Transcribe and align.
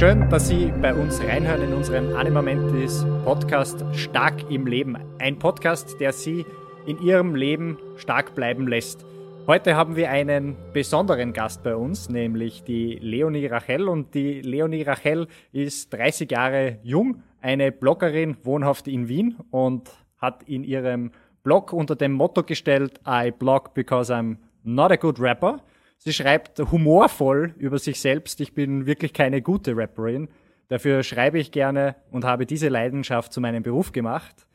Schön, 0.00 0.30
dass 0.30 0.48
Sie 0.48 0.72
bei 0.80 0.94
uns 0.94 1.22
reinhören 1.22 1.60
in 1.60 1.74
unserem 1.74 2.16
Animamentis 2.16 3.04
Podcast 3.22 3.84
Stark 3.92 4.50
im 4.50 4.66
Leben. 4.66 4.96
Ein 5.18 5.38
Podcast, 5.38 6.00
der 6.00 6.14
Sie 6.14 6.46
in 6.86 7.02
Ihrem 7.02 7.34
Leben 7.34 7.76
stark 7.96 8.34
bleiben 8.34 8.66
lässt. 8.66 9.04
Heute 9.46 9.76
haben 9.76 9.96
wir 9.96 10.08
einen 10.10 10.56
besonderen 10.72 11.34
Gast 11.34 11.62
bei 11.62 11.76
uns, 11.76 12.08
nämlich 12.08 12.64
die 12.64 12.94
Leonie 12.94 13.44
Rachel. 13.44 13.90
Und 13.90 14.14
die 14.14 14.40
Leonie 14.40 14.84
Rachel 14.84 15.26
ist 15.52 15.92
30 15.92 16.30
Jahre 16.30 16.78
jung, 16.82 17.22
eine 17.42 17.70
Bloggerin, 17.70 18.38
wohnhaft 18.42 18.88
in 18.88 19.06
Wien 19.06 19.36
und 19.50 19.90
hat 20.16 20.44
in 20.44 20.64
ihrem 20.64 21.10
Blog 21.42 21.74
unter 21.74 21.94
dem 21.94 22.12
Motto 22.12 22.42
gestellt, 22.42 22.98
I 23.06 23.32
blog 23.32 23.74
because 23.74 24.10
I'm 24.10 24.38
not 24.64 24.92
a 24.92 24.96
good 24.96 25.20
rapper. 25.20 25.60
Sie 26.02 26.14
schreibt 26.14 26.58
humorvoll 26.58 27.54
über 27.58 27.78
sich 27.78 28.00
selbst, 28.00 28.40
ich 28.40 28.54
bin 28.54 28.86
wirklich 28.86 29.12
keine 29.12 29.42
gute 29.42 29.76
Rapperin. 29.76 30.28
Dafür 30.68 31.02
schreibe 31.02 31.38
ich 31.38 31.52
gerne 31.52 31.94
und 32.10 32.24
habe 32.24 32.46
diese 32.46 32.68
Leidenschaft 32.68 33.34
zu 33.34 33.40
meinem 33.42 33.62
Beruf 33.62 33.92
gemacht. 33.92 34.46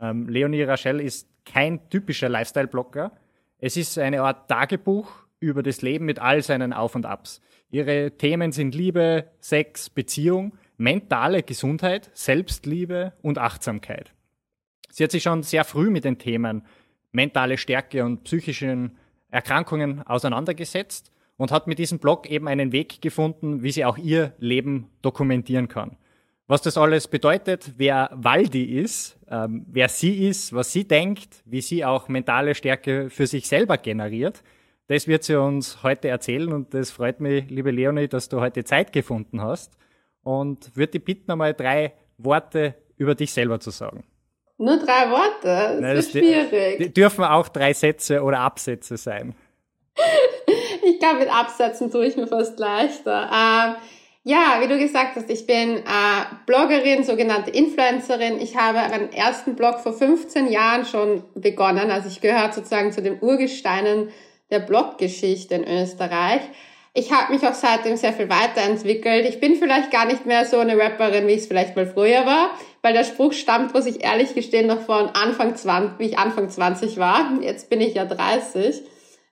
Ähm, 0.00 0.28
Leonie 0.28 0.62
Rachel 0.62 1.00
ist 1.00 1.28
kein 1.44 1.90
typischer 1.90 2.28
Lifestyle-Blogger. 2.28 3.10
Es 3.58 3.76
ist 3.76 3.98
eine 3.98 4.22
Art 4.22 4.48
Tagebuch 4.48 5.10
über 5.40 5.64
das 5.64 5.82
Leben 5.82 6.04
mit 6.04 6.20
all 6.20 6.40
seinen 6.40 6.72
Auf 6.72 6.94
und 6.94 7.04
Abs. 7.04 7.40
Ihre 7.68 8.12
Themen 8.12 8.52
sind 8.52 8.72
Liebe, 8.72 9.24
Sex, 9.40 9.90
Beziehung, 9.90 10.56
mentale 10.76 11.42
Gesundheit, 11.42 12.12
Selbstliebe 12.14 13.14
und 13.22 13.38
Achtsamkeit. 13.38 14.14
Sie 14.88 15.02
hat 15.02 15.10
sich 15.10 15.24
schon 15.24 15.42
sehr 15.42 15.64
früh 15.64 15.90
mit 15.90 16.04
den 16.04 16.18
Themen 16.18 16.64
mentale 17.10 17.58
Stärke 17.58 18.04
und 18.04 18.22
psychischen 18.22 18.98
Erkrankungen 19.32 20.06
auseinandergesetzt 20.06 21.10
und 21.36 21.50
hat 21.50 21.66
mit 21.66 21.80
diesem 21.80 21.98
Blog 21.98 22.30
eben 22.30 22.46
einen 22.46 22.70
Weg 22.70 23.02
gefunden, 23.02 23.64
wie 23.64 23.72
sie 23.72 23.84
auch 23.84 23.98
ihr 23.98 24.34
Leben 24.38 24.90
dokumentieren 25.02 25.66
kann. 25.66 25.96
Was 26.46 26.62
das 26.62 26.76
alles 26.76 27.08
bedeutet, 27.08 27.72
wer 27.78 28.10
Waldi 28.12 28.78
ist, 28.78 29.18
ähm, 29.28 29.64
wer 29.68 29.88
sie 29.88 30.28
ist, 30.28 30.52
was 30.52 30.72
sie 30.72 30.86
denkt, 30.86 31.42
wie 31.46 31.62
sie 31.62 31.84
auch 31.84 32.08
mentale 32.08 32.54
Stärke 32.54 33.10
für 33.10 33.26
sich 33.26 33.48
selber 33.48 33.78
generiert, 33.78 34.42
das 34.88 35.08
wird 35.08 35.22
sie 35.22 35.40
uns 35.40 35.82
heute 35.82 36.08
erzählen 36.08 36.52
und 36.52 36.74
das 36.74 36.90
freut 36.90 37.20
mich, 37.20 37.48
liebe 37.48 37.70
Leonie, 37.70 38.08
dass 38.08 38.28
du 38.28 38.40
heute 38.40 38.64
Zeit 38.64 38.92
gefunden 38.92 39.40
hast 39.40 39.78
und 40.22 40.76
würde 40.76 40.92
dich 40.92 41.04
bitten, 41.04 41.30
einmal 41.30 41.54
drei 41.54 41.94
Worte 42.18 42.74
über 42.96 43.14
dich 43.14 43.32
selber 43.32 43.58
zu 43.60 43.70
sagen. 43.70 44.04
Nur 44.62 44.76
drei 44.76 45.10
Worte? 45.10 45.42
Das, 45.42 45.80
Nein, 45.80 45.96
das 45.96 46.06
ist 46.06 46.12
schwierig. 46.12 46.78
Die, 46.78 46.84
die 46.84 46.94
dürfen 46.94 47.24
auch 47.24 47.48
drei 47.48 47.72
Sätze 47.72 48.22
oder 48.22 48.38
Absätze 48.38 48.96
sein. 48.96 49.34
ich 50.86 51.00
glaube, 51.00 51.18
mit 51.18 51.34
Absätzen 51.34 51.90
tue 51.90 52.06
ich 52.06 52.16
mir 52.16 52.28
fast 52.28 52.60
leichter. 52.60 53.28
Ähm, 53.32 53.74
ja, 54.22 54.60
wie 54.60 54.68
du 54.68 54.78
gesagt 54.78 55.16
hast, 55.16 55.28
ich 55.30 55.48
bin 55.48 55.78
äh, 55.78 55.82
Bloggerin, 56.46 57.02
sogenannte 57.02 57.50
Influencerin. 57.50 58.40
Ich 58.40 58.56
habe 58.56 58.78
meinen 58.78 59.12
ersten 59.12 59.56
Blog 59.56 59.80
vor 59.80 59.94
15 59.94 60.48
Jahren 60.48 60.84
schon 60.84 61.24
begonnen. 61.34 61.90
Also 61.90 62.06
ich 62.06 62.20
gehöre 62.20 62.52
sozusagen 62.52 62.92
zu 62.92 63.02
den 63.02 63.20
Urgesteinen 63.20 64.10
der 64.52 64.60
Bloggeschichte 64.60 65.56
in 65.56 65.66
Österreich. 65.66 66.42
Ich 66.94 67.10
habe 67.10 67.32
mich 67.32 67.46
auch 67.46 67.54
seitdem 67.54 67.96
sehr 67.96 68.12
viel 68.12 68.28
weiterentwickelt. 68.28 69.26
Ich 69.26 69.40
bin 69.40 69.56
vielleicht 69.56 69.90
gar 69.90 70.04
nicht 70.04 70.26
mehr 70.26 70.44
so 70.44 70.58
eine 70.58 70.76
Rapperin, 70.76 71.26
wie 71.26 71.32
ich 71.32 71.40
es 71.40 71.46
vielleicht 71.46 71.74
mal 71.74 71.86
früher 71.86 72.26
war, 72.26 72.50
weil 72.82 72.92
der 72.92 73.04
Spruch 73.04 73.32
stammt, 73.32 73.72
muss 73.72 73.86
ich 73.86 74.04
ehrlich 74.04 74.34
gestehen, 74.34 74.66
noch 74.66 74.82
von 74.82 75.08
Anfang 75.08 75.56
20, 75.56 75.98
wie 75.98 76.06
ich 76.06 76.18
Anfang 76.18 76.50
20 76.50 76.98
war. 76.98 77.38
Jetzt 77.40 77.70
bin 77.70 77.80
ich 77.80 77.94
ja 77.94 78.04
30. 78.04 78.82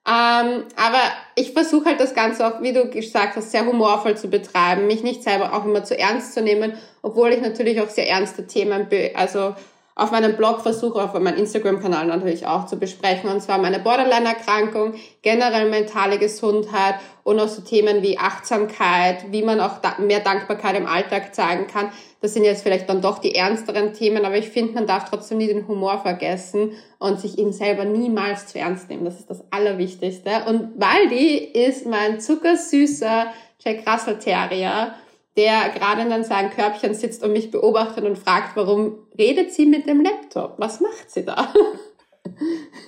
Ähm, 0.08 0.64
aber 0.76 1.02
ich 1.34 1.52
versuche 1.52 1.84
halt 1.84 2.00
das 2.00 2.14
Ganze 2.14 2.46
auch, 2.46 2.62
wie 2.62 2.72
du 2.72 2.88
gesagt 2.88 3.36
hast, 3.36 3.50
sehr 3.50 3.66
humorvoll 3.66 4.16
zu 4.16 4.28
betreiben, 4.28 4.86
mich 4.86 5.02
nicht 5.02 5.22
selber 5.22 5.52
auch 5.52 5.66
immer 5.66 5.84
zu 5.84 5.98
ernst 5.98 6.32
zu 6.32 6.40
nehmen, 6.40 6.72
obwohl 7.02 7.30
ich 7.34 7.42
natürlich 7.42 7.82
auch 7.82 7.90
sehr 7.90 8.08
ernste 8.08 8.46
Themen, 8.46 8.88
also 9.14 9.54
auf 10.00 10.12
meinem 10.12 10.34
Blog 10.34 10.62
versuche, 10.62 11.02
auf 11.02 11.12
meinem 11.12 11.36
Instagram-Kanal 11.36 12.06
natürlich 12.06 12.46
auch 12.46 12.64
zu 12.64 12.78
besprechen. 12.78 13.28
Und 13.28 13.42
zwar 13.42 13.58
meine 13.58 13.80
Borderline-Erkrankung, 13.80 14.94
generell 15.20 15.68
mentale 15.68 16.18
Gesundheit 16.18 16.94
und 17.22 17.38
auch 17.38 17.48
so 17.48 17.60
Themen 17.60 18.02
wie 18.02 18.16
Achtsamkeit, 18.16 19.30
wie 19.30 19.42
man 19.42 19.60
auch 19.60 19.72
mehr 19.98 20.20
Dankbarkeit 20.20 20.78
im 20.78 20.86
Alltag 20.86 21.34
zeigen 21.34 21.66
kann. 21.66 21.92
Das 22.22 22.32
sind 22.32 22.44
jetzt 22.44 22.62
vielleicht 22.62 22.88
dann 22.88 23.02
doch 23.02 23.18
die 23.18 23.34
ernsteren 23.34 23.92
Themen, 23.92 24.24
aber 24.24 24.38
ich 24.38 24.48
finde, 24.48 24.72
man 24.72 24.86
darf 24.86 25.10
trotzdem 25.10 25.36
nie 25.36 25.48
den 25.48 25.68
Humor 25.68 25.98
vergessen 25.98 26.72
und 26.98 27.20
sich 27.20 27.38
eben 27.38 27.52
selber 27.52 27.84
niemals 27.84 28.46
zu 28.46 28.58
ernst 28.58 28.88
nehmen. 28.88 29.04
Das 29.04 29.20
ist 29.20 29.28
das 29.28 29.44
Allerwichtigste. 29.50 30.30
Und 30.48 30.80
Waldi 30.80 31.36
ist 31.36 31.84
mein 31.84 32.20
zuckersüßer 32.20 33.26
Jack 33.58 33.86
Russell 33.86 34.18
Terrier 34.18 34.94
der 35.36 35.70
gerade 35.70 36.02
in 36.02 36.24
seinem 36.24 36.50
Körbchen 36.50 36.94
sitzt 36.94 37.22
und 37.22 37.32
mich 37.32 37.50
beobachtet 37.50 38.04
und 38.04 38.18
fragt, 38.18 38.56
warum 38.56 38.98
redet 39.18 39.52
sie 39.52 39.66
mit 39.66 39.86
dem 39.86 40.02
Laptop? 40.02 40.54
Was 40.58 40.80
macht 40.80 41.10
sie 41.10 41.24
da? 41.24 41.52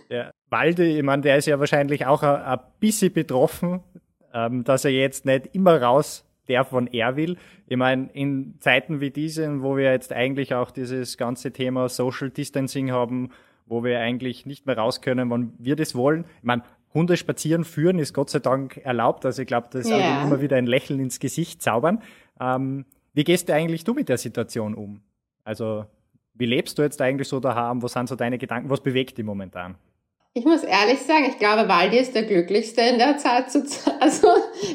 Ja, 0.08 0.30
Waldi, 0.50 0.98
ich 0.98 1.02
meine, 1.02 1.22
der 1.22 1.38
ist 1.38 1.46
ja 1.46 1.58
wahrscheinlich 1.58 2.06
auch 2.06 2.22
ein, 2.22 2.42
ein 2.42 2.58
bisschen 2.80 3.12
betroffen, 3.12 3.80
ähm, 4.34 4.62
dass 4.62 4.84
er 4.84 4.90
jetzt 4.90 5.24
nicht 5.24 5.54
immer 5.54 5.80
raus 5.80 6.24
darf, 6.48 6.68
wann 6.72 6.86
er 6.86 7.16
will. 7.16 7.36
Ich 7.66 7.76
meine, 7.76 8.10
in 8.12 8.56
Zeiten 8.60 9.00
wie 9.00 9.10
diesen, 9.10 9.62
wo 9.62 9.76
wir 9.76 9.90
jetzt 9.90 10.12
eigentlich 10.12 10.54
auch 10.54 10.70
dieses 10.70 11.16
ganze 11.16 11.52
Thema 11.52 11.88
Social 11.88 12.30
Distancing 12.30 12.92
haben, 12.92 13.30
wo 13.66 13.84
wir 13.84 14.00
eigentlich 14.00 14.44
nicht 14.44 14.66
mehr 14.66 14.76
raus 14.76 15.00
können, 15.00 15.30
wann 15.30 15.54
wir 15.58 15.76
das 15.76 15.94
wollen. 15.94 16.24
Ich 16.38 16.44
meine, 16.44 16.62
Hunde 16.94 17.16
spazieren 17.16 17.64
führen 17.64 17.98
ist 17.98 18.12
Gott 18.12 18.28
sei 18.28 18.38
Dank 18.40 18.76
erlaubt. 18.78 19.24
Also 19.24 19.42
ich 19.42 19.48
glaube, 19.48 19.68
das 19.70 19.88
yeah. 19.88 20.24
immer 20.24 20.42
wieder 20.42 20.56
ein 20.56 20.66
Lächeln 20.66 21.00
ins 21.00 21.20
Gesicht 21.20 21.62
zaubern. 21.62 22.02
Ähm, 22.42 22.84
wie 23.14 23.24
gehst 23.24 23.48
du 23.48 23.54
eigentlich 23.54 23.84
du 23.84 23.94
mit 23.94 24.08
der 24.08 24.18
Situation 24.18 24.74
um? 24.74 25.00
Also 25.44 25.86
wie 26.34 26.46
lebst 26.46 26.78
du 26.78 26.82
jetzt 26.82 27.00
eigentlich 27.00 27.28
so 27.28 27.40
daheim? 27.40 27.82
Was 27.82 27.92
sind 27.92 28.08
so 28.08 28.16
deine 28.16 28.38
Gedanken? 28.38 28.70
Was 28.70 28.80
bewegt 28.80 29.18
dich 29.18 29.24
momentan? 29.24 29.76
Ich 30.34 30.44
muss 30.44 30.62
ehrlich 30.62 31.00
sagen, 31.00 31.26
ich 31.28 31.38
glaube, 31.38 31.68
Waldi 31.68 31.98
ist 31.98 32.14
der 32.14 32.22
glücklichste 32.22 32.80
in 32.80 32.98
der 32.98 33.18
Zeit. 33.18 33.46
Also 34.00 34.28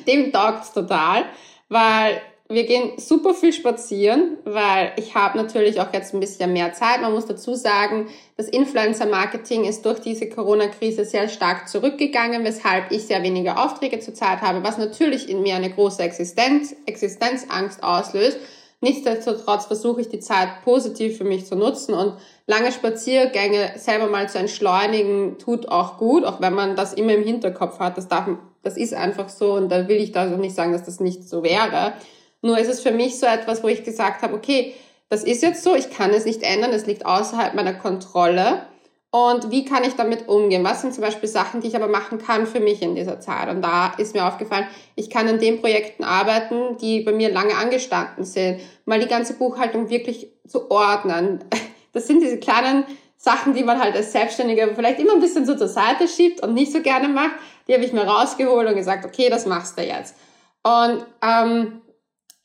dem 0.08 0.32
taugt's 0.32 0.72
total, 0.72 1.26
weil 1.68 2.22
wir 2.50 2.66
gehen 2.66 2.98
super 2.98 3.34
viel 3.34 3.52
spazieren, 3.52 4.38
weil 4.46 4.94
ich 4.96 5.16
habe 5.16 5.38
natürlich 5.38 5.82
auch 5.82 5.92
jetzt 5.92 6.14
ein 6.14 6.22
bisschen 6.22 6.54
mehr 6.54 6.72
Zeit. 6.72 7.02
Man 7.02 7.12
muss 7.12 7.26
dazu 7.26 7.56
sagen, 7.56 8.08
das 8.38 8.48
Influencer-Marketing 8.48 9.66
ist 9.66 9.86
durch 9.86 10.00
diese 10.00 10.30
Corona-Krise 10.30 11.04
sehr 11.04 11.28
stark 11.28 11.68
zurückgegangen, 11.68 12.46
weshalb 12.46 12.92
ich 12.92 13.04
sehr 13.04 13.22
wenige 13.22 13.58
Aufträge 13.58 14.00
zurzeit 14.00 14.42
habe, 14.42 14.64
was 14.64 14.78
natürlich 14.78 15.30
in 15.30 15.42
mir 15.42 15.56
eine 15.56 15.70
große 15.70 16.02
Existenz, 16.02 16.74
Existenzangst 16.86 17.84
auslöst. 17.84 18.38
Nichtsdestotrotz 18.80 19.66
versuche 19.66 20.02
ich 20.02 20.10
die 20.10 20.20
Zeit 20.20 20.50
positiv 20.64 21.18
für 21.18 21.24
mich 21.24 21.48
zu 21.48 21.56
nutzen 21.56 21.96
und 21.96 22.14
lange 22.46 22.72
Spaziergänge 22.72 23.72
selber 23.76 24.08
mal 24.08 24.30
zu 24.30 24.38
entschleunigen 24.38 25.38
tut 25.40 25.68
auch 25.68 25.98
gut, 25.98 26.24
auch 26.24 26.40
wenn 26.42 26.54
man 26.54 26.76
das 26.76 26.94
immer 26.94 27.16
im 27.16 27.24
Hinterkopf 27.24 27.80
hat. 27.80 27.98
Das 27.98 28.08
darf, 28.08 28.30
das 28.62 28.78
ist 28.78 28.94
einfach 28.94 29.30
so 29.30 29.54
und 29.54 29.70
da 29.70 29.88
will 29.88 29.98
ich 29.98 30.12
da 30.12 30.32
auch 30.32 30.38
nicht 30.38 30.56
sagen, 30.56 30.74
dass 30.74 30.84
das 30.84 31.00
nicht 31.00 31.28
so 31.28 31.44
wäre. 31.44 31.94
Nur 32.42 32.58
ist 32.58 32.70
es 32.70 32.82
für 32.82 32.92
mich 32.92 33.20
so 33.20 33.26
etwas, 33.26 33.64
wo 33.64 33.68
ich 33.68 33.84
gesagt 33.84 34.22
habe, 34.22 34.36
okay, 34.36 34.74
das 35.10 35.24
ist 35.24 35.42
jetzt 35.42 35.64
so, 35.64 35.76
ich 35.76 35.90
kann 35.90 36.12
es 36.12 36.26
nicht 36.26 36.44
ändern, 36.44 36.72
es 36.72 36.86
liegt 36.86 37.06
außerhalb 37.06 37.54
meiner 37.54 37.74
Kontrolle. 37.74 38.64
Und 39.10 39.52
wie 39.52 39.64
kann 39.64 39.86
ich 39.86 39.96
damit 39.96 40.28
umgehen? 40.28 40.66
Was 40.66 40.82
sind 40.82 40.94
zum 40.94 41.02
Beispiel 41.02 41.30
Sachen, 41.30 41.62
die 41.62 41.68
ich 41.68 41.76
aber 41.76 41.88
machen 41.88 42.18
kann 42.18 42.46
für 42.46 42.60
mich 42.60 42.82
in 42.82 42.96
dieser 42.96 43.22
Zeit? 43.22 43.50
Und 43.50 43.62
da 43.62 43.94
ist 43.98 44.14
mir 44.14 44.28
aufgefallen, 44.28 44.68
ich 44.96 45.10
kann 45.10 45.28
an 45.28 45.40
den 45.40 45.62
Projekten 45.62 46.04
arbeiten, 46.04 46.78
die 46.78 47.02
bei 47.02 47.14
mir 47.14 47.32
lange 47.32 47.56
angestanden 47.56 48.26
sind. 48.26 48.60
Mal 48.86 49.00
die 49.00 49.08
ganze 49.08 49.34
Buchhaltung 49.34 49.90
wirklich 49.90 50.32
zu 50.48 50.70
ordnen. 50.72 51.44
Das 51.94 52.06
sind 52.06 52.22
diese 52.22 52.38
kleinen 52.38 52.84
Sachen, 53.18 53.56
die 53.56 53.64
man 53.64 53.80
halt 53.80 53.96
als 53.96 54.12
Selbstständiger 54.12 54.68
vielleicht 54.76 55.00
immer 55.00 55.14
ein 55.14 55.20
bisschen 55.20 55.48
so 55.48 55.56
zur 55.56 55.68
Seite 55.68 56.08
schiebt 56.08 56.44
und 56.44 56.54
nicht 56.54 56.72
so 56.72 56.82
gerne 56.82 57.08
macht. 57.08 57.32
Die 57.68 57.74
habe 57.74 57.84
ich 57.84 57.92
mir 57.92 58.04
rausgeholt 58.04 58.68
und 58.68 58.76
gesagt, 58.76 59.04
okay, 59.04 59.30
das 59.30 59.48
machst 59.48 59.80
du 59.80 59.82
jetzt. 59.82 60.16
Und 60.62 61.04
ähm, 61.24 61.82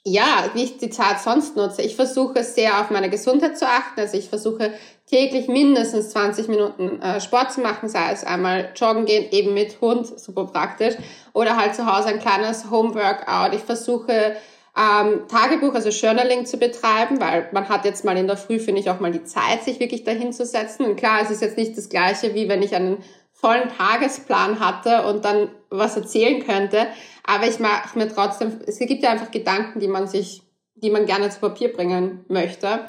ja, 0.04 0.50
wie 0.54 0.64
ich 0.64 0.78
die 0.78 0.90
Zeit 0.90 1.20
sonst 1.20 1.56
nutze. 1.56 1.82
Ich 1.82 1.94
versuche 1.94 2.42
sehr 2.42 2.80
auf 2.80 2.90
meine 2.90 3.08
Gesundheit 3.08 3.56
zu 3.56 3.66
achten. 3.66 4.00
Also 4.00 4.16
ich 4.16 4.28
versuche 4.28 4.72
täglich 5.06 5.46
mindestens 5.46 6.10
20 6.10 6.48
Minuten 6.48 7.00
äh, 7.00 7.20
Sport 7.20 7.52
zu 7.52 7.60
machen, 7.60 7.88
sei 7.88 8.10
es 8.12 8.24
einmal 8.24 8.72
joggen 8.74 9.04
gehen, 9.04 9.30
eben 9.30 9.54
mit 9.54 9.80
Hund, 9.80 10.06
super 10.18 10.46
praktisch, 10.46 10.94
oder 11.32 11.56
halt 11.56 11.76
zu 11.76 11.86
Hause 11.86 12.08
ein 12.08 12.18
kleines 12.18 12.70
Homeworkout. 12.70 13.54
Ich 13.54 13.62
versuche 13.62 14.36
ähm, 14.76 15.28
Tagebuch, 15.28 15.74
also 15.74 15.90
Journaling 15.90 16.46
zu 16.46 16.56
betreiben, 16.56 17.20
weil 17.20 17.48
man 17.52 17.68
hat 17.68 17.84
jetzt 17.84 18.04
mal 18.04 18.16
in 18.16 18.26
der 18.26 18.38
Früh, 18.38 18.58
finde 18.58 18.80
ich, 18.80 18.90
auch 18.90 19.00
mal 19.00 19.12
die 19.12 19.24
Zeit, 19.24 19.62
sich 19.62 19.78
wirklich 19.78 20.02
dahin 20.02 20.32
zu 20.32 20.46
setzen. 20.46 20.86
Und 20.86 20.96
klar, 20.96 21.20
es 21.22 21.30
ist 21.30 21.42
jetzt 21.42 21.58
nicht 21.58 21.76
das 21.76 21.88
gleiche, 21.90 22.34
wie 22.34 22.48
wenn 22.48 22.62
ich 22.62 22.74
einen 22.74 22.98
vollen 23.42 23.68
Tagesplan 23.76 24.60
hatte 24.60 25.02
und 25.06 25.24
dann 25.24 25.50
was 25.68 25.96
erzählen 25.96 26.44
könnte. 26.46 26.86
Aber 27.24 27.46
ich 27.46 27.58
mache 27.58 27.98
mir 27.98 28.08
trotzdem, 28.08 28.60
es 28.66 28.78
gibt 28.78 29.02
ja 29.02 29.10
einfach 29.10 29.30
Gedanken, 29.30 29.80
die 29.80 29.88
man 29.88 30.06
sich, 30.06 30.42
die 30.76 30.90
man 30.90 31.06
gerne 31.06 31.28
zu 31.28 31.40
Papier 31.40 31.72
bringen 31.72 32.24
möchte. 32.28 32.86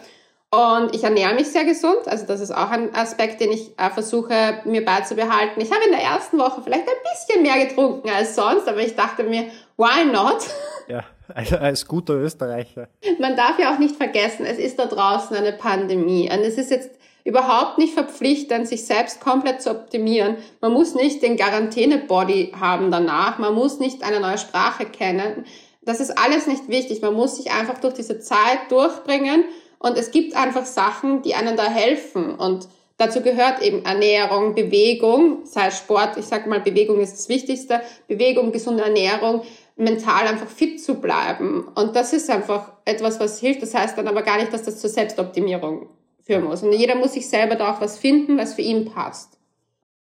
Und 0.52 0.94
ich 0.94 1.04
ernähre 1.04 1.34
mich 1.34 1.48
sehr 1.48 1.66
gesund. 1.66 2.08
Also 2.08 2.28
das 2.28 2.40
ist 2.40 2.52
auch 2.52 2.70
ein 2.70 2.94
Aspekt, 2.94 3.42
den 3.42 3.52
ich 3.52 3.72
äh, 3.80 3.90
versuche 3.90 4.62
mir 4.66 4.86
beizubehalten. 4.86 5.60
Ich 5.60 5.72
habe 5.72 5.84
in 5.86 5.92
der 5.92 6.02
ersten 6.02 6.38
Woche 6.38 6.62
vielleicht 6.62 6.88
ein 6.88 7.12
bisschen 7.12 7.42
mehr 7.42 7.66
getrunken 7.66 8.12
als 8.12 8.36
sonst, 8.36 8.68
aber 8.68 8.82
ich 8.82 8.96
dachte 8.96 9.24
mir, 9.24 9.48
why 9.78 10.06
not? 10.06 10.38
Ja, 10.90 11.06
also 11.34 11.56
als 11.56 11.88
guter 11.88 12.16
Österreicher. 12.16 12.90
Man 13.18 13.38
darf 13.38 13.58
ja 13.58 13.74
auch 13.74 13.80
nicht 13.80 13.96
vergessen, 13.96 14.46
es 14.46 14.58
ist 14.58 14.78
da 14.78 14.86
draußen 14.86 15.34
eine 15.34 15.54
Pandemie 15.54 16.30
und 16.30 16.40
es 16.42 16.58
ist 16.58 16.72
jetzt 16.72 16.90
überhaupt 17.24 17.78
nicht 17.78 17.94
verpflichtend, 17.94 18.68
sich 18.68 18.86
selbst 18.86 19.22
komplett 19.22 19.62
zu 19.62 19.72
optimieren. 19.72 20.38
Man 20.62 20.74
muss 20.74 20.96
nicht 20.96 21.22
den 21.22 21.38
Quarantäne-Body 21.38 22.54
haben 22.60 22.92
danach, 22.92 23.40
man 23.40 23.54
muss 23.54 23.80
nicht 23.80 24.04
eine 24.04 24.20
neue 24.20 24.38
Sprache 24.38 24.86
kennen. 24.86 25.46
Das 25.82 26.00
ist 26.00 26.18
alles 26.18 26.48
nicht 26.48 26.70
wichtig. 26.70 27.02
Man 27.02 27.14
muss 27.14 27.38
sich 27.38 27.52
einfach 27.52 27.80
durch 27.80 27.94
diese 27.94 28.20
Zeit 28.20 28.70
durchbringen 28.70 29.46
und 29.80 29.98
es 29.98 30.12
gibt 30.12 30.36
einfach 30.36 30.66
Sachen, 30.66 31.22
die 31.22 31.36
einem 31.36 31.56
da 31.56 31.66
helfen 31.66 32.36
und 32.36 32.68
Dazu 32.98 33.22
gehört 33.22 33.62
eben 33.64 33.84
Ernährung, 33.84 34.54
Bewegung, 34.54 35.46
sei 35.46 35.68
es 35.68 35.78
Sport, 35.78 36.16
ich 36.18 36.26
sage 36.26 36.48
mal, 36.48 36.62
Bewegung 36.62 37.00
ist 37.00 37.14
das 37.14 37.28
Wichtigste, 37.28 37.82
Bewegung, 38.08 38.52
gesunde 38.52 38.84
Ernährung, 38.84 39.42
mental 39.76 40.28
einfach 40.28 40.48
fit 40.48 40.82
zu 40.82 41.02
bleiben. 41.02 41.68
Und 41.74 41.96
das 41.96 42.14
ist 42.14 42.30
einfach 42.30 42.72
etwas, 42.86 43.20
was 43.20 43.40
hilft. 43.40 43.64
Das 43.64 43.74
heißt 43.74 43.98
dann 43.98 44.08
aber 44.08 44.22
gar 44.22 44.38
nicht, 44.38 44.54
dass 44.54 44.64
das 44.64 44.80
zur 44.80 44.92
Selbstoptimierung 44.92 45.90
führen 46.24 46.46
muss. 46.46 46.64
Und 46.64 46.74
jeder 46.74 46.96
muss 46.96 47.14
sich 47.14 47.30
selber 47.30 47.56
da 47.56 47.74
auch 47.74 47.82
was 47.82 47.98
finden, 47.98 48.38
was 48.38 48.56
für 48.56 48.62
ihn 48.62 48.86
passt. 48.86 49.40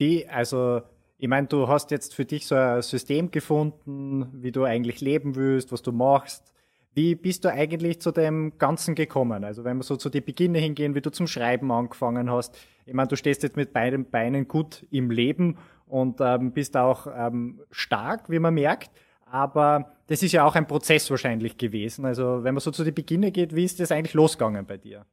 Die, 0.01 0.29
also, 0.29 0.83
ich 1.19 1.29
meine, 1.29 1.47
du 1.47 1.69
hast 1.69 1.91
jetzt 1.91 2.15
für 2.15 2.25
dich 2.25 2.47
so 2.47 2.55
ein 2.55 2.83
System 2.83 3.31
gefunden, 3.31 4.29
wie 4.33 4.53
du 4.53 4.65
eigentlich 4.65 5.01
leben 5.01 5.35
willst, 5.37 5.73
was 5.73 5.83
du 5.83 5.93
machst. 5.93 6.53
Wie 6.93 7.15
bist 7.17 7.45
du 7.45 7.51
eigentlich 7.51 8.01
zu 8.01 8.13
dem 8.13 8.57
Ganzen 8.59 8.95
gekommen? 8.95 9.43
Also 9.43 9.65
wenn 9.65 9.79
wir 9.79 9.83
so 9.83 9.97
zu 9.97 10.11
den 10.11 10.25
Beginne 10.25 10.59
hingehen, 10.59 10.95
wie 10.95 11.01
du 11.01 11.11
zum 11.11 11.27
Schreiben 11.27 11.73
angefangen 11.73 12.31
hast. 12.31 12.57
Ich 12.87 12.95
meine, 12.95 13.09
du 13.09 13.17
stehst 13.17 13.43
jetzt 13.43 13.57
mit 13.57 13.73
beiden 13.73 14.11
Beinen 14.11 14.47
gut 14.47 14.87
im 14.93 15.11
Leben 15.11 15.59
und 15.87 16.21
ähm, 16.21 16.53
bist 16.53 16.77
auch 16.77 17.09
ähm, 17.13 17.63
stark, 17.73 18.31
wie 18.31 18.39
man 18.39 18.55
merkt. 18.55 18.91
Aber 19.25 19.95
das 20.07 20.23
ist 20.23 20.33
ja 20.33 20.45
auch 20.45 20.55
ein 20.55 20.69
Prozess 20.69 21.11
wahrscheinlich 21.11 21.59
gewesen. 21.59 22.05
Also 22.05 22.45
wenn 22.45 22.55
man 22.55 22.61
so 22.61 22.71
zu 22.71 22.85
den 22.85 22.95
Beginne 22.95 23.33
geht, 23.33 23.57
wie 23.57 23.65
ist 23.65 23.81
das 23.81 23.91
eigentlich 23.91 24.15
losgegangen 24.15 24.65
bei 24.65 24.77
dir? 24.77 25.05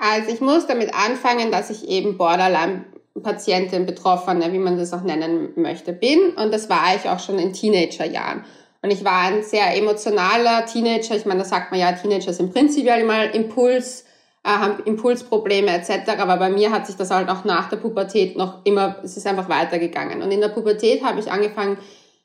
Also 0.00 0.32
ich 0.32 0.40
muss 0.40 0.66
damit 0.66 0.94
anfangen, 0.94 1.52
dass 1.52 1.68
ich 1.68 1.86
eben 1.86 2.16
Borderline-Patientin, 2.16 3.84
Betroffene, 3.84 4.50
wie 4.50 4.58
man 4.58 4.78
das 4.78 4.94
auch 4.94 5.02
nennen 5.02 5.50
möchte, 5.56 5.92
bin. 5.92 6.30
Und 6.36 6.54
das 6.54 6.70
war 6.70 6.96
ich 6.96 7.06
auch 7.06 7.20
schon 7.20 7.38
in 7.38 7.52
Teenagerjahren. 7.52 8.44
Und 8.80 8.90
ich 8.90 9.04
war 9.04 9.24
ein 9.24 9.42
sehr 9.42 9.76
emotionaler 9.76 10.64
Teenager. 10.64 11.16
Ich 11.16 11.26
meine, 11.26 11.40
da 11.40 11.44
sagt 11.44 11.70
man 11.70 11.78
ja, 11.78 11.92
Teenager 11.92 12.32
sind 12.32 12.50
prinzipiell 12.50 13.04
mal 13.04 13.26
Impuls, 13.26 14.06
äh, 14.42 14.48
haben 14.48 14.82
Impulsprobleme 14.86 15.70
etc. 15.70 16.18
Aber 16.18 16.38
bei 16.38 16.48
mir 16.48 16.70
hat 16.70 16.86
sich 16.86 16.96
das 16.96 17.10
halt 17.10 17.28
auch 17.28 17.44
nach 17.44 17.68
der 17.68 17.76
Pubertät 17.76 18.38
noch 18.38 18.64
immer, 18.64 18.96
es 19.04 19.18
ist 19.18 19.26
einfach 19.26 19.50
weitergegangen. 19.50 20.22
Und 20.22 20.30
in 20.30 20.40
der 20.40 20.48
Pubertät 20.48 21.04
habe 21.04 21.20
ich 21.20 21.30
angefangen, 21.30 21.76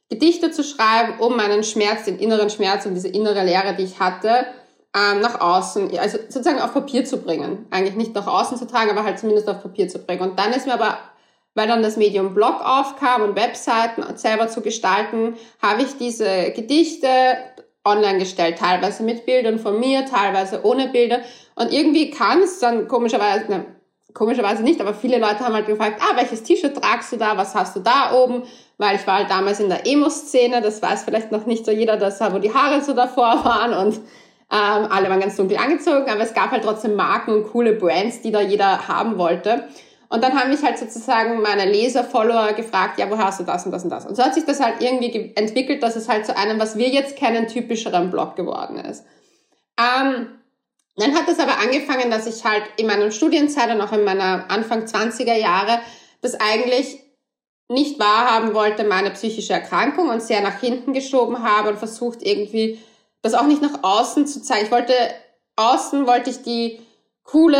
Gedichte 0.09 0.51
zu 0.51 0.63
schreiben, 0.63 1.19
um 1.19 1.35
meinen 1.35 1.65
Schmerz, 1.65 2.05
den 2.05 2.19
inneren 2.19 2.49
Schmerz 2.49 2.85
und 2.85 2.93
diese 2.93 3.09
innere 3.09 3.43
Leere, 3.43 3.73
die 3.73 3.83
ich 3.83 3.99
hatte, 3.99 4.45
ähm, 4.95 5.19
nach 5.19 5.41
außen, 5.41 5.97
also 5.99 6.17
sozusagen 6.29 6.61
auf 6.61 6.73
Papier 6.73 7.05
zu 7.05 7.17
bringen. 7.17 7.65
Eigentlich 7.69 7.95
nicht 7.95 8.15
nach 8.15 8.27
außen 8.27 8.57
zu 8.57 8.65
tragen, 8.65 8.91
aber 8.91 9.03
halt 9.03 9.19
zumindest 9.19 9.49
auf 9.49 9.61
Papier 9.61 9.89
zu 9.89 9.99
bringen. 9.99 10.21
Und 10.21 10.39
dann 10.39 10.53
ist 10.53 10.65
mir 10.65 10.73
aber 10.73 10.97
weil 11.55 11.67
dann 11.67 11.81
das 11.81 11.97
Medium 11.97 12.33
Blog 12.33 12.61
aufkam 12.63 13.21
und 13.23 13.35
Webseiten 13.35 14.03
selber 14.17 14.49
zu 14.49 14.61
gestalten, 14.61 15.35
habe 15.61 15.81
ich 15.81 15.97
diese 15.97 16.51
Gedichte 16.51 17.07
online 17.85 18.19
gestellt, 18.19 18.57
teilweise 18.59 19.03
mit 19.03 19.25
Bildern 19.25 19.57
von 19.57 19.79
mir, 19.79 20.05
teilweise 20.05 20.65
ohne 20.65 20.89
Bilder. 20.89 21.19
Und 21.55 21.71
irgendwie 21.71 22.11
kam 22.11 22.41
es 22.41 22.59
dann 22.59 22.87
komischerweise, 22.87 23.49
ne, 23.49 23.65
komischerweise 24.13 24.63
nicht, 24.63 24.81
aber 24.81 24.93
viele 24.93 25.17
Leute 25.17 25.39
haben 25.39 25.53
halt 25.53 25.67
gefragt, 25.67 26.01
ah, 26.01 26.15
welches 26.17 26.43
T-Shirt 26.43 26.75
tragst 26.75 27.13
du 27.13 27.17
da, 27.17 27.37
was 27.37 27.55
hast 27.55 27.75
du 27.75 27.79
da 27.79 28.11
oben? 28.13 28.43
Weil 28.77 28.97
ich 28.97 29.07
war 29.07 29.19
halt 29.19 29.29
damals 29.29 29.59
in 29.59 29.69
der 29.69 29.87
Emo-Szene, 29.87 30.61
das 30.61 30.81
weiß 30.81 31.03
vielleicht 31.03 31.31
noch 31.31 31.45
nicht 31.45 31.65
so 31.65 31.71
jeder, 31.71 31.95
dass 31.95 32.19
wo 32.19 32.39
die 32.39 32.53
Haare 32.53 32.81
so 32.81 32.93
davor 32.93 33.45
waren 33.45 33.73
und 33.73 34.01
ähm, 34.51 34.87
alle 34.91 35.09
waren 35.09 35.19
ganz 35.19 35.35
dunkel 35.35 35.57
angezogen, 35.57 36.09
aber 36.09 36.21
es 36.21 36.33
gab 36.33 36.51
halt 36.51 36.63
trotzdem 36.63 36.95
Marken 36.95 37.31
und 37.31 37.51
coole 37.51 37.73
Brands, 37.73 38.21
die 38.21 38.31
da 38.31 38.41
jeder 38.41 38.87
haben 38.87 39.17
wollte. 39.17 39.67
Und 40.07 40.23
dann 40.23 40.39
haben 40.39 40.51
mich 40.51 40.61
halt 40.61 40.77
sozusagen 40.77 41.41
meine 41.41 41.65
Leser, 41.65 42.03
Follower 42.03 42.53
gefragt, 42.53 42.99
ja, 42.99 43.09
woher 43.09 43.25
hast 43.25 43.39
du 43.39 43.43
das 43.43 43.65
und 43.65 43.71
das 43.71 43.83
und 43.83 43.89
das? 43.89 44.05
Und 44.05 44.15
so 44.15 44.23
hat 44.23 44.35
sich 44.35 44.45
das 44.45 44.59
halt 44.59 44.75
irgendwie 44.79 45.33
entwickelt, 45.35 45.81
dass 45.81 45.95
es 45.95 46.07
halt 46.07 46.25
zu 46.25 46.37
einem, 46.37 46.59
was 46.59 46.77
wir 46.77 46.89
jetzt 46.89 47.15
kennen, 47.15 47.47
typischeren 47.47 48.11
Blog 48.11 48.35
geworden 48.35 48.77
ist. 48.77 49.03
Ähm, 49.79 50.27
dann 50.95 51.15
hat 51.15 51.27
es 51.27 51.39
aber 51.39 51.57
angefangen, 51.57 52.11
dass 52.11 52.27
ich 52.27 52.45
halt 52.45 52.63
in 52.77 52.87
meiner 52.87 53.11
Studienzeit 53.11 53.73
und 53.73 53.81
auch 53.81 53.91
in 53.91 54.03
meiner 54.03 54.45
Anfang 54.49 54.85
20er 54.85 55.35
Jahre 55.35 55.79
das 56.21 56.39
eigentlich 56.39 56.99
nicht 57.67 57.99
wahrhaben 57.99 58.53
wollte, 58.53 58.83
meine 58.83 59.11
psychische 59.11 59.53
Erkrankung 59.53 60.09
und 60.09 60.21
sehr 60.21 60.41
nach 60.41 60.59
hinten 60.59 60.93
geschoben 60.93 61.41
habe 61.41 61.69
und 61.69 61.77
versucht 61.77 62.19
irgendwie 62.21 62.79
das 63.25 63.33
auch 63.33 63.47
nicht 63.47 63.61
nach 63.63 63.79
außen 63.81 64.27
zu 64.27 64.41
zeigen. 64.41 64.65
Ich 64.65 64.71
wollte, 64.71 64.93
außen 65.55 66.05
wollte 66.05 66.29
ich 66.29 66.43
die 66.43 66.79
coole, 67.23 67.57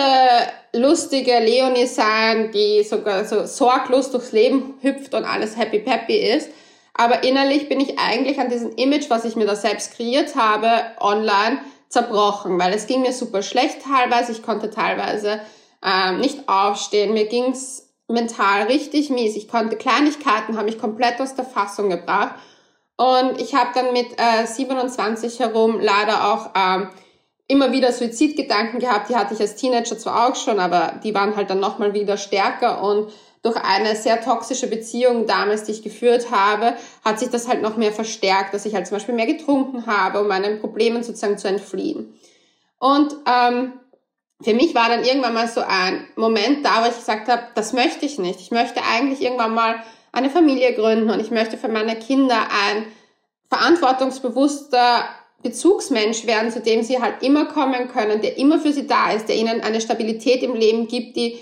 lustige 0.74 1.40
Leonie 1.40 1.88
sein, 1.88 2.52
die 2.52 2.84
sogar 2.84 3.26
so 3.26 3.48
sorglos 3.48 4.12
durchs 4.12 4.32
Leben 4.32 4.76
hüpft 4.82 5.16
und 5.16 5.26
alles 5.26 5.58
happy 5.58 5.80
peppy 5.80 6.18
ist. 6.18 6.52
Aber 6.94 7.24
innerlich 7.24 7.68
bin 7.68 7.80
ich 7.80 7.98
eigentlich 7.98 8.40
an 8.40 8.50
diesem 8.50 8.76
Image, 8.76 9.10
was 9.10 9.26
ich 9.26 9.36
mir 9.36 9.48
da 9.48 9.56
selbst 9.56 9.96
kreiert 9.96 10.36
habe, 10.36 10.70
online 11.00 11.58
zerbrochen, 11.90 12.60
weil 12.60 12.74
es 12.74 12.86
ging 12.86 13.02
mir 13.02 13.12
super 13.12 13.42
schlecht 13.42 13.80
teilweise. 13.82 14.34
Ich 14.34 14.44
konnte 14.44 14.70
teilweise 14.70 15.42
ähm, 15.84 16.20
nicht 16.20 16.48
aufstehen. 16.48 17.14
Mir 17.14 17.26
ging's 17.26 17.90
mental 18.08 18.68
richtig 18.68 19.10
mies. 19.10 19.36
Ich 19.36 19.48
konnte 19.48 19.78
Kleinigkeiten, 19.78 20.58
habe 20.58 20.66
mich 20.66 20.78
komplett 20.78 21.20
aus 21.20 21.34
der 21.34 21.46
Fassung 21.46 21.90
gebracht. 21.90 22.36
Und 22.98 23.42
ich 23.42 23.54
habe 23.56 23.72
dann 23.74 23.94
mit 23.94 24.08
äh, 24.18 24.46
27 24.46 25.40
herum 25.40 25.80
leider 25.82 26.34
auch 26.34 26.50
ähm, 26.56 26.90
immer 27.48 27.72
wieder 27.72 27.92
Suizidgedanken 27.92 28.80
gehabt. 28.80 29.10
Die 29.10 29.16
hatte 29.16 29.34
ich 29.34 29.40
als 29.40 29.56
Teenager 29.56 29.98
zwar 29.98 30.28
auch 30.28 30.36
schon, 30.36 30.60
aber 30.60 31.00
die 31.04 31.14
waren 31.14 31.36
halt 31.36 31.50
dann 31.50 31.60
nochmal 31.60 31.94
wieder 31.94 32.18
stärker 32.18 32.82
und 32.82 33.12
durch 33.44 33.58
eine 33.58 33.96
sehr 33.96 34.22
toxische 34.22 34.66
Beziehung 34.66 35.28
damals, 35.28 35.66
die 35.66 35.72
ich 35.74 35.84
geführt 35.84 36.32
habe, 36.32 36.74
hat 37.04 37.20
sich 37.20 37.30
das 37.30 37.48
halt 37.48 37.62
noch 37.62 37.78
mehr 37.78 37.92
verstärkt, 37.92 38.56
dass 38.56 38.66
ich 38.66 38.74
halt 38.74 38.88
zum 38.88 38.96
Beispiel 38.96 39.14
mehr 39.14 39.28
getrunken 39.28 39.86
habe, 39.86 40.22
um 40.22 40.28
meinen 40.28 40.60
Problemen 40.60 41.04
sozusagen 41.04 41.38
zu 41.38 41.48
entfliehen. 41.48 42.18
Und 42.80 43.16
ähm, 43.28 43.74
für 44.42 44.56
mich 44.56 44.74
war 44.74 44.90
dann 44.90 45.04
irgendwann 45.04 45.36
mal 45.36 45.48
so 45.48 45.62
ein 45.62 46.08
Moment 46.16 46.66
da, 46.66 46.84
wo 46.84 46.90
ich 46.90 46.96
gesagt 46.96 47.28
habe, 47.28 47.44
das 47.54 47.74
möchte 47.74 48.08
ich 48.08 48.18
nicht. 48.18 48.40
Ich 48.40 48.50
möchte 48.50 48.82
eigentlich 48.84 49.22
irgendwann 49.22 49.54
mal 49.54 49.76
eine 50.16 50.30
Familie 50.30 50.74
gründen 50.74 51.10
und 51.10 51.20
ich 51.20 51.32
möchte 51.32 51.58
für 51.58 51.68
meine 51.68 51.96
Kinder 51.98 52.38
ein 52.50 52.86
verantwortungsbewusster 53.50 55.06
Bezugsmensch 55.44 56.26
werden, 56.26 56.52
zu 56.52 56.60
dem 56.60 56.84
sie 56.84 57.02
halt 57.02 57.22
immer 57.22 57.46
kommen 57.46 57.88
können, 57.90 58.22
der 58.22 58.38
immer 58.38 58.60
für 58.60 58.72
sie 58.72 58.88
da 58.88 59.12
ist, 59.12 59.28
der 59.28 59.36
ihnen 59.36 59.62
eine 59.62 59.82
Stabilität 59.82 60.42
im 60.42 60.56
Leben 60.56 60.88
gibt, 60.88 61.16
die, 61.18 61.38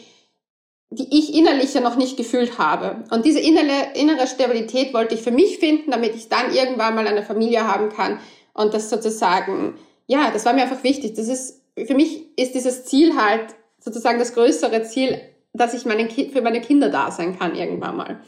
die 0.90 1.18
ich 1.18 1.34
innerlich 1.34 1.74
ja 1.74 1.82
noch 1.82 1.96
nicht 1.96 2.18
gefühlt 2.18 2.58
habe. 2.58 3.04
Und 3.12 3.26
diese 3.26 3.40
innere, 3.40 3.94
innere 3.96 4.28
Stabilität 4.28 4.94
wollte 4.94 5.16
ich 5.16 5.22
für 5.22 5.32
mich 5.32 5.60
finden, 5.60 5.92
damit 5.92 6.16
ich 6.16 6.28
dann 6.28 6.54
irgendwann 6.54 6.96
mal 6.96 7.08
eine 7.08 7.24
Familie 7.24 7.66
haben 7.66 7.90
kann 7.90 8.20
und 8.54 8.74
das 8.74 8.90
sozusagen, 8.90 9.76
ja, 10.08 10.32
das 10.32 10.46
war 10.46 10.54
mir 10.54 10.64
einfach 10.64 10.84
wichtig. 10.84 11.14
Das 11.14 11.28
ist, 11.28 11.62
für 11.78 11.96
mich 11.96 12.38
ist 12.38 12.56
dieses 12.56 12.86
Ziel 12.86 13.16
halt 13.16 13.56
sozusagen 13.80 14.20
das 14.20 14.34
größere 14.34 14.84
Ziel, 14.84 15.20
dass 15.54 15.74
ich 15.74 15.86
meinen, 15.86 16.10
für 16.10 16.42
meine 16.42 16.62
Kinder 16.62 16.90
da 16.90 17.12
sein 17.12 17.38
kann 17.38 17.56
irgendwann 17.56 17.96
mal. 17.96 18.20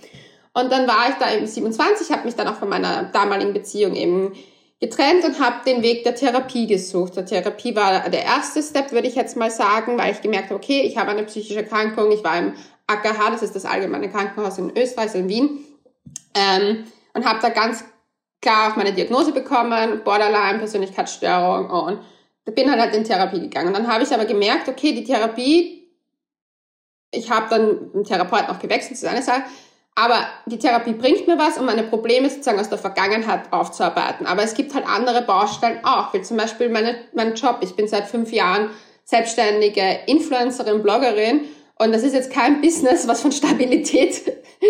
Und 0.55 0.71
dann 0.71 0.87
war 0.87 1.09
ich 1.09 1.15
da 1.15 1.33
eben 1.33 1.45
27, 1.45 2.11
habe 2.11 2.23
mich 2.23 2.35
dann 2.35 2.47
auch 2.47 2.55
von 2.55 2.69
meiner 2.69 3.03
damaligen 3.03 3.51
Beziehung 3.51 3.93
eben 3.93 4.33
getrennt 4.79 5.25
und 5.25 5.39
habe 5.39 5.57
den 5.65 5.81
Weg 5.81 6.05
der 6.05 6.15
Therapie 6.15 6.65
gesucht. 6.65 7.17
Der 7.17 7.25
Therapie 7.25 7.75
war 7.75 8.09
der 8.09 8.23
erste 8.23 8.63
Step, 8.63 8.93
würde 8.93 9.07
ich 9.07 9.15
jetzt 9.15 9.35
mal 9.35 9.51
sagen, 9.51 9.97
weil 9.97 10.13
ich 10.13 10.21
gemerkt 10.21 10.45
habe, 10.45 10.55
okay, 10.55 10.81
ich 10.81 10.97
habe 10.97 11.11
eine 11.11 11.23
psychische 11.23 11.59
Erkrankung, 11.59 12.09
ich 12.11 12.23
war 12.23 12.39
im 12.39 12.53
AKH, 12.87 13.31
das 13.31 13.43
ist 13.43 13.53
das 13.53 13.65
allgemeine 13.65 14.09
Krankenhaus 14.09 14.57
in 14.57 14.71
Österreich, 14.77 15.07
also 15.07 15.17
in 15.17 15.27
Wien, 15.27 15.59
ähm, 16.33 16.85
und 17.13 17.25
habe 17.25 17.39
da 17.41 17.49
ganz 17.49 17.83
klar 18.41 18.71
auch 18.71 18.75
meine 18.77 18.93
Diagnose 18.93 19.33
bekommen, 19.33 20.03
Borderline, 20.05 20.59
Persönlichkeitsstörung 20.59 21.69
und 21.69 21.99
bin 22.55 22.71
halt, 22.71 22.79
halt 22.79 22.95
in 22.95 23.03
Therapie 23.03 23.41
gegangen. 23.41 23.67
Und 23.67 23.73
dann 23.73 23.87
habe 23.87 24.03
ich 24.03 24.13
aber 24.13 24.25
gemerkt, 24.25 24.69
okay, 24.69 24.93
die 24.93 25.03
Therapie, 25.03 25.89
ich 27.11 27.29
habe 27.29 27.47
dann 27.49 27.91
einen 27.93 28.03
Therapeuten 28.05 28.47
auch 28.47 28.59
gewechselt, 28.59 28.93
das 28.93 29.03
ist 29.03 29.09
eine 29.09 29.21
Sache, 29.21 29.43
aber 29.95 30.27
die 30.45 30.59
Therapie 30.59 30.93
bringt 30.93 31.25
mir 31.27 31.37
was, 31.37 31.57
um 31.57 31.65
meine 31.65 31.83
Probleme 31.83 32.29
sozusagen 32.29 32.59
aus 32.59 32.69
der 32.69 32.77
Vergangenheit 32.77 33.51
aufzuarbeiten. 33.51 34.27
Aber 34.27 34.43
es 34.43 34.53
gibt 34.53 34.73
halt 34.73 34.85
andere 34.85 35.21
Baustellen 35.21 35.79
auch, 35.83 36.13
wie 36.13 36.21
zum 36.21 36.35
Beispiel 36.35 36.69
meine, 36.69 36.95
mein 37.13 37.33
Job. 37.35 37.59
Ich 37.61 37.75
bin 37.75 37.87
seit 37.87 38.07
fünf 38.07 38.31
Jahren 38.33 38.69
selbstständige 39.05 39.99
Influencerin, 40.07 40.83
Bloggerin 40.83 41.41
und 41.77 41.93
das 41.93 42.03
ist 42.03 42.13
jetzt 42.13 42.31
kein 42.31 42.61
Business, 42.61 43.07
was 43.07 43.21
von 43.21 43.31
Stabilität 43.31 44.21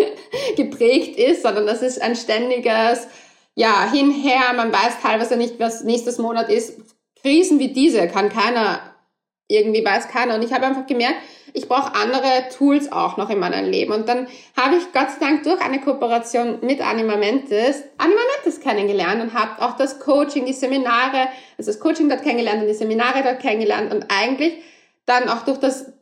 geprägt 0.56 1.18
ist, 1.18 1.42
sondern 1.42 1.66
das 1.66 1.82
ist 1.82 2.02
ein 2.02 2.16
ständiges, 2.16 3.06
ja, 3.54 3.90
hinher. 3.90 4.52
Man 4.54 4.72
weiß 4.72 5.00
teilweise 5.02 5.36
nicht, 5.36 5.58
was 5.58 5.84
nächstes 5.84 6.18
Monat 6.18 6.50
ist. 6.50 6.78
Krisen 7.22 7.58
wie 7.58 7.72
diese 7.72 8.08
kann 8.08 8.28
keiner 8.28 8.80
irgendwie 9.48 9.84
weiß 9.84 10.08
keiner. 10.08 10.34
Und 10.34 10.42
ich 10.42 10.52
habe 10.52 10.66
einfach 10.66 10.86
gemerkt, 10.86 11.16
ich 11.52 11.68
brauche 11.68 11.94
andere 11.94 12.48
Tools 12.56 12.92
auch 12.92 13.16
noch 13.16 13.30
in 13.30 13.38
meinem 13.38 13.70
Leben. 13.70 13.92
Und 13.92 14.08
dann 14.08 14.26
habe 14.56 14.76
ich 14.76 14.92
Gott 14.92 15.10
sei 15.10 15.26
Dank 15.26 15.42
durch 15.44 15.60
eine 15.60 15.80
Kooperation 15.80 16.58
mit 16.62 16.80
Animamentis 16.80 17.82
Animamentis 17.96 18.60
kennengelernt 18.60 19.22
und 19.22 19.34
habe 19.34 19.62
auch 19.62 19.76
das 19.76 20.00
Coaching, 20.00 20.44
die 20.44 20.52
Seminare, 20.52 21.28
also 21.56 21.70
das 21.70 21.80
Coaching 21.80 22.08
dort 22.08 22.22
kennengelernt 22.22 22.62
und 22.62 22.68
die 22.68 22.74
Seminare 22.74 23.22
dort 23.22 23.40
kennengelernt 23.40 23.92
und 23.94 24.06
eigentlich 24.08 24.54
dann 25.06 25.28
auch 25.28 25.42
durch 25.42 25.58
das 25.58 25.92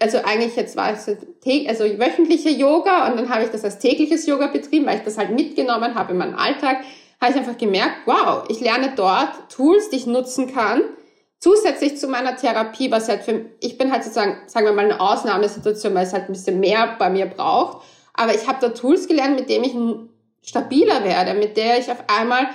also 0.00 0.18
eigentlich 0.24 0.56
jetzt 0.56 0.76
war 0.76 0.92
es 0.92 1.08
also 1.08 1.84
wöchentliche 1.84 2.50
Yoga 2.50 3.08
und 3.08 3.16
dann 3.16 3.28
habe 3.28 3.44
ich 3.44 3.50
das 3.50 3.64
als 3.64 3.78
tägliches 3.78 4.26
Yoga 4.26 4.48
betrieben, 4.48 4.86
weil 4.86 4.98
ich 4.98 5.04
das 5.04 5.18
halt 5.18 5.30
mitgenommen 5.30 5.94
habe 5.94 6.12
in 6.12 6.18
meinem 6.18 6.34
Alltag, 6.34 6.78
habe 7.20 7.32
ich 7.32 7.38
einfach 7.38 7.56
gemerkt, 7.56 7.98
wow, 8.06 8.42
ich 8.48 8.60
lerne 8.60 8.92
dort 8.96 9.48
Tools, 9.48 9.90
die 9.90 9.96
ich 9.96 10.06
nutzen 10.06 10.52
kann, 10.52 10.82
zusätzlich 11.42 11.98
zu 11.98 12.06
meiner 12.06 12.36
Therapie, 12.36 12.92
was 12.92 13.08
halt 13.08 13.24
für, 13.24 13.46
ich 13.58 13.76
bin 13.76 13.90
halt 13.90 14.04
sozusagen, 14.04 14.36
sagen 14.46 14.64
wir 14.64 14.72
mal, 14.72 14.84
eine 14.84 15.00
Ausnahmesituation, 15.00 15.92
weil 15.92 16.06
es 16.06 16.12
halt 16.12 16.28
ein 16.28 16.32
bisschen 16.32 16.60
mehr 16.60 16.94
bei 17.00 17.10
mir 17.10 17.26
braucht, 17.26 17.84
aber 18.14 18.32
ich 18.32 18.46
habe 18.46 18.58
da 18.60 18.68
Tools 18.68 19.08
gelernt, 19.08 19.34
mit 19.34 19.50
denen 19.50 19.64
ich 19.64 20.48
stabiler 20.48 21.02
werde, 21.02 21.34
mit 21.34 21.56
der 21.56 21.80
ich 21.80 21.90
auf 21.90 22.04
einmal, 22.06 22.48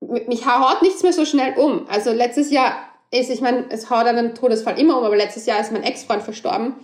mich 0.00 0.46
haut 0.46 0.80
nichts 0.80 1.02
mehr 1.02 1.12
so 1.12 1.26
schnell 1.26 1.58
um. 1.58 1.86
Also 1.88 2.12
letztes 2.12 2.50
Jahr 2.50 2.72
ist, 3.10 3.28
ich 3.28 3.42
meine, 3.42 3.66
es 3.68 3.90
haut 3.90 4.06
einen 4.06 4.34
Todesfall 4.34 4.78
immer 4.78 4.96
um, 4.96 5.04
aber 5.04 5.16
letztes 5.16 5.44
Jahr 5.44 5.60
ist 5.60 5.72
mein 5.72 5.82
Ex-Freund 5.82 6.22
verstorben. 6.22 6.76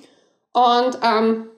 Und 0.52 0.98
ähm, 1.02 1.48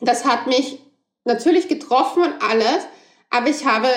das 0.00 0.24
hat 0.24 0.46
mich 0.46 0.78
natürlich 1.24 1.68
getroffen 1.68 2.22
und 2.22 2.34
alles, 2.42 2.86
aber 3.28 3.48
ich 3.48 3.66
habe 3.66 3.88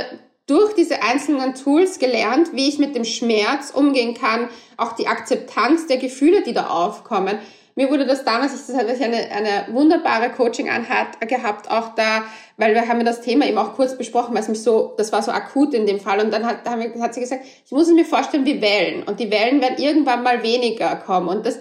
durch 0.48 0.74
diese 0.76 1.02
einzelnen 1.02 1.56
Tools 1.56 2.00
gelernt, 2.00 2.54
wie 2.54 2.70
ich 2.70 2.78
mit 2.78 2.96
dem 2.96 3.06
Schmerz 3.06 3.72
umgehen 3.72 4.14
kann, 4.14 4.50
auch 4.78 4.94
die 4.94 5.08
Akzeptanz 5.08 5.88
der 5.88 5.98
Gefühle, 5.98 6.44
die 6.44 6.54
da 6.54 6.68
aufkommen. 6.68 7.40
Mir 7.78 7.90
wurde 7.90 8.06
das 8.06 8.24
damals, 8.24 8.70
ich 8.70 8.76
hatte 8.76 8.94
eine, 9.04 9.18
eine 9.32 9.74
wunderbare 9.74 10.30
Coaching-Einheit 10.30 11.28
gehabt, 11.28 11.70
auch 11.70 11.94
da, 11.96 12.24
weil 12.56 12.74
wir 12.74 12.88
haben 12.88 13.04
das 13.04 13.20
Thema 13.20 13.46
eben 13.46 13.58
auch 13.58 13.74
kurz 13.74 13.98
besprochen, 13.98 14.34
weil 14.34 14.44
es 14.44 14.48
mich 14.48 14.64
so, 14.64 14.94
das 14.98 15.12
war 15.12 15.22
so 15.22 15.32
akut 15.32 15.74
in 15.74 15.86
dem 15.86 16.00
Fall. 16.00 16.22
Und 16.22 16.32
dann 16.32 16.46
hat, 16.46 16.66
hat 16.66 17.14
sie 17.14 17.20
gesagt, 17.20 17.44
ich 17.66 17.72
muss 17.72 17.90
es 17.90 17.94
mir 17.94 18.06
vorstellen 18.06 18.46
wie 18.46 18.62
Wellen. 18.62 19.04
Und 19.04 19.20
die 19.20 19.30
Wellen 19.30 19.60
werden 19.60 19.78
irgendwann 19.78 20.24
mal 20.24 20.42
weniger 20.42 20.96
kommen. 20.96 21.28
Und 21.28 21.46
das, 21.46 21.60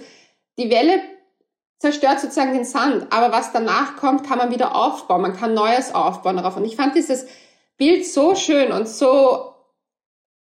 die 0.56 0.70
Welle 0.70 1.00
zerstört 1.80 2.20
sozusagen 2.20 2.52
den 2.52 2.64
Sand. 2.64 3.08
Aber 3.10 3.32
was 3.32 3.50
danach 3.50 3.96
kommt, 3.96 4.24
kann 4.24 4.38
man 4.38 4.52
wieder 4.52 4.76
aufbauen. 4.76 5.22
Man 5.22 5.36
kann 5.36 5.52
Neues 5.52 5.94
aufbauen 5.96 6.36
darauf. 6.36 6.56
Und 6.56 6.64
ich 6.64 6.76
fand 6.76 6.94
dieses 6.94 7.26
Bild 7.76 8.06
so 8.06 8.34
schön 8.34 8.72
und 8.72 8.88
so 8.88 9.54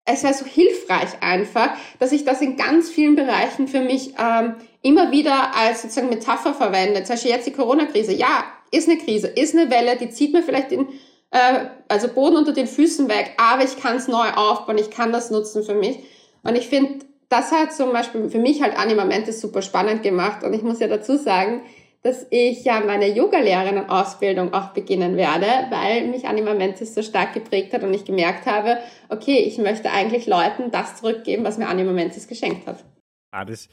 es 0.07 0.23
wäre 0.23 0.35
so 0.35 0.47
hilfreich 0.47 1.21
einfach, 1.21 1.71
dass 1.99 2.13
ich 2.13 2.25
das 2.25 2.41
in 2.41 2.57
ganz 2.57 2.89
vielen 2.89 3.17
Bereichen 3.17 3.67
für 3.67 3.81
mich 3.81 4.15
ähm, 4.19 4.55
immer 4.81 5.11
wieder 5.11 5.55
als 5.57 5.83
sozusagen 5.83 6.09
Metapher 6.09 6.55
verwende. 6.55 7.03
Zum 7.03 7.15
Beispiel 7.15 7.33
jetzt 7.33 7.47
die 7.47 7.53
Corona-Krise. 7.53 8.13
Ja, 8.13 8.45
ist 8.71 8.89
eine 8.89 8.99
Krise, 8.99 9.27
ist 9.27 9.57
eine 9.57 9.69
Welle, 9.69 9.97
die 9.97 10.11
zieht 10.11 10.33
mir 10.33 10.45
vielleicht 10.45 10.71
den 10.71 10.89
äh, 11.33 11.67
also 11.89 12.07
Boden 12.09 12.37
unter 12.37 12.53
den 12.53 12.69
Füßen 12.69 13.09
weg, 13.09 13.33
aber 13.37 13.65
ich 13.65 13.81
kann 13.81 13.97
es 13.97 14.07
neu 14.07 14.29
aufbauen, 14.31 14.79
ich 14.79 14.91
kann 14.91 15.13
das 15.13 15.31
nutzen 15.31 15.65
für 15.65 15.75
mich. 15.75 15.99
Und 16.45 16.57
ich 16.57 16.69
finde, 16.69 17.01
das 17.29 17.51
hat 17.51 17.75
zum 17.75 17.93
Beispiel 17.93 18.31
für 18.31 18.39
mich 18.39 18.63
halt 18.63 18.79
Animamente 18.79 19.33
super 19.33 19.61
spannend 19.63 20.05
gemacht. 20.05 20.45
Und 20.45 20.53
ich 20.53 20.63
muss 20.63 20.79
ja 20.79 20.87
dazu 20.87 21.17
sagen, 21.17 21.63
dass 22.03 22.27
ich 22.31 22.65
ja 22.65 22.81
meine 22.81 23.09
Yoga-Lehrerinnen-Ausbildung 23.09 24.53
auch 24.53 24.71
beginnen 24.71 25.17
werde, 25.17 25.47
weil 25.71 26.07
mich 26.09 26.27
Animamentis 26.27 26.95
so 26.95 27.03
stark 27.03 27.35
geprägt 27.35 27.73
hat 27.73 27.83
und 27.83 27.93
ich 27.93 28.05
gemerkt 28.05 28.47
habe, 28.47 28.79
okay, 29.09 29.39
ich 29.39 29.59
möchte 29.59 29.91
eigentlich 29.91 30.27
Leuten 30.27 30.71
das 30.71 30.97
zurückgeben, 30.97 31.45
was 31.45 31.59
mir 31.59 31.69
Animamentis 31.69 32.29
geschenkt 32.29 32.67
hat. 32.67 32.85
Ah, 33.33 33.45
das, 33.45 33.69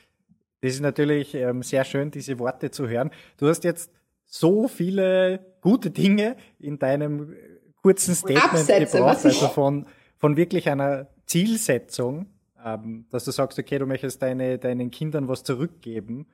das 0.62 0.74
ist 0.74 0.82
natürlich 0.82 1.36
ähm, 1.36 1.62
sehr 1.62 1.84
schön, 1.84 2.10
diese 2.10 2.40
Worte 2.40 2.72
zu 2.72 2.88
hören. 2.88 3.12
Du 3.38 3.48
hast 3.48 3.64
jetzt 3.64 3.92
so 4.26 4.68
viele 4.68 5.46
gute 5.62 5.92
Dinge 5.92 6.36
in 6.60 6.80
deinem 6.80 7.36
kurzen 7.82 8.16
Statement 8.16 8.46
Absätze, 8.46 8.98
gebraucht, 8.98 9.26
also 9.26 9.48
von, 9.48 9.86
von 10.18 10.38
wirklich 10.38 10.70
einer 10.70 11.08
Zielsetzung, 11.28 12.28
ähm, 12.66 13.06
dass 13.12 13.26
du 13.26 13.32
sagst, 13.32 13.60
okay, 13.60 13.78
du 13.78 13.86
möchtest 13.86 14.22
deine, 14.22 14.58
deinen 14.58 14.90
Kindern 14.90 15.28
was 15.28 15.44
zurückgeben 15.44 16.26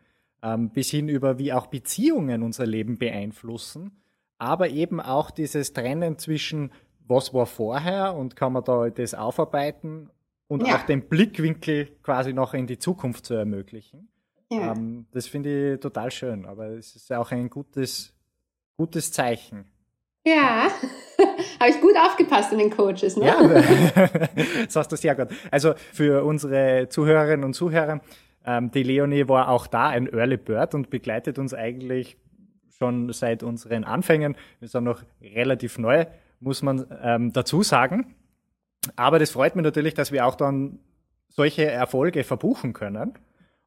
ähm, 0.43 0.69
bis 0.69 0.89
hin 0.89 1.09
über 1.09 1.37
wie 1.37 1.53
auch 1.53 1.67
Beziehungen 1.67 2.43
unser 2.43 2.65
Leben 2.65 2.97
beeinflussen, 2.97 4.01
aber 4.37 4.69
eben 4.69 5.01
auch 5.01 5.31
dieses 5.31 5.73
Trennen 5.73 6.17
zwischen 6.17 6.71
was 7.07 7.33
war 7.33 7.45
vorher 7.45 8.15
und 8.15 8.35
kann 8.35 8.53
man 8.53 8.63
da 8.63 8.89
das 8.89 9.13
aufarbeiten 9.13 10.09
und 10.47 10.65
ja. 10.65 10.75
auch 10.75 10.83
den 10.83 11.07
Blickwinkel 11.07 11.87
quasi 12.03 12.33
noch 12.33 12.53
in 12.53 12.67
die 12.67 12.77
Zukunft 12.77 13.25
zu 13.25 13.33
ermöglichen. 13.33 14.09
Ja. 14.51 14.73
Ähm, 14.73 15.05
das 15.11 15.27
finde 15.27 15.73
ich 15.73 15.79
total 15.79 16.11
schön, 16.11 16.45
aber 16.45 16.67
es 16.69 16.95
ist 16.95 17.11
auch 17.13 17.31
ein 17.31 17.49
gutes, 17.49 18.13
gutes 18.77 19.11
Zeichen. 19.11 19.65
Ja, 20.25 20.69
habe 21.59 21.69
ich 21.69 21.79
gut 21.81 21.95
aufgepasst 21.97 22.51
in 22.51 22.59
den 22.59 22.69
Coaches, 22.69 23.15
ne? 23.15 23.27
Ja, 23.27 23.41
das 24.65 24.75
hast 24.75 24.91
du 24.91 24.95
sehr 24.95 25.15
gut. 25.15 25.29
Also 25.49 25.73
für 25.93 26.23
unsere 26.23 26.87
Zuhörerinnen 26.89 27.45
und 27.45 27.53
Zuhörer, 27.53 28.01
ähm, 28.49 28.71
die 28.71 28.81
Leonie 28.81 29.27
war 29.27 29.49
auch 29.49 29.67
da 29.67 29.89
ein 29.89 30.07
Early 30.07 30.37
Bird 30.37 30.73
und 30.73 30.89
begleitet 30.89 31.37
uns 31.37 31.53
eigentlich 31.53 32.17
schon 32.79 33.13
seit 33.13 33.43
unseren 33.43 33.83
Anfängen. 33.83 34.35
Wir 34.59 34.67
sind 34.67 34.85
noch 34.85 35.03
relativ 35.21 35.77
neu, 35.77 36.07
muss 36.39 36.63
man 36.63 36.85
ähm, 37.03 37.31
dazu 37.31 37.61
sagen. 37.61 38.15
Aber 38.95 39.19
das 39.19 39.31
freut 39.31 39.55
mich 39.55 39.63
natürlich, 39.63 39.93
dass 39.93 40.11
wir 40.11 40.25
auch 40.25 40.33
dann 40.33 40.79
solche 41.27 41.69
Erfolge 41.69 42.23
verbuchen 42.23 42.73
können. 42.73 43.13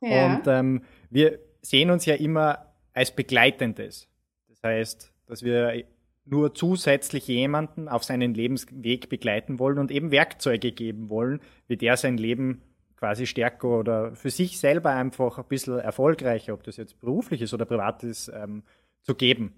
Ja. 0.00 0.34
Und 0.34 0.48
ähm, 0.48 0.82
wir 1.10 1.38
sehen 1.60 1.90
uns 1.90 2.04
ja 2.06 2.16
immer 2.16 2.66
als 2.92 3.12
Begleitendes. 3.14 4.08
Das 4.48 4.62
heißt, 4.64 5.12
dass 5.26 5.44
wir 5.44 5.84
nur 6.24 6.54
zusätzlich 6.54 7.28
jemanden 7.28 7.88
auf 7.88 8.02
seinen 8.02 8.34
Lebensweg 8.34 9.08
begleiten 9.08 9.60
wollen 9.60 9.78
und 9.78 9.92
eben 9.92 10.10
Werkzeuge 10.10 10.72
geben 10.72 11.08
wollen, 11.08 11.40
wie 11.68 11.76
der 11.76 11.96
sein 11.96 12.16
Leben 12.16 12.62
quasi 13.02 13.26
stärker 13.26 13.66
oder 13.66 14.14
für 14.14 14.30
sich 14.30 14.60
selber 14.60 14.90
einfach 14.90 15.36
ein 15.36 15.44
bisschen 15.48 15.76
erfolgreicher, 15.80 16.54
ob 16.54 16.62
das 16.62 16.76
jetzt 16.76 17.00
beruflich 17.00 17.42
ist 17.42 17.52
oder 17.52 17.64
privat 17.64 18.04
ist, 18.04 18.28
ähm, 18.28 18.62
zu 19.02 19.16
geben. 19.16 19.54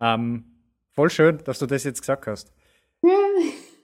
Ähm, 0.00 0.44
voll 0.92 1.10
schön, 1.10 1.36
dass 1.44 1.58
du 1.58 1.66
das 1.66 1.84
jetzt 1.84 2.00
gesagt 2.00 2.26
hast. 2.26 2.50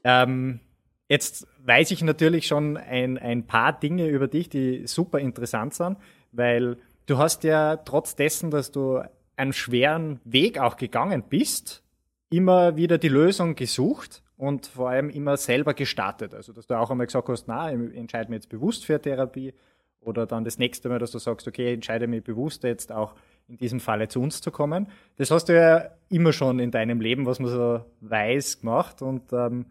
ähm, 0.04 0.60
jetzt 1.06 1.46
weiß 1.66 1.90
ich 1.90 2.00
natürlich 2.00 2.46
schon 2.46 2.78
ein, 2.78 3.18
ein 3.18 3.46
paar 3.46 3.78
Dinge 3.78 4.08
über 4.08 4.26
dich, 4.26 4.48
die 4.48 4.86
super 4.86 5.18
interessant 5.18 5.74
sind, 5.74 5.98
weil 6.32 6.78
du 7.04 7.18
hast 7.18 7.44
ja 7.44 7.76
trotz 7.76 8.16
dessen, 8.16 8.50
dass 8.50 8.72
du 8.72 9.02
einen 9.36 9.52
schweren 9.52 10.18
Weg 10.24 10.58
auch 10.58 10.78
gegangen 10.78 11.24
bist, 11.28 11.82
immer 12.30 12.76
wieder 12.76 12.96
die 12.96 13.10
Lösung 13.10 13.54
gesucht 13.54 14.23
und 14.36 14.66
vor 14.66 14.90
allem 14.90 15.10
immer 15.10 15.36
selber 15.36 15.74
gestartet. 15.74 16.34
Also, 16.34 16.52
dass 16.52 16.66
du 16.66 16.78
auch 16.78 16.90
einmal 16.90 17.06
gesagt 17.06 17.28
hast, 17.28 17.46
na, 17.46 17.72
ich 17.72 17.96
entscheide 17.96 18.30
mich 18.30 18.38
jetzt 18.38 18.48
bewusst 18.48 18.84
für 18.84 19.00
Therapie 19.00 19.54
oder 20.00 20.26
dann 20.26 20.44
das 20.44 20.58
nächste 20.58 20.88
Mal, 20.88 20.98
dass 20.98 21.12
du 21.12 21.18
sagst, 21.18 21.46
okay, 21.48 21.68
ich 21.68 21.74
entscheide 21.74 22.06
mich 22.06 22.24
bewusst 22.24 22.64
jetzt 22.64 22.92
auch 22.92 23.14
in 23.48 23.56
diesem 23.56 23.80
Falle 23.80 24.08
zu 24.08 24.20
uns 24.20 24.40
zu 24.40 24.50
kommen. 24.50 24.88
Das 25.16 25.30
hast 25.30 25.46
du 25.46 25.54
ja 25.54 25.90
immer 26.08 26.32
schon 26.32 26.58
in 26.58 26.70
deinem 26.70 27.00
Leben, 27.00 27.26
was 27.26 27.40
man 27.40 27.50
so 27.50 27.84
weiß, 28.00 28.60
gemacht 28.60 29.02
und 29.02 29.32
ähm, 29.32 29.66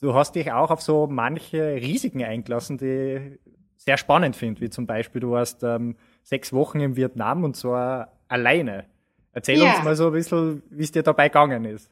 du 0.00 0.14
hast 0.14 0.34
dich 0.34 0.52
auch 0.52 0.70
auf 0.70 0.80
so 0.80 1.06
manche 1.06 1.76
Risiken 1.76 2.22
eingelassen, 2.22 2.78
die 2.78 3.38
sehr 3.76 3.96
spannend 3.96 4.36
finde, 4.36 4.60
wie 4.60 4.70
zum 4.70 4.86
Beispiel 4.86 5.20
du 5.20 5.32
warst 5.32 5.62
ähm, 5.62 5.96
sechs 6.22 6.52
Wochen 6.52 6.80
in 6.80 6.96
Vietnam 6.96 7.44
und 7.44 7.56
zwar 7.56 8.12
alleine. 8.28 8.86
Erzähl 9.32 9.58
ja. 9.58 9.74
uns 9.74 9.84
mal 9.84 9.96
so 9.96 10.06
ein 10.06 10.12
bisschen, 10.12 10.62
wie 10.70 10.82
es 10.82 10.92
dir 10.92 11.02
dabei 11.02 11.28
gegangen 11.28 11.64
ist. 11.64 11.90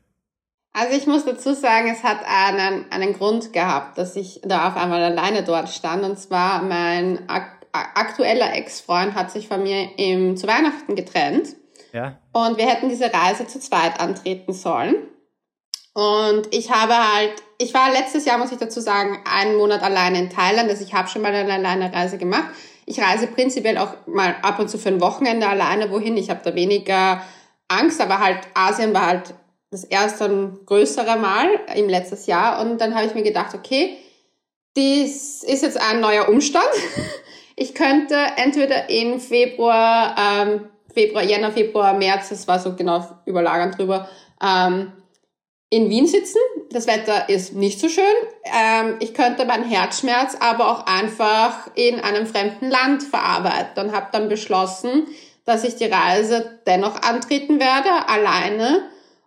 Also 0.77 0.97
ich 0.97 1.07
muss 1.07 1.25
dazu 1.25 1.55
sagen, 1.55 1.89
es 1.89 2.03
hat 2.03 2.19
einen, 2.27 2.91
einen 2.91 3.13
Grund 3.13 3.53
gehabt, 3.53 3.97
dass 3.97 4.17
ich 4.17 4.41
da 4.43 4.69
auf 4.69 4.77
einmal 4.77 5.03
alleine 5.05 5.45
dort 5.45 5.69
stand. 5.69 6.03
Und 6.05 6.19
zwar 6.19 6.63
mein 6.63 7.29
ak 7.29 7.55
aktueller 7.73 8.55
Ex-Freund 8.55 9.15
hat 9.15 9.33
sich 9.33 9.49
von 9.49 9.61
mir 9.63 9.99
im, 9.99 10.37
zu 10.37 10.47
Weihnachten 10.47 10.95
getrennt. 10.95 11.57
Ja. 11.93 12.19
Und 12.33 12.57
wir 12.57 12.67
hätten 12.69 12.89
diese 12.89 13.13
Reise 13.13 13.49
zu 13.49 13.59
zweit 13.59 13.99
antreten 13.99 14.53
sollen. 14.53 14.95
Und 15.93 16.55
ich 16.55 16.71
habe 16.71 16.95
halt, 16.95 17.33
ich 17.59 17.75
war 17.75 17.91
letztes 17.91 18.27
Jahr, 18.27 18.39
muss 18.39 18.53
ich 18.53 18.59
dazu 18.59 18.81
sagen, 18.81 19.19
einen 19.25 19.57
Monat 19.57 19.83
alleine 19.83 20.19
in 20.21 20.31
Thailand. 20.31 20.71
Also 20.71 20.85
ich 20.85 20.95
habe 20.95 21.09
schon 21.09 21.23
mal 21.23 21.35
eine 21.35 21.53
alleine 21.53 21.93
Reise 21.93 22.17
gemacht. 22.17 22.49
Ich 22.87 23.01
reise 23.01 23.27
prinzipiell 23.27 23.79
auch 23.79 23.95
mal 24.07 24.37
ab 24.43 24.61
und 24.61 24.69
zu 24.69 24.79
für 24.79 24.91
ein 24.91 25.01
Wochenende 25.01 25.49
alleine 25.49 25.91
wohin. 25.91 26.17
Ich 26.17 26.31
habe 26.31 26.41
da 26.45 26.55
weniger 26.55 27.23
Angst, 27.67 28.01
aber 28.01 28.21
halt 28.21 28.39
Asien 28.55 28.95
war 28.95 29.07
halt 29.07 29.35
das 29.75 29.85
erste 29.85 30.27
und 30.27 30.67
größere 30.67 31.17
Mal 31.19 31.49
im 31.75 31.89
letztes 31.89 32.27
Jahr. 32.27 32.61
Und 32.61 32.81
dann 32.81 32.95
habe 32.95 33.07
ich 33.07 33.15
mir 33.15 33.23
gedacht, 33.23 33.55
okay, 33.55 33.97
dies 34.77 35.43
ist 35.43 35.63
jetzt 35.63 35.81
ein 35.81 36.01
neuer 36.01 36.29
Umstand. 36.29 36.65
Ich 37.57 37.73
könnte 37.73 38.17
entweder 38.35 38.91
in 38.91 39.21
Februar, 39.21 40.17
ähm, 40.19 40.69
Februar, 40.93 41.23
Jänner, 41.23 41.53
Februar, 41.53 41.95
März, 41.95 42.31
das 42.31 42.49
war 42.49 42.59
so 42.59 42.75
genau 42.75 43.07
überlagernd 43.27 43.79
drüber, 43.79 44.09
ähm, 44.43 44.91
in 45.71 45.89
Wien 45.89 46.09
sitzen, 46.09 46.39
das 46.71 46.89
Wetter 46.89 47.29
ist 47.29 47.55
nicht 47.55 47.79
so 47.79 47.89
schön. 47.89 48.05
Ähm, 48.45 48.97
ich 48.99 49.15
könnte 49.15 49.45
meinen 49.45 49.63
Herzschmerz 49.63 50.37
aber 50.41 50.69
auch 50.69 50.87
einfach 50.87 51.69
in 51.77 52.01
einem 52.01 52.27
fremden 52.27 52.71
Land 52.71 53.05
verarbeiten 53.05 53.85
und 53.85 53.95
habe 53.95 54.09
dann 54.11 54.29
beschlossen, 54.29 55.07
dass 55.45 55.63
ich 55.63 55.77
die 55.77 55.87
Reise 55.87 56.59
dennoch 56.67 57.03
antreten 57.03 57.61
werde, 57.61 58.09
alleine 58.09 58.83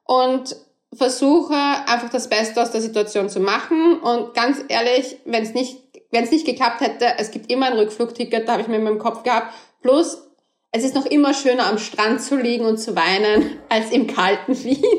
und 0.08 0.56
versuche 0.94 1.54
einfach 1.54 2.10
das 2.10 2.30
Beste 2.30 2.62
aus 2.62 2.72
der 2.72 2.82
Situation 2.82 3.30
zu 3.30 3.40
machen. 3.40 4.00
Und 4.00 4.34
ganz 4.34 4.64
ehrlich, 4.68 5.18
wenn 5.26 5.44
es 5.44 5.54
nicht, 5.54 5.78
wenn 6.12 6.24
es 6.24 6.32
nicht 6.32 6.46
geklappt 6.46 6.82
hätte, 6.82 7.06
es 7.18 7.32
gibt 7.32 7.52
immer 7.52 7.68
ein 7.68 7.78
Rückflugticket, 7.78 8.48
da 8.48 8.54
habe 8.54 8.62
ich 8.64 8.68
mir 8.68 8.78
in 8.78 8.84
meinem 8.84 9.00
Kopf 9.00 9.24
gehabt. 9.24 9.54
Plus, 9.82 10.24
es 10.72 10.84
ist 10.84 10.96
noch 10.96 11.06
immer 11.06 11.34
schöner 11.34 11.68
am 11.68 11.78
Strand 11.78 12.22
zu 12.22 12.38
liegen 12.38 12.66
und 12.66 12.78
zu 12.78 12.96
weinen 12.96 13.58
als 13.70 13.92
im 13.92 14.08
kalten 14.08 14.64
Wien. 14.64 14.84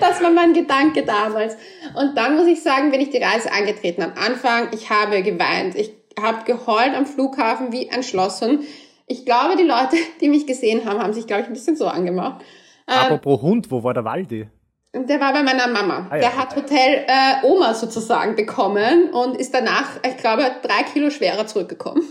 Das 0.00 0.20
war 0.20 0.32
mein 0.32 0.54
Gedanke 0.54 1.04
damals. 1.04 1.54
Und 1.94 2.18
dann 2.18 2.36
muss 2.36 2.48
ich 2.48 2.64
sagen, 2.64 2.90
bin 2.90 3.00
ich 3.00 3.10
die 3.10 3.22
Reise 3.22 3.52
angetreten. 3.52 4.02
Am 4.02 4.12
Anfang, 4.16 4.70
ich 4.72 4.90
habe 4.90 5.22
geweint. 5.22 5.76
Ich 5.76 5.92
habe 6.20 6.42
geheult 6.42 6.96
am 6.96 7.06
Flughafen 7.06 7.70
wie 7.70 7.88
ein 7.88 8.02
Schlosshund. 8.02 8.64
Ich 9.06 9.24
glaube, 9.24 9.54
die 9.54 9.62
Leute, 9.62 9.94
die 10.20 10.28
mich 10.28 10.48
gesehen 10.48 10.84
haben, 10.84 11.00
haben 11.00 11.12
sich, 11.12 11.28
glaube 11.28 11.42
ich, 11.42 11.46
ein 11.46 11.52
bisschen 11.52 11.76
so 11.76 11.86
angemacht. 11.86 12.42
Aber 12.86 13.14
ähm, 13.14 13.20
pro 13.20 13.40
Hund, 13.40 13.70
wo 13.70 13.82
war 13.82 13.94
der 13.94 14.04
Waldi? 14.04 14.48
Der 14.94 15.20
war 15.20 15.32
bei 15.32 15.42
meiner 15.42 15.68
Mama. 15.68 16.06
Ah, 16.10 16.16
ja. 16.16 16.20
Der 16.20 16.36
hat 16.36 16.54
Hotel 16.54 17.06
äh, 17.06 17.46
Oma 17.46 17.72
sozusagen 17.72 18.36
bekommen 18.36 19.10
und 19.10 19.36
ist 19.36 19.54
danach, 19.54 19.96
ich 20.06 20.18
glaube, 20.18 20.50
drei 20.62 20.82
Kilo 20.92 21.10
schwerer 21.10 21.46
zurückgekommen. 21.46 22.02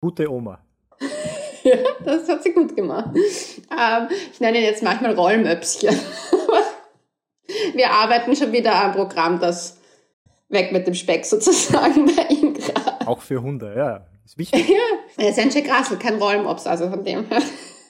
Gute 0.00 0.30
Oma. 0.30 0.58
ja, 1.62 1.76
das 2.04 2.28
hat 2.28 2.42
sie 2.42 2.52
gut 2.52 2.76
gemacht. 2.76 3.10
Ähm, 3.14 4.08
ich 4.32 4.40
nenne 4.40 4.58
ihn 4.58 4.64
jetzt 4.64 4.82
manchmal 4.82 5.14
Rollmöpschen. 5.14 5.98
Wir 7.74 7.90
arbeiten 7.90 8.36
schon 8.36 8.52
wieder 8.52 8.74
am 8.74 8.92
Programm, 8.92 9.40
das 9.40 9.78
weg 10.48 10.72
mit 10.72 10.86
dem 10.86 10.94
Speck 10.94 11.24
sozusagen 11.24 12.06
bei 12.14 12.26
ihm 12.28 12.54
gerade. 12.54 13.06
Auch 13.06 13.22
für 13.22 13.40
Hunde, 13.40 13.74
ja. 13.76 14.06
Ist 14.24 14.38
wichtig. 14.38 14.68
ja, 15.18 15.24
er 15.24 15.30
ist 15.30 15.38
ein 15.38 15.50
Jack 15.50 15.70
Russell, 15.70 15.98
kein 15.98 16.16
Rollmops, 16.16 16.66
also 16.66 16.90
von 16.90 17.04
dem 17.04 17.26
her. 17.28 17.40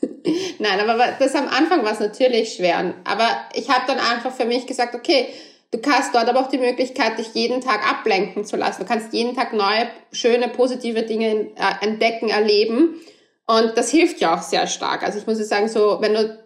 Nein, 0.59 0.81
aber 0.81 1.17
das 1.19 1.35
am 1.35 1.49
Anfang 1.49 1.85
war 1.85 1.93
es 1.93 2.01
natürlich 2.01 2.55
schwer. 2.55 2.95
Aber 3.05 3.29
ich 3.55 3.69
habe 3.69 3.85
dann 3.87 3.99
einfach 3.99 4.33
für 4.33 4.45
mich 4.45 4.67
gesagt, 4.67 4.95
okay, 4.95 5.29
du 5.71 5.81
hast 5.91 6.15
dort 6.15 6.29
aber 6.29 6.41
auch 6.41 6.49
die 6.49 6.59
Möglichkeit, 6.59 7.19
dich 7.19 7.35
jeden 7.35 7.61
Tag 7.61 7.89
ablenken 7.89 8.45
zu 8.45 8.57
lassen. 8.57 8.83
Du 8.83 8.89
kannst 8.89 9.13
jeden 9.13 9.35
Tag 9.35 9.53
neue, 9.53 9.89
schöne, 10.13 10.49
positive 10.49 11.03
Dinge 11.03 11.51
äh, 11.57 11.85
entdecken, 11.85 12.29
erleben. 12.29 13.01
Und 13.47 13.73
das 13.77 13.91
hilft 13.91 14.21
ja 14.21 14.37
auch 14.37 14.43
sehr 14.43 14.67
stark. 14.67 15.03
Also 15.03 15.19
ich 15.19 15.27
muss 15.27 15.39
sagen, 15.49 15.69
so, 15.69 15.99
wenn 16.01 16.15
du 16.15 16.39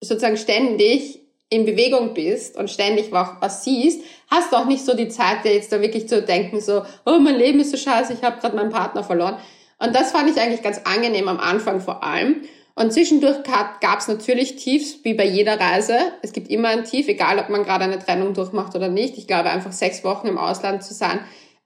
sozusagen 0.00 0.36
ständig 0.36 1.20
in 1.48 1.66
Bewegung 1.66 2.14
bist 2.14 2.56
und 2.56 2.70
ständig 2.70 3.12
was 3.12 3.64
siehst, 3.64 4.02
hast 4.30 4.52
du 4.52 4.56
auch 4.56 4.64
nicht 4.64 4.84
so 4.84 4.96
die 4.96 5.08
Zeit, 5.08 5.44
dir 5.44 5.54
jetzt 5.54 5.70
da 5.70 5.80
wirklich 5.80 6.08
zu 6.08 6.22
denken, 6.22 6.60
so, 6.60 6.82
oh, 7.04 7.18
mein 7.18 7.36
Leben 7.36 7.60
ist 7.60 7.70
so 7.70 7.76
scheiße, 7.76 8.14
ich 8.14 8.22
habe 8.22 8.40
gerade 8.40 8.56
meinen 8.56 8.70
Partner 8.70 9.04
verloren. 9.04 9.36
Und 9.78 9.94
das 9.94 10.12
fand 10.12 10.30
ich 10.30 10.40
eigentlich 10.40 10.62
ganz 10.62 10.80
angenehm 10.84 11.28
am 11.28 11.38
Anfang 11.38 11.80
vor 11.80 12.02
allem. 12.02 12.42
Und 12.74 12.92
zwischendurch 12.92 13.42
gab 13.44 13.98
es 13.98 14.08
natürlich 14.08 14.56
Tiefs, 14.56 15.00
wie 15.02 15.14
bei 15.14 15.26
jeder 15.26 15.60
Reise. 15.60 15.98
Es 16.22 16.32
gibt 16.32 16.48
immer 16.48 16.68
ein 16.68 16.84
Tief, 16.84 17.06
egal 17.08 17.38
ob 17.38 17.50
man 17.50 17.64
gerade 17.64 17.84
eine 17.84 17.98
Trennung 17.98 18.32
durchmacht 18.32 18.74
oder 18.74 18.88
nicht. 18.88 19.18
Ich 19.18 19.26
glaube, 19.26 19.50
einfach 19.50 19.72
sechs 19.72 20.04
Wochen 20.04 20.26
im 20.26 20.38
Ausland 20.38 20.82
zu 20.82 20.94
sein, 20.94 21.20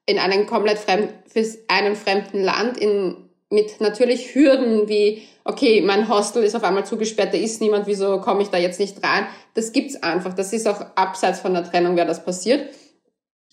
in 0.04 0.18
einem 0.18 0.46
komplett 0.46 0.78
fremd, 0.78 1.12
für 1.26 1.44
einem 1.68 1.94
fremden 1.94 2.42
Land, 2.42 2.76
in, 2.76 3.28
mit 3.50 3.80
natürlich 3.80 4.34
Hürden 4.34 4.88
wie, 4.88 5.22
okay, 5.44 5.80
mein 5.80 6.08
Hostel 6.08 6.42
ist 6.42 6.56
auf 6.56 6.64
einmal 6.64 6.84
zugesperrt, 6.84 7.32
da 7.32 7.38
ist 7.38 7.60
niemand, 7.60 7.86
wieso 7.86 8.20
komme 8.20 8.42
ich 8.42 8.48
da 8.48 8.58
jetzt 8.58 8.80
nicht 8.80 9.02
rein? 9.04 9.26
Das 9.54 9.72
gibt's 9.72 10.02
einfach. 10.02 10.34
Das 10.34 10.52
ist 10.52 10.66
auch 10.66 10.80
abseits 10.96 11.38
von 11.38 11.54
der 11.54 11.64
Trennung, 11.64 11.96
wer 11.96 12.04
das 12.04 12.24
passiert. 12.24 12.68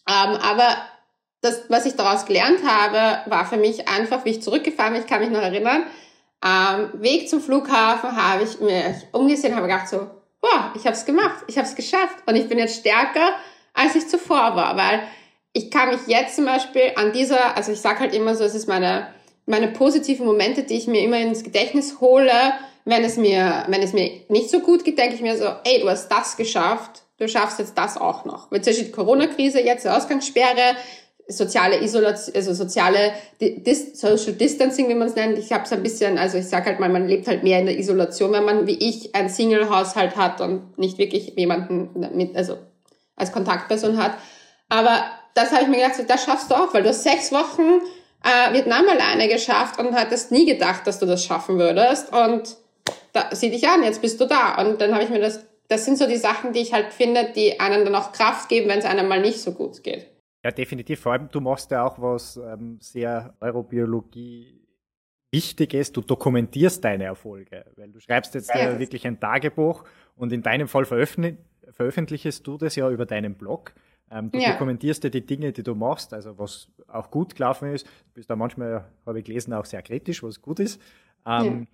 Ähm, 0.09 0.35
aber 0.41 0.75
das, 1.41 1.65
was 1.69 1.85
ich 1.85 1.93
daraus 1.95 2.25
gelernt 2.25 2.59
habe, 2.65 3.29
war 3.29 3.45
für 3.45 3.57
mich 3.57 3.87
einfach, 3.87 4.25
wie 4.25 4.31
ich 4.31 4.41
zurückgefahren 4.41 4.93
bin, 4.93 5.03
ich 5.03 5.07
kann 5.07 5.21
mich 5.21 5.29
noch 5.29 5.41
erinnern, 5.41 5.83
am 6.43 7.01
Weg 7.01 7.29
zum 7.29 7.39
Flughafen 7.39 8.17
habe 8.17 8.43
ich 8.43 8.59
mir 8.59 9.01
umgesehen, 9.13 9.55
habe 9.55 9.67
gedacht 9.67 9.87
so, 9.87 10.09
boah, 10.41 10.73
ich 10.75 10.81
habe 10.81 10.91
es 10.91 11.05
gemacht, 11.05 11.45
ich 11.47 11.57
habe 11.57 11.65
es 11.65 11.73
geschafft 11.73 12.17
und 12.25 12.35
ich 12.35 12.49
bin 12.49 12.57
jetzt 12.57 12.81
stärker, 12.81 13.35
als 13.73 13.95
ich 13.95 14.09
zuvor 14.09 14.53
war, 14.57 14.75
weil 14.75 15.03
ich 15.53 15.71
kann 15.71 15.89
mich 15.89 16.01
jetzt 16.07 16.35
zum 16.35 16.43
Beispiel 16.43 16.91
an 16.95 17.13
dieser, 17.13 17.55
also 17.55 17.71
ich 17.71 17.79
sage 17.79 18.01
halt 18.01 18.13
immer 18.13 18.35
so, 18.35 18.43
es 18.43 18.55
ist 18.55 18.67
meine, 18.67 19.07
meine 19.45 19.69
positiven 19.69 20.25
Momente, 20.25 20.63
die 20.63 20.75
ich 20.75 20.87
mir 20.87 20.99
immer 20.99 21.17
ins 21.17 21.43
Gedächtnis 21.45 22.01
hole, 22.01 22.31
wenn 22.83 23.05
es 23.05 23.15
mir, 23.15 23.63
wenn 23.69 23.81
es 23.81 23.93
mir 23.93 24.11
nicht 24.27 24.49
so 24.49 24.59
gut 24.59 24.83
geht, 24.83 24.99
denke 24.99 25.15
ich 25.15 25.21
mir 25.21 25.37
so, 25.37 25.45
ey, 25.63 25.79
du 25.79 25.89
hast 25.89 26.09
das 26.09 26.35
geschafft, 26.35 27.03
du 27.19 27.29
schaffst 27.29 27.59
jetzt 27.59 27.77
das 27.77 27.95
auch 27.95 28.25
noch. 28.25 28.51
Mit 28.51 28.65
die 28.65 28.91
Corona-Krise, 28.91 29.61
jetzt 29.61 29.85
die 29.85 29.89
Ausgangssperre, 29.89 30.75
soziale 31.27 31.81
Isolation, 31.81 32.35
also 32.35 32.53
soziale 32.53 33.13
Dis 33.39 33.99
Social 33.99 34.33
Distancing, 34.33 34.89
wie 34.89 34.95
man 34.95 35.07
es 35.07 35.15
nennt. 35.15 35.37
Ich 35.37 35.51
habe 35.51 35.63
es 35.63 35.71
ein 35.71 35.83
bisschen, 35.83 36.17
also 36.17 36.37
ich 36.37 36.47
sage 36.47 36.65
halt 36.65 36.79
mal, 36.79 36.89
man 36.89 37.07
lebt 37.07 37.27
halt 37.27 37.43
mehr 37.43 37.59
in 37.59 37.65
der 37.65 37.77
Isolation, 37.77 38.31
wenn 38.31 38.45
man 38.45 38.67
wie 38.67 38.77
ich 38.77 39.15
ein 39.15 39.29
Single-Haushalt 39.29 40.15
hat 40.15 40.41
und 40.41 40.77
nicht 40.77 40.97
wirklich 40.97 41.33
jemanden 41.35 41.89
mit, 42.13 42.35
also 42.35 42.57
als 43.15 43.31
Kontaktperson 43.31 43.97
hat. 43.97 44.13
Aber 44.69 45.03
das 45.33 45.51
habe 45.51 45.63
ich 45.63 45.67
mir 45.67 45.77
gedacht, 45.77 46.03
das 46.07 46.25
schaffst 46.25 46.51
du 46.51 46.55
auch, 46.55 46.73
weil 46.73 46.83
du 46.83 46.89
hast 46.89 47.03
sechs 47.03 47.31
Wochen 47.31 47.81
äh, 48.23 48.53
Vietnam 48.53 48.87
alleine 48.87 49.27
geschafft 49.27 49.79
und 49.79 49.95
hattest 49.95 50.31
nie 50.31 50.45
gedacht, 50.45 50.87
dass 50.87 50.99
du 50.99 51.05
das 51.05 51.23
schaffen 51.23 51.57
würdest. 51.57 52.11
Und 52.11 52.57
da, 53.13 53.29
sieh 53.31 53.49
dich 53.49 53.67
an, 53.67 53.83
jetzt 53.83 54.01
bist 54.01 54.19
du 54.19 54.25
da. 54.25 54.61
Und 54.61 54.81
dann 54.81 54.93
habe 54.93 55.03
ich 55.03 55.09
mir 55.09 55.19
das, 55.19 55.41
das 55.67 55.85
sind 55.85 55.97
so 55.97 56.07
die 56.07 56.17
Sachen, 56.17 56.53
die 56.53 56.61
ich 56.61 56.73
halt 56.73 56.93
finde, 56.93 57.31
die 57.35 57.59
einen 57.59 57.85
dann 57.85 57.95
auch 57.95 58.11
Kraft 58.11 58.49
geben, 58.49 58.69
wenn 58.69 58.79
es 58.79 58.85
einem 58.85 59.07
mal 59.07 59.21
nicht 59.21 59.41
so 59.41 59.51
gut 59.51 59.83
geht. 59.83 60.07
Ja, 60.43 60.51
definitiv. 60.51 60.99
Vor 60.99 61.13
allem, 61.13 61.29
du 61.29 61.39
machst 61.39 61.71
ja 61.71 61.85
auch 61.85 62.01
was 62.01 62.37
ähm, 62.37 62.77
sehr 62.81 63.33
Neurobiologie 63.39 64.59
Wichtiges. 65.31 65.91
Du 65.91 66.01
dokumentierst 66.01 66.83
deine 66.83 67.05
Erfolge, 67.05 67.65
weil 67.75 67.89
du 67.89 67.99
schreibst 67.99 68.35
jetzt 68.35 68.53
ja 68.53 68.77
wirklich 68.77 69.07
ein 69.07 69.19
Tagebuch 69.19 69.83
und 70.15 70.31
in 70.31 70.43
deinem 70.43 70.67
Fall 70.67 70.85
veröffentlich 70.85 71.37
veröffentlichst 71.71 72.45
du 72.45 72.57
das 72.57 72.75
ja 72.75 72.89
über 72.89 73.05
deinen 73.05 73.35
Blog. 73.35 73.73
Ähm, 74.11 74.29
du 74.31 74.37
ja. 74.37 74.51
dokumentierst 74.51 75.03
ja 75.03 75.09
die 75.09 75.25
Dinge, 75.25 75.51
die 75.51 75.63
du 75.63 75.73
machst, 75.73 76.13
also 76.13 76.37
was 76.37 76.69
auch 76.87 77.09
gut 77.09 77.35
gelaufen 77.35 77.73
ist. 77.73 77.85
Du 77.85 78.13
bist 78.15 78.29
da 78.29 78.35
manchmal, 78.35 78.85
habe 79.05 79.19
ich 79.19 79.25
gelesen, 79.25 79.53
auch 79.53 79.65
sehr 79.65 79.81
kritisch, 79.81 80.21
was 80.21 80.41
gut 80.41 80.59
ist. 80.59 80.79
Ähm, 81.25 81.61
ja. 81.61 81.67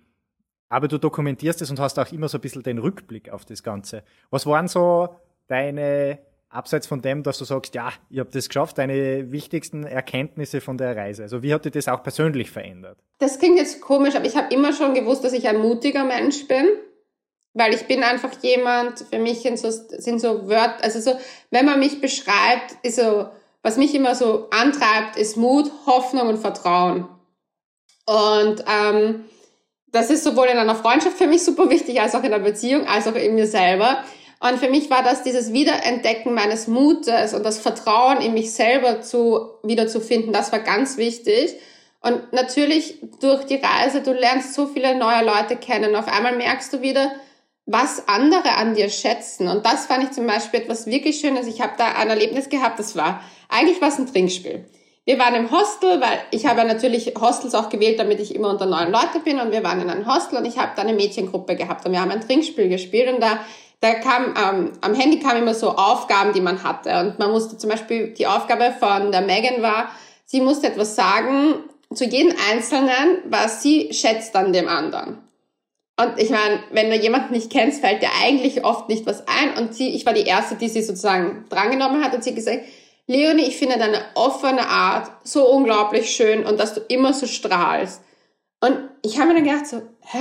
Aber 0.70 0.88
du 0.88 0.98
dokumentierst 0.98 1.60
es 1.60 1.70
und 1.70 1.80
hast 1.80 1.98
auch 1.98 2.10
immer 2.12 2.28
so 2.28 2.38
ein 2.38 2.40
bisschen 2.40 2.62
den 2.62 2.78
Rückblick 2.78 3.30
auf 3.30 3.44
das 3.44 3.62
Ganze. 3.62 4.04
Was 4.30 4.46
waren 4.46 4.68
so 4.68 5.16
deine 5.48 6.20
abseits 6.50 6.86
von 6.86 7.00
dem, 7.00 7.22
dass 7.22 7.38
du 7.38 7.44
sagst, 7.44 7.74
ja, 7.74 7.92
ich 8.10 8.18
habe 8.18 8.30
das 8.30 8.48
geschafft, 8.48 8.78
deine 8.78 9.32
wichtigsten 9.32 9.84
Erkenntnisse 9.84 10.60
von 10.60 10.76
der 10.76 10.96
Reise? 10.96 11.22
Also 11.22 11.42
wie 11.42 11.54
hat 11.54 11.64
dich 11.64 11.72
das 11.72 11.88
auch 11.88 12.02
persönlich 12.02 12.50
verändert? 12.50 12.98
Das 13.18 13.38
klingt 13.38 13.56
jetzt 13.56 13.80
komisch, 13.80 14.16
aber 14.16 14.26
ich 14.26 14.36
habe 14.36 14.52
immer 14.52 14.72
schon 14.72 14.94
gewusst, 14.94 15.24
dass 15.24 15.32
ich 15.32 15.48
ein 15.48 15.58
mutiger 15.58 16.04
Mensch 16.04 16.46
bin. 16.46 16.66
Weil 17.52 17.74
ich 17.74 17.86
bin 17.86 18.04
einfach 18.04 18.30
jemand, 18.42 19.00
für 19.10 19.18
mich 19.18 19.40
sind 19.40 19.58
so, 19.58 19.70
sind 19.70 20.20
so 20.20 20.48
Wörter, 20.48 20.84
also 20.84 21.00
so, 21.00 21.18
wenn 21.50 21.66
man 21.66 21.80
mich 21.80 22.00
beschreibt, 22.00 22.76
ist 22.84 22.96
so, 22.96 23.28
was 23.62 23.76
mich 23.76 23.92
immer 23.92 24.14
so 24.14 24.48
antreibt, 24.50 25.16
ist 25.16 25.36
Mut, 25.36 25.68
Hoffnung 25.84 26.28
und 26.28 26.38
Vertrauen. 26.38 27.08
Und 28.06 28.64
ähm, 28.68 29.24
das 29.88 30.10
ist 30.10 30.22
sowohl 30.22 30.46
in 30.46 30.58
einer 30.58 30.76
Freundschaft 30.76 31.18
für 31.18 31.26
mich 31.26 31.44
super 31.44 31.68
wichtig, 31.70 32.00
als 32.00 32.14
auch 32.14 32.22
in 32.22 32.32
einer 32.32 32.44
Beziehung, 32.44 32.86
als 32.86 33.08
auch 33.08 33.16
in 33.16 33.34
mir 33.34 33.48
selber. 33.48 34.04
Und 34.40 34.58
für 34.58 34.70
mich 34.70 34.88
war 34.88 35.02
das 35.02 35.22
dieses 35.22 35.52
Wiederentdecken 35.52 36.32
meines 36.32 36.66
Mutes 36.66 37.34
und 37.34 37.44
das 37.44 37.58
Vertrauen 37.58 38.22
in 38.22 38.32
mich 38.32 38.52
selber 38.52 39.02
zu 39.02 39.50
wiederzufinden, 39.62 40.32
das 40.32 40.50
war 40.50 40.60
ganz 40.60 40.96
wichtig. 40.96 41.56
Und 42.00 42.32
natürlich 42.32 42.98
durch 43.20 43.44
die 43.44 43.60
Reise, 43.62 44.00
du 44.00 44.12
lernst 44.12 44.54
so 44.54 44.66
viele 44.66 44.96
neue 44.96 45.24
Leute 45.24 45.56
kennen. 45.56 45.94
Auf 45.94 46.08
einmal 46.08 46.34
merkst 46.36 46.72
du 46.72 46.80
wieder, 46.80 47.12
was 47.66 48.08
andere 48.08 48.56
an 48.56 48.74
dir 48.74 48.88
schätzen. 48.88 49.46
Und 49.48 49.66
das 49.66 49.84
fand 49.84 50.04
ich 50.04 50.10
zum 50.12 50.26
Beispiel 50.26 50.60
etwas 50.60 50.86
wirklich 50.86 51.20
Schönes. 51.20 51.46
Ich 51.46 51.60
habe 51.60 51.74
da 51.76 51.92
ein 51.92 52.08
Erlebnis 52.08 52.48
gehabt, 52.48 52.78
das 52.78 52.96
war, 52.96 53.22
eigentlich 53.50 53.82
war 53.82 53.88
es 53.88 53.98
ein 53.98 54.06
Trinkspiel. 54.06 54.64
Wir 55.04 55.18
waren 55.18 55.34
im 55.34 55.50
Hostel, 55.50 56.00
weil 56.00 56.18
ich 56.30 56.46
habe 56.46 56.64
natürlich 56.64 57.14
Hostels 57.20 57.54
auch 57.54 57.68
gewählt, 57.68 57.98
damit 57.98 58.20
ich 58.20 58.34
immer 58.34 58.48
unter 58.48 58.66
neuen 58.66 58.90
Leute 58.90 59.20
bin. 59.22 59.38
Und 59.38 59.50
wir 59.52 59.62
waren 59.62 59.82
in 59.82 59.90
einem 59.90 60.06
Hostel 60.06 60.38
und 60.38 60.46
ich 60.46 60.58
habe 60.58 60.72
da 60.76 60.82
eine 60.82 60.94
Mädchengruppe 60.94 61.56
gehabt 61.56 61.84
und 61.84 61.92
wir 61.92 62.00
haben 62.00 62.10
ein 62.10 62.20
Trinkspiel 62.22 62.68
gespielt 62.68 63.12
und 63.12 63.20
da 63.20 63.40
da 63.80 63.94
kam, 63.94 64.34
ähm, 64.36 64.72
am 64.82 64.94
Handy 64.94 65.18
kam 65.20 65.36
immer 65.36 65.54
so 65.54 65.70
Aufgaben, 65.70 66.32
die 66.32 66.40
man 66.40 66.62
hatte. 66.62 66.98
Und 67.00 67.18
man 67.18 67.30
musste 67.30 67.56
zum 67.56 67.70
Beispiel, 67.70 68.08
die 68.14 68.26
Aufgabe 68.26 68.74
von 68.78 69.10
der 69.10 69.22
Megan 69.22 69.62
war, 69.62 69.90
sie 70.26 70.40
musste 70.40 70.66
etwas 70.66 70.94
sagen 70.94 71.54
zu 71.94 72.04
jedem 72.04 72.34
Einzelnen, 72.50 73.18
was 73.24 73.62
sie 73.62 73.92
schätzt 73.92 74.36
an 74.36 74.52
dem 74.52 74.68
anderen. 74.68 75.18
Und 76.00 76.18
ich 76.18 76.30
meine, 76.30 76.60
wenn 76.70 76.88
du 76.88 76.96
jemanden 76.96 77.34
nicht 77.34 77.50
kennst, 77.50 77.80
fällt 77.80 78.02
dir 78.02 78.10
eigentlich 78.22 78.64
oft 78.64 78.88
nicht 78.88 79.06
was 79.06 79.24
ein. 79.26 79.58
Und 79.58 79.74
sie, 79.74 79.88
ich 79.88 80.06
war 80.06 80.12
die 80.12 80.24
Erste, 80.24 80.54
die 80.54 80.68
sie 80.68 80.82
sozusagen 80.82 81.44
drangenommen 81.50 82.02
hat 82.02 82.14
und 82.14 82.24
sie 82.24 82.34
gesagt, 82.34 82.60
Leonie, 83.06 83.42
ich 83.42 83.56
finde 83.56 83.76
deine 83.76 84.02
offene 84.14 84.68
Art 84.68 85.10
so 85.24 85.50
unglaublich 85.50 86.10
schön 86.10 86.46
und 86.46 86.60
dass 86.60 86.74
du 86.74 86.80
immer 86.88 87.12
so 87.12 87.26
strahlst. 87.26 88.02
Und 88.60 88.78
ich 89.02 89.18
habe 89.18 89.28
mir 89.28 89.34
dann 89.34 89.44
gedacht 89.44 89.66
so, 89.66 89.82
hä? 90.00 90.18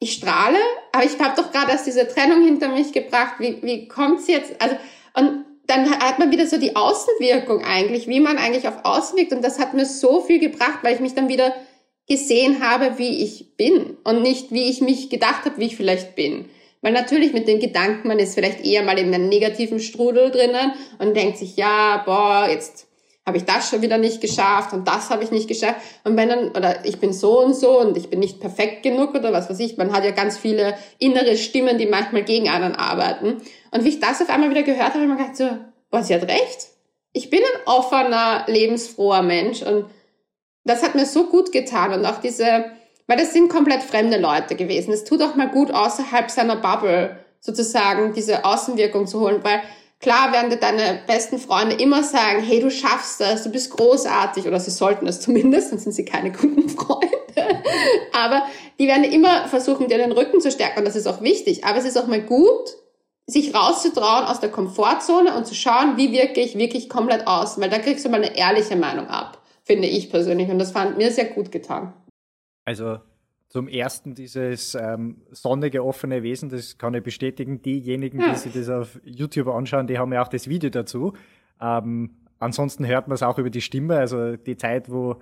Ich 0.00 0.14
strahle, 0.14 0.58
aber 0.92 1.04
ich 1.04 1.18
habe 1.20 1.40
doch 1.40 1.52
gerade 1.52 1.72
erst 1.72 1.86
diese 1.86 2.08
Trennung 2.08 2.42
hinter 2.42 2.68
mich 2.68 2.92
gebracht. 2.92 3.34
Wie, 3.38 3.58
wie 3.62 3.86
kommt's 3.86 4.26
jetzt? 4.26 4.60
Also, 4.60 4.76
und 5.14 5.44
dann 5.66 5.88
hat 5.90 6.18
man 6.18 6.32
wieder 6.32 6.46
so 6.46 6.58
die 6.58 6.74
Außenwirkung 6.74 7.62
eigentlich, 7.64 8.08
wie 8.08 8.18
man 8.18 8.38
eigentlich 8.38 8.66
auf 8.66 8.84
Außen 8.84 9.16
wirkt. 9.16 9.32
Und 9.32 9.44
das 9.44 9.58
hat 9.58 9.74
mir 9.74 9.84
so 9.84 10.20
viel 10.20 10.40
gebracht, 10.40 10.80
weil 10.82 10.94
ich 10.94 11.00
mich 11.00 11.14
dann 11.14 11.28
wieder 11.28 11.54
gesehen 12.08 12.60
habe, 12.60 12.98
wie 12.98 13.22
ich 13.22 13.56
bin 13.56 13.98
und 14.02 14.22
nicht, 14.22 14.50
wie 14.50 14.68
ich 14.68 14.80
mich 14.80 15.10
gedacht 15.10 15.44
habe, 15.44 15.58
wie 15.58 15.66
ich 15.66 15.76
vielleicht 15.76 16.16
bin. 16.16 16.46
Weil 16.80 16.92
natürlich 16.92 17.32
mit 17.34 17.46
den 17.46 17.60
Gedanken, 17.60 18.08
man 18.08 18.18
ist 18.18 18.34
vielleicht 18.34 18.64
eher 18.64 18.82
mal 18.82 18.98
in 18.98 19.14
einem 19.14 19.28
negativen 19.28 19.80
Strudel 19.80 20.30
drinnen 20.30 20.72
und 20.98 21.14
denkt 21.14 21.38
sich, 21.38 21.56
ja, 21.56 22.02
boah, 22.04 22.48
jetzt 22.50 22.88
habe 23.26 23.36
ich 23.36 23.44
das 23.44 23.68
schon 23.68 23.82
wieder 23.82 23.98
nicht 23.98 24.20
geschafft 24.20 24.72
und 24.72 24.88
das 24.88 25.10
habe 25.10 25.22
ich 25.22 25.30
nicht 25.30 25.46
geschafft. 25.46 25.80
Und 26.04 26.16
wenn 26.16 26.28
dann, 26.28 26.48
oder 26.50 26.84
ich 26.84 26.98
bin 26.98 27.12
so 27.12 27.40
und 27.40 27.54
so 27.54 27.80
und 27.80 27.96
ich 27.96 28.08
bin 28.08 28.18
nicht 28.18 28.40
perfekt 28.40 28.82
genug 28.82 29.14
oder 29.14 29.32
was 29.32 29.50
weiß 29.50 29.60
ich, 29.60 29.76
man 29.76 29.92
hat 29.92 30.04
ja 30.04 30.10
ganz 30.10 30.38
viele 30.38 30.74
innere 30.98 31.36
Stimmen, 31.36 31.78
die 31.78 31.86
manchmal 31.86 32.24
gegen 32.24 32.48
einen 32.48 32.74
arbeiten. 32.74 33.40
Und 33.70 33.84
wie 33.84 33.90
ich 33.90 34.00
das 34.00 34.22
auf 34.22 34.30
einmal 34.30 34.50
wieder 34.50 34.62
gehört 34.62 34.94
habe, 34.94 35.00
habe 35.00 35.04
ich 35.04 35.10
mir 35.10 35.16
gedacht 35.16 35.36
so, 35.36 35.48
boah, 35.90 36.02
sie 36.02 36.14
hat 36.14 36.22
recht. 36.22 36.68
Ich 37.12 37.28
bin 37.28 37.40
ein 37.40 37.66
offener, 37.66 38.44
lebensfroher 38.46 39.22
Mensch 39.22 39.62
und 39.62 39.86
das 40.64 40.82
hat 40.82 40.94
mir 40.94 41.06
so 41.06 41.26
gut 41.26 41.52
getan 41.52 41.92
und 41.92 42.06
auch 42.06 42.20
diese, 42.20 42.64
weil 43.06 43.18
das 43.18 43.32
sind 43.32 43.48
komplett 43.48 43.82
fremde 43.82 44.18
Leute 44.18 44.54
gewesen. 44.54 44.92
Es 44.92 45.04
tut 45.04 45.22
auch 45.22 45.34
mal 45.34 45.48
gut, 45.48 45.70
außerhalb 45.70 46.30
seiner 46.30 46.56
Bubble 46.56 47.18
sozusagen 47.40 48.12
diese 48.12 48.44
Außenwirkung 48.44 49.06
zu 49.06 49.20
holen, 49.20 49.42
weil 49.42 49.62
klar 50.00 50.32
werden 50.32 50.50
dir 50.50 50.56
deine 50.56 51.00
besten 51.06 51.38
Freunde 51.38 51.76
immer 51.76 52.02
sagen, 52.02 52.42
hey, 52.42 52.60
du 52.60 52.70
schaffst 52.70 53.20
das, 53.20 53.44
du 53.44 53.50
bist 53.50 53.70
großartig, 53.70 54.46
oder 54.46 54.58
sie 54.58 54.70
sollten 54.70 55.06
es 55.06 55.20
zumindest, 55.20 55.70
sonst 55.70 55.84
sind 55.84 55.92
sie 55.92 56.04
keine 56.04 56.32
guten 56.32 56.68
Freunde. 56.68 57.06
Aber 58.12 58.42
die 58.78 58.86
werden 58.86 59.04
immer 59.04 59.46
versuchen, 59.48 59.88
dir 59.88 59.98
den 59.98 60.12
Rücken 60.12 60.40
zu 60.40 60.50
stärken 60.50 60.80
und 60.80 60.84
das 60.84 60.96
ist 60.96 61.06
auch 61.06 61.22
wichtig. 61.22 61.64
Aber 61.64 61.78
es 61.78 61.84
ist 61.84 61.96
auch 61.96 62.06
mal 62.06 62.22
gut, 62.22 62.76
sich 63.26 63.54
rauszutrauen 63.54 64.24
aus 64.24 64.40
der 64.40 64.50
Komfortzone 64.50 65.36
und 65.36 65.46
zu 65.46 65.54
schauen, 65.54 65.96
wie 65.96 66.10
wirke 66.10 66.40
ich 66.40 66.58
wirklich 66.58 66.88
komplett 66.88 67.26
aus, 67.26 67.60
weil 67.60 67.70
da 67.70 67.78
kriegst 67.78 68.04
du 68.04 68.08
mal 68.08 68.16
eine 68.16 68.36
ehrliche 68.36 68.74
Meinung 68.74 69.06
ab 69.06 69.40
finde 69.70 69.86
ich 69.86 70.10
persönlich. 70.10 70.48
Und 70.48 70.58
das 70.58 70.72
fand 70.72 70.98
mir 70.98 71.12
sehr 71.12 71.26
gut 71.26 71.52
getan. 71.52 71.92
Also 72.64 72.98
zum 73.50 73.66
ersten 73.66 74.14
dieses 74.14 74.76
ähm, 74.76 75.22
sonnige, 75.32 75.84
offene 75.84 76.22
Wesen, 76.22 76.48
das 76.48 76.78
kann 76.78 76.94
ich 76.94 77.02
bestätigen. 77.02 77.60
Diejenigen, 77.60 78.20
die 78.20 78.36
sich 78.36 78.52
das 78.52 78.68
auf 78.68 79.00
YouTube 79.04 79.48
anschauen, 79.48 79.88
die 79.88 79.98
haben 79.98 80.12
ja 80.12 80.22
auch 80.22 80.28
das 80.28 80.48
Video 80.48 80.70
dazu. 80.70 81.14
Ähm, 81.60 82.10
ansonsten 82.38 82.86
hört 82.86 83.08
man 83.08 83.16
es 83.16 83.24
auch 83.24 83.38
über 83.38 83.50
die 83.50 83.60
Stimme, 83.60 83.98
also 83.98 84.36
die 84.36 84.56
Zeit, 84.56 84.88
wo 84.88 85.20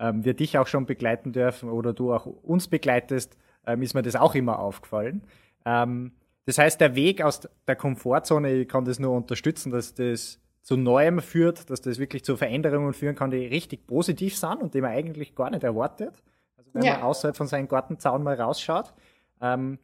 ähm, 0.00 0.24
wir 0.24 0.34
dich 0.34 0.58
auch 0.58 0.66
schon 0.66 0.86
begleiten 0.86 1.32
dürfen 1.32 1.70
oder 1.70 1.92
du 1.92 2.12
auch 2.12 2.26
uns 2.26 2.66
begleitest, 2.66 3.38
ähm, 3.64 3.80
ist 3.80 3.94
mir 3.94 4.02
das 4.02 4.16
auch 4.16 4.34
immer 4.34 4.58
aufgefallen. 4.58 5.22
Ähm, 5.64 6.10
das 6.46 6.58
heißt, 6.58 6.80
der 6.80 6.96
Weg 6.96 7.22
aus 7.22 7.48
der 7.68 7.76
Komfortzone, 7.76 8.54
ich 8.54 8.68
kann 8.68 8.86
das 8.86 8.98
nur 8.98 9.12
unterstützen, 9.12 9.70
dass 9.70 9.94
das 9.94 10.40
zu 10.62 10.76
Neuem 10.76 11.20
führt, 11.20 11.70
dass 11.70 11.80
das 11.80 12.00
wirklich 12.00 12.24
zu 12.24 12.36
Veränderungen 12.36 12.92
führen 12.92 13.14
kann, 13.14 13.30
die 13.30 13.46
richtig 13.46 13.86
positiv 13.86 14.36
sind 14.36 14.62
und 14.62 14.74
die 14.74 14.80
man 14.80 14.90
eigentlich 14.90 15.36
gar 15.36 15.50
nicht 15.50 15.62
erwartet. 15.62 16.24
Also 16.68 16.74
wenn 16.74 16.82
ja. 16.82 16.94
man 16.94 17.02
außerhalb 17.02 17.36
von 17.36 17.46
seinem 17.46 17.68
Gartenzaun 17.68 18.22
mal 18.22 18.40
rausschaut. 18.40 18.92
Ähm, 19.40 19.78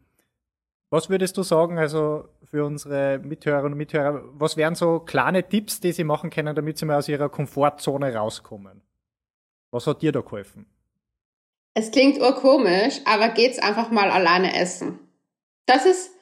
was 0.90 1.10
würdest 1.10 1.36
du 1.36 1.42
sagen, 1.42 1.78
also 1.78 2.28
für 2.44 2.64
unsere 2.64 3.18
Mithörerinnen 3.18 3.72
und 3.72 3.78
Mithörer, 3.78 4.22
was 4.34 4.56
wären 4.56 4.76
so 4.76 5.00
kleine 5.00 5.48
Tipps, 5.48 5.80
die 5.80 5.92
sie 5.92 6.04
machen 6.04 6.30
können, 6.30 6.54
damit 6.54 6.78
sie 6.78 6.86
mal 6.86 6.98
aus 6.98 7.08
ihrer 7.08 7.28
Komfortzone 7.28 8.14
rauskommen? 8.14 8.80
Was 9.70 9.88
hat 9.88 10.02
dir 10.02 10.12
da 10.12 10.20
geholfen? 10.20 10.66
Es 11.74 11.90
klingt 11.90 12.20
urkomisch, 12.20 13.00
aber 13.04 13.30
geht's 13.30 13.58
einfach 13.58 13.90
mal 13.90 14.08
alleine 14.08 14.56
essen. 14.56 15.00
Das 15.66 15.84
ist 15.84 16.13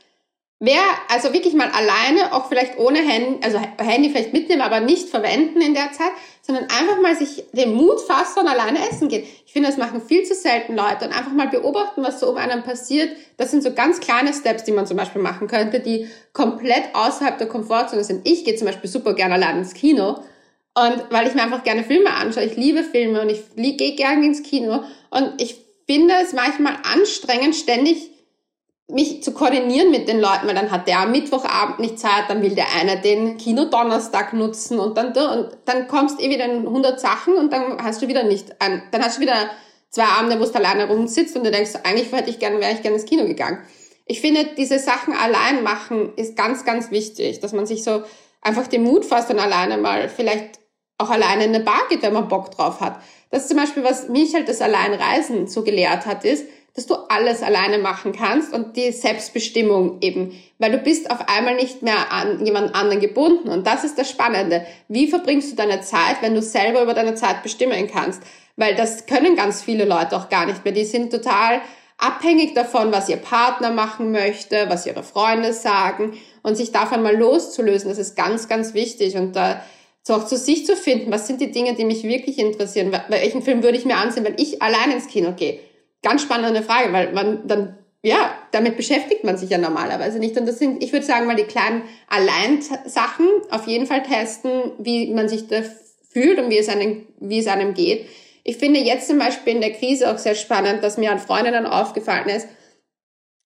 Wer 0.65 0.81
also 1.09 1.33
wirklich 1.33 1.55
mal 1.55 1.71
alleine, 1.71 2.33
auch 2.33 2.47
vielleicht 2.47 2.79
ohne 2.79 3.01
Handy, 3.01 3.45
also 3.45 3.59
Handy 3.79 4.11
vielleicht 4.11 4.33
mitnehmen, 4.33 4.63
aber 4.63 4.79
nicht 4.79 5.09
verwenden 5.09 5.61
in 5.61 5.75
der 5.75 5.91
Zeit, 5.91 6.13
sondern 6.41 6.67
einfach 6.71 7.01
mal 7.03 7.17
sich 7.17 7.43
den 7.51 7.75
Mut 7.75 8.01
fassen 8.01 8.39
und 8.39 8.47
alleine 8.47 8.79
essen 8.89 9.09
gehen. 9.09 9.27
Ich 9.45 9.53
finde, 9.53 9.71
das 9.71 9.77
machen 9.77 10.01
viel 10.01 10.23
zu 10.23 10.37
selten 10.37 10.77
Leute 10.77 11.05
und 11.05 11.19
einfach 11.19 11.33
mal 11.33 11.49
beobachten, 11.49 12.05
was 12.05 12.21
so 12.21 12.31
um 12.31 12.37
einen 12.37 12.63
passiert. 12.63 13.11
Das 13.39 13.51
sind 13.51 13.65
so 13.65 13.73
ganz 13.73 13.99
kleine 13.99 14.33
Steps, 14.33 14.63
die 14.63 14.71
man 14.71 14.87
zum 14.87 14.97
Beispiel 14.97 15.21
machen 15.21 15.49
könnte, 15.49 15.81
die 15.81 16.09
komplett 16.33 16.95
außerhalb 16.95 17.39
der 17.39 17.49
Komfortzone 17.49 18.05
sind. 18.05 18.29
Ich 18.29 18.45
gehe 18.45 18.55
zum 18.55 18.69
Beispiel 18.69 18.89
super 18.89 19.15
gerne 19.15 19.35
allein 19.35 19.59
ins 19.59 19.75
Kino 19.75 20.21
und 20.75 21.05
weil 21.11 21.27
ich 21.27 21.35
mir 21.35 21.43
einfach 21.43 21.65
gerne 21.65 21.83
Filme 21.83 22.15
anschaue. 22.15 22.45
Ich 22.45 22.57
liebe 22.57 22.85
Filme 22.85 23.21
und 23.23 23.31
ich 23.31 23.43
gehe 23.57 23.97
gerne 23.97 24.25
ins 24.25 24.45
Kino 24.45 24.85
und 25.11 25.43
ich 25.43 25.57
finde 25.89 26.15
es 26.23 26.33
manchmal 26.35 26.75
anstrengend, 26.85 27.57
ständig 27.57 28.12
mich 28.93 29.23
zu 29.23 29.33
koordinieren 29.33 29.91
mit 29.91 30.07
den 30.09 30.21
Leuten, 30.21 30.47
weil 30.47 30.55
dann 30.55 30.71
hat 30.71 30.87
der 30.87 31.01
am 31.01 31.13
Mittwochabend 31.13 31.81
nicht 31.81 31.99
Zeit, 31.99 32.25
dann 32.29 32.43
will 32.43 32.55
der 32.55 32.67
eine 32.79 33.01
den 33.01 33.39
Kino-Donnerstag 33.39 34.33
nutzen 34.33 34.79
und 34.79 34.97
dann, 34.97 35.09
und 35.09 35.57
dann 35.65 35.89
kommst 35.89 36.21
eh 36.21 36.29
wieder 36.29 36.45
in 36.45 36.67
100 36.67 37.01
Sachen 37.01 37.35
und 37.35 37.53
dann 37.53 37.83
hast 37.83 38.03
du 38.03 38.09
wieder 38.09 38.23
nicht, 38.23 38.61
ein, 38.61 38.83
dann 38.91 39.03
hast 39.03 39.17
du 39.17 39.23
wieder 39.23 39.51
zwei 39.91 40.05
Abende, 40.05 40.39
wo 40.39 40.45
du 40.45 40.55
alleine 40.55 40.89
rumsitzt 40.89 41.37
und 41.37 41.45
du 41.45 41.51
denkst, 41.51 41.73
eigentlich 41.85 42.13
hätte 42.13 42.31
ich 42.31 42.39
gerne, 42.39 42.61
wäre 42.61 42.73
ich 42.73 42.83
gerne 42.83 42.97
ins 42.97 43.07
Kino 43.07 43.25
gegangen. 43.25 43.59
Ich 44.05 44.21
finde, 44.21 44.47
diese 44.57 44.79
Sachen 44.79 45.15
allein 45.15 45.63
machen 45.63 46.13
ist 46.17 46.37
ganz, 46.37 46.65
ganz 46.65 46.91
wichtig, 46.91 47.41
dass 47.41 47.53
man 47.53 47.67
sich 47.67 47.85
so 47.85 48.03
einfach 48.41 48.67
den 48.67 48.83
Mut 48.83 49.05
fasst 49.05 49.31
und 49.31 49.39
alleine 49.39 49.79
mal 49.79 50.09
vielleicht 50.09 50.59
auch 50.99 51.11
alleine 51.11 51.45
in 51.45 51.55
eine 51.55 51.65
Bar 51.65 51.83
geht, 51.89 52.03
wenn 52.03 52.13
man 52.13 52.29
Bock 52.29 52.51
drauf 52.51 52.81
hat. 52.81 53.01
Das 53.31 53.43
ist 53.43 53.49
zum 53.49 53.57
Beispiel, 53.57 53.85
was 53.85 54.09
mich 54.09 54.35
halt 54.35 54.49
das 54.49 54.61
Alleinreisen 54.61 55.47
so 55.47 55.63
gelehrt 55.63 56.07
hat, 56.07 56.25
ist, 56.25 56.47
dass 56.75 56.87
du 56.87 56.95
alles 56.95 57.43
alleine 57.43 57.79
machen 57.79 58.13
kannst 58.13 58.55
und 58.55 58.77
die 58.77 58.93
Selbstbestimmung 58.93 59.99
eben, 60.01 60.33
weil 60.59 60.73
du 60.73 60.79
bist 60.79 61.11
auf 61.11 61.29
einmal 61.29 61.55
nicht 61.55 61.83
mehr 61.83 62.11
an 62.13 62.45
jemand 62.45 62.75
anderen 62.75 63.01
gebunden 63.01 63.49
und 63.49 63.67
das 63.67 63.85
ist 63.85 63.99
das 63.99 64.09
Spannende. 64.09 64.65
Wie 64.89 65.09
verbringst 65.09 65.53
du 65.53 65.57
deine 65.57 65.83
Zeit, 65.83 66.17
wenn 66.23 66.35
du 66.35 66.41
selber 66.41 66.83
über 66.83 66.95
deine 66.95 67.15
Zeit 67.15 67.43
bestimmen 67.43 67.89
kannst? 67.93 68.23
Weil 68.57 68.75
das 68.75 69.07
können 69.07 69.37
ganz 69.37 69.63
viele 69.63 69.85
Leute 69.85 70.17
auch 70.17 70.31
gar 70.31 70.47
nicht 70.47 70.65
mehr. 70.65 70.73
Die 70.73 70.85
sind 70.85 71.13
total 71.13 71.61
abhängig 71.99 72.55
davon, 72.55 72.91
was 72.91 73.09
ihr 73.09 73.19
Partner 73.19 73.71
machen 73.71 74.11
möchte, 74.11 74.67
was 74.69 74.87
ihre 74.87 75.03
Freunde 75.03 75.53
sagen 75.53 76.15
und 76.43 76.57
sich 76.57 76.73
davon 76.73 77.03
mal 77.03 77.17
loszulösen, 77.17 77.91
das 77.91 77.99
ist 77.99 78.17
ganz, 78.17 78.49
ganz 78.49 78.73
wichtig 78.73 79.17
und 79.17 79.37
da 79.37 79.63
so 80.03 80.15
auch 80.15 80.27
zu 80.27 80.37
sich 80.37 80.67
zu 80.67 80.75
finden, 80.75 81.13
was 81.13 81.29
sind 81.29 81.41
die 81.41 81.53
Dinge, 81.53 81.75
die 81.75 81.85
mich 81.85 82.03
wirklich 82.03 82.39
interessieren, 82.39 82.91
welchen 83.09 83.41
Film 83.43 83.63
würde 83.63 83.79
ich 83.79 83.85
mir 83.85 83.99
ansehen, 83.99 84.25
wenn 84.25 84.37
ich 84.37 84.61
allein 84.61 84.91
ins 84.91 85.07
Kino 85.07 85.35
gehe 85.37 85.61
ganz 86.03 86.23
spannende 86.23 86.63
Frage, 86.63 86.93
weil 86.93 87.13
man 87.13 87.47
dann, 87.47 87.79
ja, 88.03 88.33
damit 88.51 88.77
beschäftigt 88.77 89.25
man 89.25 89.37
sich 89.37 89.51
ja 89.51 89.59
normalerweise 89.59 90.19
nicht. 90.19 90.37
Und 90.37 90.47
das 90.47 90.59
sind, 90.59 90.83
ich 90.83 90.93
würde 90.93 91.07
sagen, 91.07 91.27
mal 91.27 91.37
die 91.37 91.45
kleinen 91.45 91.83
Alleinsachen 92.09 93.29
auf 93.51 93.67
jeden 93.67 93.87
Fall 93.87 94.03
testen, 94.03 94.73
wie 94.79 95.13
man 95.13 95.29
sich 95.29 95.47
da 95.47 95.63
fühlt 96.11 96.39
und 96.39 96.51
wie 96.51 96.59
es 96.59 96.69
einem, 96.69 97.07
wie 97.21 97.39
es 97.39 97.47
einem 97.47 97.75
geht. 97.75 98.07
Ich 98.45 98.57
finde 98.57 98.81
jetzt 98.81 99.07
zum 99.07 99.19
Beispiel 99.19 99.55
in 99.55 99.61
der 99.61 99.73
Krise 99.73 100.13
auch 100.13 100.19
sehr 100.19 100.35
spannend, 100.35 100.83
dass 100.83 100.99
mir 100.99 101.13
an 101.13 101.21
Freundinnen 101.21 101.65
aufgefallen 101.65 102.29
ist, 102.29 102.49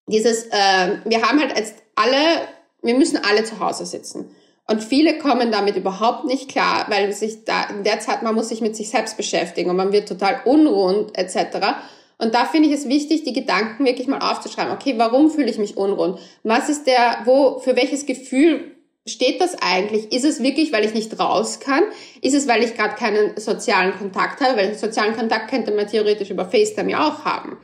dieses, 0.09 0.47
äh, 0.47 0.99
wir 1.05 1.23
haben 1.23 1.41
halt 1.41 1.57
jetzt 1.57 1.75
alle, 1.95 2.49
wir 2.83 2.95
müssen 2.95 3.19
alle 3.23 3.45
zu 3.45 3.61
Hause 3.61 3.85
sitzen. 3.85 4.35
Und 4.69 4.83
viele 4.83 5.19
kommen 5.19 5.53
damit 5.53 5.77
überhaupt 5.77 6.25
nicht 6.25 6.49
klar, 6.49 6.87
weil 6.89 7.13
sich 7.13 7.45
da 7.45 7.65
in 7.65 7.85
der 7.85 8.01
Zeit, 8.01 8.23
man 8.23 8.35
muss 8.35 8.49
sich 8.49 8.61
mit 8.61 8.75
sich 8.75 8.91
selbst 8.91 9.17
beschäftigen 9.17 9.71
und 9.71 9.77
man 9.77 9.93
wird 9.93 10.09
total 10.09 10.41
unrund 10.45 11.17
etc. 11.17 11.77
Und 12.19 12.35
da 12.35 12.47
finde 12.47 12.69
ich 12.69 12.75
es 12.75 12.89
wichtig, 12.89 13.25
die 13.25 13.33
Gedanken 13.33 13.85
wirklich 13.85 14.09
mal 14.09 14.21
aufzuschreiben. 14.21 14.73
Okay, 14.73 14.95
warum 14.97 15.31
fühle 15.31 15.51
ich 15.51 15.59
mich 15.59 15.77
unrund? 15.77 16.19
Was 16.43 16.69
ist 16.69 16.87
der, 16.87 17.19
wo, 17.25 17.59
für 17.59 17.77
welches 17.77 18.07
Gefühl 18.07 18.77
steht 19.07 19.41
das 19.41 19.55
eigentlich? 19.61 20.13
Ist 20.13 20.25
es 20.25 20.43
wirklich, 20.43 20.73
weil 20.73 20.85
ich 20.85 20.95
nicht 20.95 21.19
raus 21.19 21.61
kann? 21.61 21.83
Ist 22.23 22.35
es, 22.35 22.49
weil 22.49 22.63
ich 22.63 22.75
gerade 22.75 22.95
keinen 22.95 23.37
sozialen 23.37 23.97
Kontakt 23.97 24.41
habe? 24.41 24.57
Weil 24.57 24.75
sozialen 24.75 25.15
Kontakt 25.15 25.51
könnte 25.51 25.73
man 25.73 25.87
theoretisch 25.87 26.31
über 26.31 26.47
FaceTime 26.47 26.91
ja 26.91 27.07
auch 27.07 27.25
haben. 27.25 27.59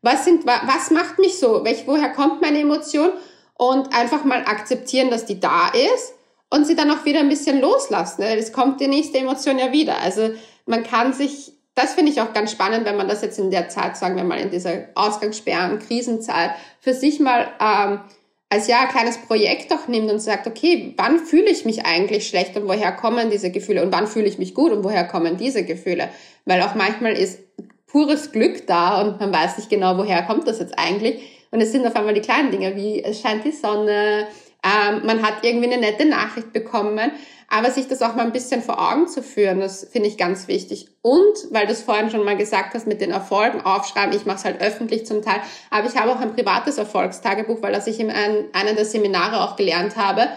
Was 0.00 0.24
sind, 0.24 0.46
was 0.46 0.90
macht 0.90 1.18
mich 1.18 1.38
so? 1.38 1.64
Welch, 1.64 1.86
woher 1.86 2.10
kommt 2.10 2.40
meine 2.40 2.60
Emotion? 2.60 3.10
Und 3.54 3.92
einfach 3.92 4.24
mal 4.24 4.44
akzeptieren, 4.44 5.10
dass 5.10 5.26
die 5.26 5.40
da 5.40 5.68
ist 5.68 6.14
und 6.48 6.64
sie 6.64 6.76
dann 6.76 6.90
auch 6.92 7.04
wieder 7.04 7.18
ein 7.20 7.28
bisschen 7.28 7.60
loslassen. 7.60 8.22
Es 8.22 8.52
kommt 8.52 8.80
die 8.80 8.86
nächste 8.86 9.18
Emotion 9.18 9.58
ja 9.58 9.72
wieder. 9.72 9.98
Also 10.00 10.30
man 10.64 10.84
kann 10.84 11.12
sich 11.12 11.57
das 11.78 11.94
finde 11.94 12.10
ich 12.10 12.20
auch 12.20 12.32
ganz 12.32 12.50
spannend, 12.50 12.84
wenn 12.84 12.96
man 12.96 13.08
das 13.08 13.22
jetzt 13.22 13.38
in 13.38 13.50
der 13.50 13.68
Zeit, 13.68 13.96
sagen 13.96 14.16
wir 14.16 14.24
mal, 14.24 14.40
in 14.40 14.50
dieser 14.50 14.88
Ausgangssperren, 14.94 15.78
Krisenzeit, 15.78 16.50
für 16.80 16.92
sich 16.92 17.20
mal 17.20 17.46
ähm, 17.60 18.00
als 18.50 18.66
ja 18.66 18.80
ein 18.80 18.88
kleines 18.88 19.18
Projekt 19.18 19.72
auch 19.72 19.88
nimmt 19.88 20.10
und 20.10 20.20
sagt, 20.20 20.46
okay, 20.46 20.94
wann 20.96 21.18
fühle 21.18 21.50
ich 21.50 21.64
mich 21.64 21.84
eigentlich 21.84 22.26
schlecht 22.28 22.56
und 22.56 22.66
woher 22.66 22.92
kommen 22.92 23.30
diese 23.30 23.50
Gefühle 23.50 23.82
und 23.82 23.92
wann 23.92 24.06
fühle 24.06 24.26
ich 24.26 24.38
mich 24.38 24.54
gut 24.54 24.72
und 24.72 24.84
woher 24.84 25.04
kommen 25.04 25.36
diese 25.36 25.64
Gefühle? 25.64 26.08
Weil 26.46 26.62
auch 26.62 26.74
manchmal 26.74 27.12
ist 27.12 27.40
pures 27.86 28.32
Glück 28.32 28.66
da 28.66 29.02
und 29.02 29.20
man 29.20 29.32
weiß 29.32 29.58
nicht 29.58 29.70
genau, 29.70 29.98
woher 29.98 30.22
kommt 30.22 30.48
das 30.48 30.58
jetzt 30.58 30.78
eigentlich. 30.78 31.20
Und 31.50 31.60
es 31.60 31.72
sind 31.72 31.86
auf 31.86 31.94
einmal 31.94 32.14
die 32.14 32.20
kleinen 32.20 32.50
Dinge, 32.50 32.74
wie 32.74 33.02
es 33.02 33.20
scheint 33.20 33.44
die 33.44 33.52
Sonne, 33.52 34.26
ähm, 34.64 35.06
man 35.06 35.22
hat 35.22 35.42
irgendwie 35.42 35.72
eine 35.72 35.80
nette 35.80 36.04
Nachricht 36.04 36.52
bekommen. 36.52 37.12
Aber 37.50 37.70
sich 37.70 37.88
das 37.88 38.02
auch 38.02 38.14
mal 38.14 38.26
ein 38.26 38.32
bisschen 38.32 38.60
vor 38.60 38.78
Augen 38.78 39.08
zu 39.08 39.22
führen, 39.22 39.60
das 39.60 39.88
finde 39.90 40.08
ich 40.08 40.18
ganz 40.18 40.48
wichtig. 40.48 40.88
Und, 41.00 41.34
weil 41.50 41.64
du 41.64 41.72
es 41.72 41.80
vorhin 41.80 42.10
schon 42.10 42.22
mal 42.22 42.36
gesagt 42.36 42.74
hast, 42.74 42.86
mit 42.86 43.00
den 43.00 43.10
Erfolgen 43.10 43.62
aufschreiben, 43.62 44.14
ich 44.14 44.26
mache 44.26 44.36
es 44.36 44.44
halt 44.44 44.60
öffentlich 44.60 45.06
zum 45.06 45.22
Teil, 45.22 45.40
aber 45.70 45.88
ich 45.88 45.96
habe 45.96 46.12
auch 46.12 46.20
ein 46.20 46.34
privates 46.34 46.76
Erfolgstagebuch, 46.76 47.62
weil 47.62 47.72
das 47.72 47.86
ich 47.86 48.00
in 48.00 48.10
einem 48.10 48.76
der 48.76 48.84
Seminare 48.84 49.40
auch 49.40 49.56
gelernt 49.56 49.96
habe. 49.96 50.28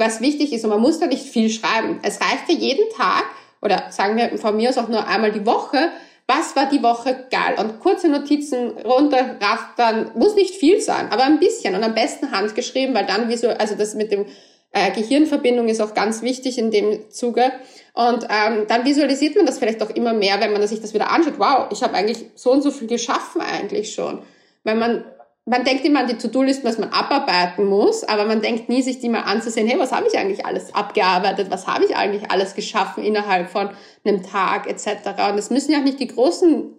was 0.00 0.20
wichtig 0.20 0.52
ist. 0.52 0.64
Und 0.64 0.70
man 0.70 0.80
muss 0.80 0.98
da 0.98 1.06
nicht 1.06 1.26
viel 1.26 1.50
schreiben. 1.50 2.00
Es 2.02 2.20
reicht 2.20 2.46
für 2.46 2.52
jeden 2.52 2.90
Tag, 2.96 3.24
oder 3.62 3.84
sagen 3.90 4.16
wir 4.16 4.36
von 4.38 4.56
mir 4.56 4.70
aus 4.70 4.78
auch 4.78 4.88
nur 4.88 5.06
einmal 5.06 5.30
die 5.30 5.46
Woche, 5.46 5.92
was 6.30 6.54
war 6.54 6.66
die 6.66 6.82
Woche 6.82 7.26
geil? 7.28 7.56
Und 7.58 7.80
kurze 7.80 8.08
Notizen 8.08 8.70
runterraftern, 8.84 10.12
muss 10.14 10.36
nicht 10.36 10.54
viel 10.54 10.80
sein, 10.80 11.08
aber 11.10 11.24
ein 11.24 11.40
bisschen 11.40 11.74
und 11.74 11.82
am 11.82 11.92
besten 11.92 12.30
handgeschrieben, 12.30 12.94
weil 12.94 13.04
dann 13.04 13.28
visuell, 13.28 13.56
also 13.56 13.74
das 13.74 13.96
mit 13.96 14.12
dem 14.12 14.26
äh, 14.70 14.92
Gehirnverbindung 14.92 15.68
ist 15.68 15.80
auch 15.80 15.92
ganz 15.92 16.22
wichtig 16.22 16.56
in 16.56 16.70
dem 16.70 17.10
Zuge. 17.10 17.50
Und 17.94 18.28
ähm, 18.30 18.66
dann 18.68 18.84
visualisiert 18.84 19.34
man 19.34 19.44
das 19.44 19.58
vielleicht 19.58 19.82
auch 19.82 19.90
immer 19.90 20.12
mehr, 20.12 20.40
wenn 20.40 20.52
man 20.52 20.64
sich 20.68 20.80
das 20.80 20.94
wieder 20.94 21.10
anschaut. 21.10 21.38
Wow, 21.38 21.66
ich 21.72 21.82
habe 21.82 21.94
eigentlich 21.94 22.26
so 22.36 22.52
und 22.52 22.62
so 22.62 22.70
viel 22.70 22.86
geschaffen 22.86 23.40
eigentlich 23.40 23.92
schon. 23.92 24.22
Weil 24.62 24.76
man 24.76 25.04
man 25.46 25.64
denkt 25.64 25.84
immer 25.84 26.00
an 26.00 26.06
die 26.06 26.18
To-Do-Listen, 26.18 26.64
was 26.64 26.78
man 26.78 26.90
abarbeiten 26.90 27.64
muss, 27.64 28.04
aber 28.04 28.24
man 28.24 28.40
denkt 28.40 28.68
nie, 28.68 28.82
sich 28.82 29.00
die 29.00 29.08
mal 29.08 29.22
anzusehen, 29.22 29.66
hey, 29.66 29.78
was 29.78 29.92
habe 29.92 30.06
ich 30.06 30.18
eigentlich 30.18 30.44
alles 30.46 30.74
abgearbeitet, 30.74 31.50
was 31.50 31.66
habe 31.66 31.84
ich 31.84 31.96
eigentlich 31.96 32.30
alles 32.30 32.54
geschaffen 32.54 33.02
innerhalb 33.02 33.48
von 33.48 33.70
einem 34.04 34.22
Tag 34.22 34.68
etc. 34.68 35.08
Und 35.30 35.38
es 35.38 35.50
müssen 35.50 35.72
ja 35.72 35.78
auch 35.78 35.84
nicht 35.84 35.98
die 35.98 36.08
großen 36.08 36.74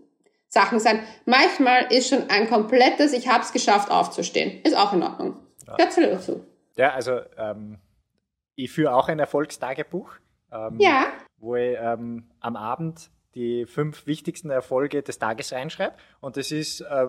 Sachen 0.47 0.79
sein. 0.79 1.01
Manchmal 1.25 1.91
ist 1.91 2.09
schon 2.09 2.29
ein 2.29 2.49
komplettes, 2.49 3.13
ich 3.13 3.27
habe 3.27 3.43
es 3.43 3.51
geschafft, 3.51 3.89
aufzustehen. 3.89 4.61
Ist 4.63 4.77
auch 4.77 4.93
in 4.93 5.03
Ordnung. 5.03 5.37
Ja. 5.67 5.75
Erzähl 5.77 6.09
dazu. 6.09 6.45
Ja, 6.75 6.93
also 6.93 7.19
ähm, 7.37 7.77
ich 8.55 8.71
führe 8.71 8.93
auch 8.93 9.07
ein 9.07 9.19
Erfolgstagebuch, 9.19 10.13
ähm, 10.51 10.77
ja. 10.79 11.07
wo 11.37 11.55
ich 11.55 11.77
ähm, 11.79 12.29
am 12.39 12.55
Abend 12.55 13.09
die 13.35 13.65
fünf 13.65 14.05
wichtigsten 14.07 14.49
Erfolge 14.49 15.01
des 15.03 15.19
Tages 15.19 15.53
reinschreibe. 15.53 15.95
Und 16.19 16.37
das 16.37 16.51
ist 16.51 16.81
äh, 16.81 17.07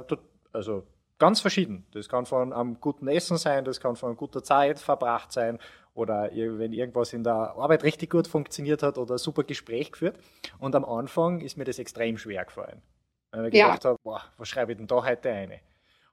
also 0.53 0.85
ganz 1.23 1.41
verschieden. 1.41 1.87
Das 1.93 2.09
kann 2.09 2.27
von 2.27 2.53
einem 2.53 2.81
guten 2.81 3.07
Essen 3.07 3.37
sein, 3.37 3.65
das 3.65 3.79
kann 3.79 3.95
von 3.95 4.17
guter 4.17 4.43
Zeit 4.43 4.81
verbracht 4.81 5.31
sein 5.31 5.61
oder 5.95 6.29
wenn 6.33 6.73
irgendwas 6.73 7.13
in 7.13 7.23
der 7.23 7.55
Arbeit 7.57 7.85
richtig 7.85 8.11
gut 8.11 8.27
funktioniert 8.27 8.83
hat 8.83 8.99
oder 8.99 9.15
ein 9.15 9.19
super 9.19 9.45
Gespräch 9.45 9.93
geführt. 9.93 10.19
Und 10.59 10.75
am 10.75 10.85
Anfang 10.85 11.41
ist 11.41 11.57
mir 11.57 11.63
das 11.63 11.79
extrem 11.79 12.19
schwer 12.19 12.45
gefallen. 12.45 12.83
Weil 13.31 13.47
ich 13.47 13.55
ja. 13.55 13.67
gedacht 13.67 13.85
habe, 13.85 13.99
boah, 14.03 14.21
was 14.37 14.49
schreibe 14.49 14.73
ich 14.73 14.79
denn 14.79 14.89
da 14.89 15.05
heute 15.05 15.31
eine? 15.31 15.61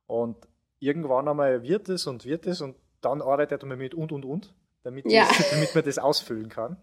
Und 0.05 0.37
irgendwann 0.77 1.27
einmal 1.27 1.63
wird 1.63 1.89
es 1.89 2.05
und 2.05 2.25
wird 2.25 2.45
es 2.45 2.61
und 2.61 2.75
dann 3.01 3.23
arbeitet 3.23 3.63
man 3.63 3.79
mit 3.79 3.95
und 3.95 4.11
und 4.11 4.25
und, 4.25 4.53
damit, 4.83 5.11
ja. 5.11 5.27
das, 5.27 5.49
damit 5.49 5.73
man 5.73 5.85
das 5.85 5.97
ausfüllen 5.97 6.49
kann. 6.49 6.77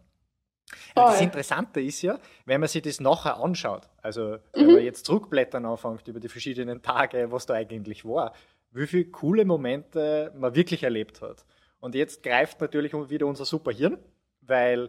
Das 0.95 1.21
Interessante 1.21 1.81
ist 1.81 2.03
ja, 2.03 2.19
wenn 2.45 2.61
man 2.61 2.69
sich 2.69 2.83
das 2.83 3.01
nachher 3.01 3.39
anschaut, 3.39 3.89
also 4.03 4.39
wenn 4.53 4.67
mhm. 4.67 4.73
man 4.75 4.83
jetzt 4.83 5.07
zurückblättern 5.07 5.65
anfängt 5.65 6.09
über 6.09 6.19
die 6.19 6.29
verschiedenen 6.29 6.83
Tage, 6.83 7.31
was 7.31 7.47
da 7.47 7.55
eigentlich 7.55 8.05
war, 8.05 8.33
wie 8.73 8.87
viele 8.87 9.05
coole 9.07 9.45
Momente 9.45 10.33
man 10.37 10.55
wirklich 10.55 10.83
erlebt 10.83 11.23
hat. 11.23 11.45
Und 11.79 11.95
jetzt 11.95 12.23
greift 12.23 12.61
natürlich 12.61 12.93
wieder 12.95 13.27
unser 13.27 13.45
super 13.45 13.71
Hirn, 13.71 13.99
weil 14.41 14.89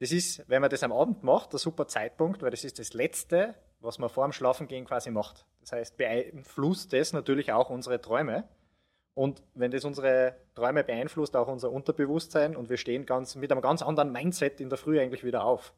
das 0.00 0.12
ist, 0.12 0.48
wenn 0.48 0.60
man 0.60 0.70
das 0.70 0.82
am 0.82 0.92
Abend 0.92 1.22
macht, 1.22 1.52
der 1.52 1.60
super 1.60 1.86
Zeitpunkt, 1.86 2.42
weil 2.42 2.50
das 2.50 2.64
ist 2.64 2.78
das 2.78 2.94
Letzte, 2.94 3.54
was 3.80 3.98
man 3.98 4.08
vor 4.08 4.24
dem 4.24 4.32
Schlafengehen 4.32 4.84
quasi 4.84 5.10
macht. 5.10 5.44
Das 5.60 5.72
heißt, 5.72 5.96
beeinflusst 5.96 6.92
das 6.92 7.12
natürlich 7.12 7.52
auch 7.52 7.70
unsere 7.70 8.00
Träume. 8.00 8.48
Und 9.14 9.42
wenn 9.54 9.70
das 9.70 9.84
unsere 9.84 10.36
Träume 10.54 10.84
beeinflusst, 10.84 11.36
auch 11.36 11.48
unser 11.48 11.70
Unterbewusstsein 11.70 12.56
und 12.56 12.70
wir 12.70 12.78
stehen 12.78 13.04
ganz 13.04 13.34
mit 13.34 13.52
einem 13.52 13.60
ganz 13.60 13.82
anderen 13.82 14.10
Mindset 14.10 14.60
in 14.60 14.70
der 14.70 14.78
Früh 14.78 15.00
eigentlich 15.00 15.24
wieder 15.24 15.44
auf. 15.44 15.74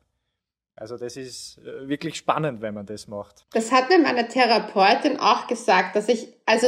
Also 0.77 0.97
das 0.97 1.16
ist 1.16 1.59
äh, 1.59 1.88
wirklich 1.88 2.16
spannend, 2.16 2.61
wenn 2.61 2.75
man 2.75 2.85
das 2.85 3.07
macht. 3.07 3.47
Das 3.53 3.70
hat 3.70 3.88
mir 3.90 3.99
meine 3.99 4.27
Therapeutin 4.27 5.20
auch 5.20 5.47
gesagt, 5.47 5.94
dass 5.94 6.09
ich 6.09 6.29
also 6.47 6.66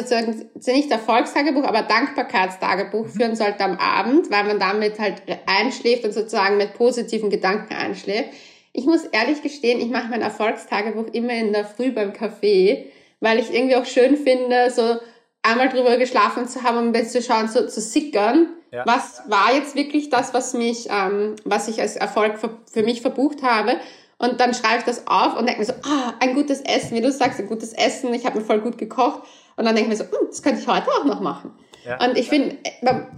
nicht 0.67 0.91
Erfolgstagebuch, 0.91 1.65
aber 1.65 1.83
Dankbarkeitstagebuch 1.83 3.07
mhm. 3.07 3.11
führen 3.11 3.37
sollte 3.37 3.65
am 3.65 3.79
Abend, 3.79 4.31
weil 4.31 4.45
man 4.45 4.61
damit 4.61 5.01
halt 5.01 5.23
einschläft 5.47 6.05
und 6.05 6.13
sozusagen 6.13 6.57
mit 6.57 6.75
positiven 6.75 7.31
Gedanken 7.31 7.75
einschläft. 7.75 8.31
Ich 8.73 8.87
muss 8.87 9.05
ehrlich 9.07 9.43
gestehen, 9.43 9.81
ich 9.81 9.89
mache 9.89 10.09
mein 10.09 10.23
Erfolgstagebuch 10.23 11.07
immer 11.13 11.33
in 11.33 11.53
der 11.53 11.65
Früh 11.65 11.91
beim 11.91 12.13
Kaffee, 12.13 12.93
weil 13.21 13.41
ich 13.41 13.53
irgendwie 13.53 13.75
auch 13.75 13.87
schön 13.87 14.17
finde, 14.17 14.71
so 14.71 14.99
einmal 15.47 15.69
drüber 15.69 15.97
geschlafen 15.97 16.49
zu 16.49 16.63
haben, 16.63 16.89
um 16.89 16.95
zu 16.95 17.23
schauen, 17.23 17.49
so 17.49 17.67
zu 17.67 17.81
sickern. 17.81 18.49
Ja. 18.73 18.85
Was 18.87 19.23
war 19.29 19.55
jetzt 19.55 19.75
wirklich 19.75 20.11
das, 20.11 20.35
was 20.35 20.53
mich, 20.55 20.89
ähm, 20.91 21.37
was 21.45 21.69
ich 21.69 21.81
als 21.81 21.97
Erfolg 21.97 22.39
für, 22.39 22.51
für 22.71 22.83
mich 22.83 23.01
verbucht 23.01 23.43
habe? 23.43 23.77
Und 24.19 24.41
dann 24.41 24.55
schreibe 24.55 24.79
ich 24.79 24.85
das 24.85 25.07
auf 25.07 25.39
und 25.39 25.47
denke 25.47 25.61
mir 25.61 25.67
so, 25.67 25.75
ah, 25.85 26.15
ein 26.21 26.35
gutes 26.35 26.63
Essen, 26.63 26.97
wie 26.97 27.03
du 27.03 27.13
sagst, 27.13 27.39
ein 27.39 27.47
gutes 27.47 27.73
Essen, 27.75 28.13
ich 28.15 28.25
habe 28.25 28.39
mir 28.39 28.45
voll 28.45 28.61
gut 28.61 28.79
gekocht. 28.79 29.23
Und 29.57 29.65
dann 29.65 29.75
denke 29.75 29.93
ich 29.93 29.99
mir 29.99 30.05
so, 30.05 30.11
hm, 30.11 30.27
das 30.29 30.43
könnte 30.43 30.61
ich 30.61 30.67
heute 30.67 30.89
auch 30.89 31.05
noch 31.05 31.21
machen. 31.21 31.53
Ja. 31.85 32.05
Und 32.05 32.19
ich 32.19 32.29
finde, 32.29 32.57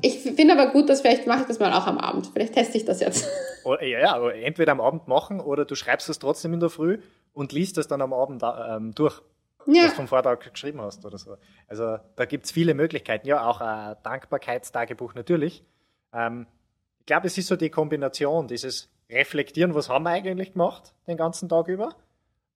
ich 0.02 0.18
finde 0.18 0.52
aber 0.52 0.72
gut, 0.72 0.88
dass 0.88 1.00
vielleicht 1.00 1.26
mache 1.26 1.42
ich 1.42 1.46
das 1.46 1.58
mal 1.58 1.72
auch 1.72 1.86
am 1.86 1.98
Abend. 1.98 2.28
Vielleicht 2.32 2.52
teste 2.52 2.76
ich 2.76 2.84
das 2.84 3.00
jetzt. 3.00 3.26
Oder, 3.64 3.82
ja, 3.84 4.00
ja, 4.00 4.30
entweder 4.30 4.72
am 4.72 4.80
Abend 4.80 5.08
machen 5.08 5.40
oder 5.40 5.66
du 5.66 5.74
schreibst 5.74 6.08
es 6.08 6.18
trotzdem 6.18 6.54
in 6.54 6.60
der 6.60 6.70
Früh 6.70 6.98
und 7.34 7.52
liest 7.52 7.76
es 7.76 7.86
dann 7.86 8.00
am 8.00 8.14
Abend 8.14 8.42
ähm, 8.42 8.94
durch 8.94 9.20
ja. 9.68 9.84
was 9.84 9.92
vom 9.92 10.08
Vortag 10.08 10.40
geschrieben 10.52 10.80
hast 10.80 11.04
oder 11.04 11.18
so. 11.18 11.36
Also 11.66 11.98
da 12.16 12.24
gibt 12.24 12.46
es 12.46 12.52
viele 12.52 12.74
Möglichkeiten. 12.74 13.26
Ja, 13.26 13.46
auch 13.46 13.60
ein 13.60 13.96
Dankbarkeitstagebuch 14.02 15.14
natürlich. 15.14 15.64
Ähm, 16.12 16.46
ich 17.00 17.06
glaube, 17.06 17.26
es 17.26 17.38
ist 17.38 17.46
so 17.46 17.56
die 17.56 17.70
Kombination, 17.70 18.48
dieses 18.48 18.90
Reflektieren, 19.10 19.74
was 19.74 19.88
haben 19.88 20.04
wir 20.04 20.10
eigentlich 20.10 20.52
gemacht 20.52 20.94
den 21.06 21.16
ganzen 21.16 21.48
Tag 21.48 21.68
über 21.68 21.94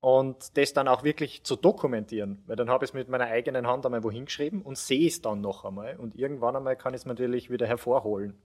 und 0.01 0.57
das 0.59 0.75
dann 0.75 0.88
auch 0.88 1.05
wirklich 1.05 1.44
zu 1.44 1.57
dokumentieren, 1.57 2.42
weil 2.46 2.57
dann 2.57 2.68
habe 2.68 2.85
ich 2.85 2.90
es 2.90 2.94
mit 2.94 3.09
meiner 3.09 3.27
eigenen 3.27 3.66
Hand 3.66 3.87
einmal 3.87 4.03
wohin 4.03 4.27
geschrieben 4.27 4.61
und 4.61 4.77
sehe 4.77 5.07
es 5.07 5.22
dann 5.22 5.40
noch 5.40 5.64
einmal 5.64 5.96
und 5.96 6.16
irgendwann 6.16 6.57
einmal 6.57 6.77
kann 6.77 6.92
ich 6.92 7.03
es 7.03 7.07
natürlich 7.07 7.51
wieder 7.51 7.66
hervorholen. 7.66 8.37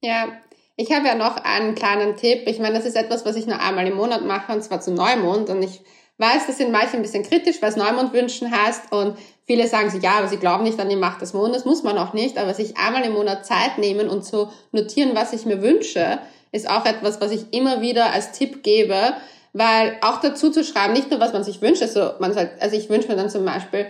Ja, 0.00 0.28
ich 0.76 0.92
habe 0.92 1.06
ja 1.06 1.14
noch 1.14 1.36
einen 1.36 1.74
kleinen 1.74 2.16
Tipp. 2.16 2.42
Ich 2.46 2.58
meine, 2.58 2.74
das 2.74 2.84
ist 2.84 2.96
etwas, 2.96 3.24
was 3.24 3.36
ich 3.36 3.46
nur 3.46 3.60
einmal 3.60 3.86
im 3.86 3.96
Monat 3.96 4.24
mache 4.24 4.52
und 4.52 4.62
zwar 4.62 4.80
zu 4.80 4.92
Neumond 4.92 5.50
und 5.50 5.62
ich 5.62 5.82
weiß, 6.18 6.48
das 6.48 6.58
sind 6.58 6.72
manche 6.72 6.96
ein 6.96 7.02
bisschen 7.02 7.22
kritisch, 7.22 7.62
weil 7.62 7.70
es 7.70 7.76
Neumond 7.76 8.12
wünschen 8.12 8.50
heißt. 8.50 8.92
Und 8.92 9.16
viele 9.46 9.66
sagen 9.68 9.90
so, 9.90 9.98
ja, 9.98 10.18
aber 10.18 10.28
sie 10.28 10.36
glauben 10.36 10.64
nicht 10.64 10.78
an 10.80 10.88
die 10.88 10.96
Macht 10.96 11.22
des 11.22 11.32
Mondes, 11.32 11.64
muss 11.64 11.84
man 11.84 11.96
auch 11.96 12.12
nicht, 12.12 12.38
aber 12.38 12.54
sich 12.54 12.76
einmal 12.76 13.04
im 13.04 13.12
Monat 13.12 13.46
Zeit 13.46 13.78
nehmen 13.78 14.08
und 14.08 14.24
zu 14.24 14.50
notieren, 14.72 15.12
was 15.14 15.32
ich 15.32 15.46
mir 15.46 15.62
wünsche, 15.62 16.18
ist 16.50 16.68
auch 16.68 16.84
etwas, 16.84 17.20
was 17.20 17.30
ich 17.30 17.52
immer 17.52 17.80
wieder 17.80 18.12
als 18.12 18.32
Tipp 18.32 18.62
gebe, 18.62 19.14
weil 19.52 19.96
auch 20.02 20.20
dazu 20.20 20.50
zu 20.50 20.64
schreiben, 20.64 20.92
nicht 20.92 21.10
nur 21.10 21.20
was 21.20 21.32
man 21.32 21.44
sich 21.44 21.62
wünscht, 21.62 21.82
also, 21.82 22.12
man 22.18 22.34
soll, 22.34 22.50
also 22.60 22.76
ich 22.76 22.88
wünsche 22.90 23.08
mir 23.08 23.16
dann 23.16 23.30
zum 23.30 23.44
Beispiel, 23.44 23.86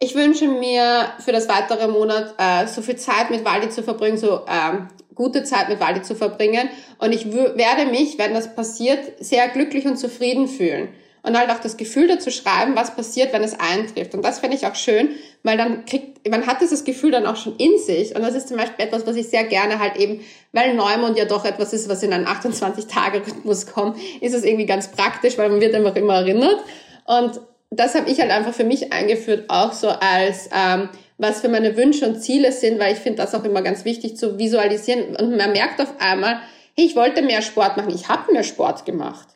ich 0.00 0.16
wünsche 0.16 0.48
mir 0.48 1.12
für 1.20 1.30
das 1.30 1.48
weitere 1.48 1.86
Monat 1.86 2.34
äh, 2.38 2.66
so 2.66 2.82
viel 2.82 2.96
Zeit 2.96 3.30
mit 3.30 3.44
Waldi 3.44 3.68
zu 3.68 3.84
verbringen, 3.84 4.16
so 4.16 4.40
ähm, 4.48 4.88
gute 5.14 5.44
Zeit 5.44 5.68
mit 5.68 5.78
Waldi 5.78 6.02
zu 6.02 6.16
verbringen. 6.16 6.68
Und 6.98 7.12
ich 7.12 7.32
werde 7.32 7.86
mich, 7.86 8.18
wenn 8.18 8.34
das 8.34 8.52
passiert, 8.52 8.98
sehr 9.20 9.46
glücklich 9.48 9.86
und 9.86 9.96
zufrieden 9.96 10.48
fühlen 10.48 10.88
und 11.22 11.38
halt 11.38 11.50
auch 11.50 11.60
das 11.60 11.76
Gefühl 11.76 12.08
dazu 12.08 12.30
schreiben, 12.30 12.74
was 12.74 12.96
passiert, 12.96 13.32
wenn 13.32 13.44
es 13.44 13.58
eintrifft. 13.58 14.14
Und 14.14 14.24
das 14.24 14.40
finde 14.40 14.56
ich 14.56 14.66
auch 14.66 14.74
schön, 14.74 15.10
weil 15.42 15.56
dann 15.56 15.84
kriegt, 15.84 16.28
man 16.28 16.46
hat 16.46 16.60
dieses 16.60 16.84
Gefühl 16.84 17.12
dann 17.12 17.26
auch 17.26 17.36
schon 17.36 17.56
in 17.56 17.78
sich. 17.78 18.14
Und 18.16 18.22
das 18.22 18.34
ist 18.34 18.48
zum 18.48 18.56
Beispiel 18.56 18.84
etwas, 18.84 19.06
was 19.06 19.16
ich 19.16 19.28
sehr 19.28 19.44
gerne 19.44 19.78
halt 19.78 19.96
eben, 19.96 20.20
weil 20.52 20.74
Neumond 20.74 21.16
ja 21.16 21.24
doch 21.24 21.44
etwas 21.44 21.72
ist, 21.72 21.88
was 21.88 22.02
in 22.02 22.12
einen 22.12 22.26
28-Tage-Rhythmus 22.26 23.66
kommt, 23.66 23.98
ist 24.20 24.34
es 24.34 24.42
irgendwie 24.42 24.66
ganz 24.66 24.88
praktisch, 24.90 25.38
weil 25.38 25.48
man 25.48 25.60
wird 25.60 25.74
einfach 25.74 25.94
immer 25.94 26.14
erinnert. 26.14 26.58
Und 27.06 27.40
das 27.70 27.94
habe 27.94 28.10
ich 28.10 28.20
halt 28.20 28.30
einfach 28.30 28.52
für 28.52 28.64
mich 28.64 28.92
eingeführt, 28.92 29.44
auch 29.48 29.72
so 29.72 29.88
als 29.88 30.50
ähm, 30.52 30.88
was 31.18 31.40
für 31.40 31.48
meine 31.48 31.76
Wünsche 31.76 32.04
und 32.06 32.20
Ziele 32.20 32.50
sind, 32.50 32.80
weil 32.80 32.94
ich 32.94 32.98
finde 32.98 33.22
das 33.22 33.34
auch 33.34 33.44
immer 33.44 33.62
ganz 33.62 33.84
wichtig 33.84 34.16
zu 34.16 34.38
visualisieren. 34.38 35.14
Und 35.16 35.36
man 35.36 35.52
merkt 35.52 35.80
auf 35.80 35.94
einmal, 36.00 36.40
hey, 36.76 36.84
ich 36.84 36.96
wollte 36.96 37.22
mehr 37.22 37.42
Sport 37.42 37.76
machen, 37.76 37.94
ich 37.94 38.08
habe 38.08 38.32
mehr 38.32 38.42
Sport 38.42 38.84
gemacht. 38.84 39.28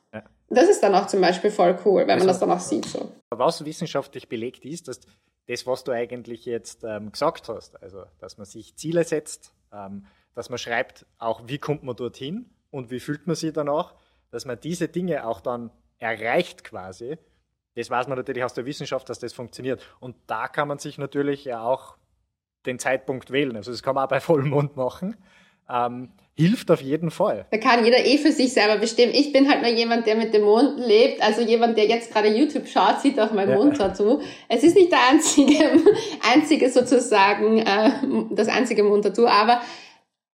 Das 0.49 0.69
ist 0.69 0.83
dann 0.83 0.95
auch 0.95 1.07
zum 1.07 1.21
Beispiel 1.21 1.51
voll 1.51 1.79
cool, 1.85 2.03
wenn 2.03 2.11
also, 2.11 2.25
man 2.25 2.29
das 2.29 2.39
dann 2.39 2.51
auch 2.51 2.61
sieht. 2.61 2.87
So. 2.87 3.13
Was 3.31 3.65
wissenschaftlich 3.65 4.29
belegt 4.29 4.65
ist, 4.65 4.89
dass 4.89 5.01
das, 5.49 5.67
was 5.67 5.85
du 5.85 5.93
eigentlich 5.93 6.45
jetzt 6.45 6.85
ähm, 6.85 7.13
gesagt 7.13 7.49
hast, 7.49 7.83
also 7.83 8.05
dass 8.19 8.39
man 8.39 8.47
sich 8.47 8.77
Ziele 8.77 9.05
setzt, 9.05 9.53
ähm, 9.73 10.07
dass 10.35 10.49
man 10.51 10.59
schreibt, 10.59 11.07
auch 11.19 11.43
wie 11.47 11.59
kommt 11.59 11.83
man 11.83 11.97
dorthin 11.97 12.51
und 12.71 12.91
wie 12.91 13.01
fühlt 13.01 13.27
man 13.27 13.37
sich 13.37 13.53
danach, 13.53 13.95
dass 14.31 14.45
man 14.45 14.59
diese 14.61 14.89
Dinge 14.89 15.27
auch 15.27 15.41
dann 15.41 15.71
erreicht 15.99 16.63
quasi, 16.65 17.19
das 17.77 17.91
weiß 17.91 18.09
man 18.09 18.17
natürlich 18.17 18.43
aus 18.43 18.55
der 18.55 18.65
Wissenschaft, 18.65 19.09
dass 19.11 19.19
das 19.19 19.35
funktioniert. 19.35 19.83
Und 20.01 20.17
da 20.27 20.49
kann 20.49 20.67
man 20.67 20.79
sich 20.79 20.97
natürlich 20.97 21.45
ja 21.45 21.63
auch 21.63 21.97
den 22.65 22.79
Zeitpunkt 22.79 23.31
wählen. 23.31 23.55
Also 23.55 23.71
das 23.71 23.83
kann 23.83 23.95
man 23.95 24.05
auch 24.05 24.09
bei 24.09 24.21
Vollmond 24.21 24.77
machen. 24.77 25.17
Ähm, 25.71 26.11
hilft 26.35 26.71
auf 26.71 26.83
jeden 26.83 27.11
Fall. 27.11 27.47
Da 27.51 27.59
kann 27.59 27.85
jeder 27.85 28.05
eh 28.05 28.19
für 28.19 28.31
sich 28.31 28.53
selber 28.53 28.77
bestimmen. 28.77 29.13
Ich 29.15 29.33
bin 29.33 29.49
halt 29.49 29.63
nur 29.63 29.71
jemand, 29.71 30.07
der 30.07 30.17
mit 30.17 30.35
dem 30.35 30.43
Mond 30.43 30.79
lebt. 30.79 31.23
Also 31.23 31.41
jemand, 31.41 31.79
der 31.79 31.87
jetzt 31.87 32.13
gerade 32.13 32.29
YouTube 32.29 32.69
schaut, 32.69 33.01
sieht 33.01 33.19
auch 33.19 33.33
mein 33.33 33.49
ja. 33.49 33.57
Mond-Tattoo. 33.57 34.21
Es 34.49 34.63
ist 34.63 34.77
nicht 34.77 34.93
der 34.93 34.99
einzige, 35.11 35.83
einzige 36.33 36.71
sozusagen, 36.71 37.59
äh, 37.59 37.91
das 38.31 38.49
einzige 38.49 38.83
Mond-Tattoo, 38.83 39.27
aber 39.27 39.63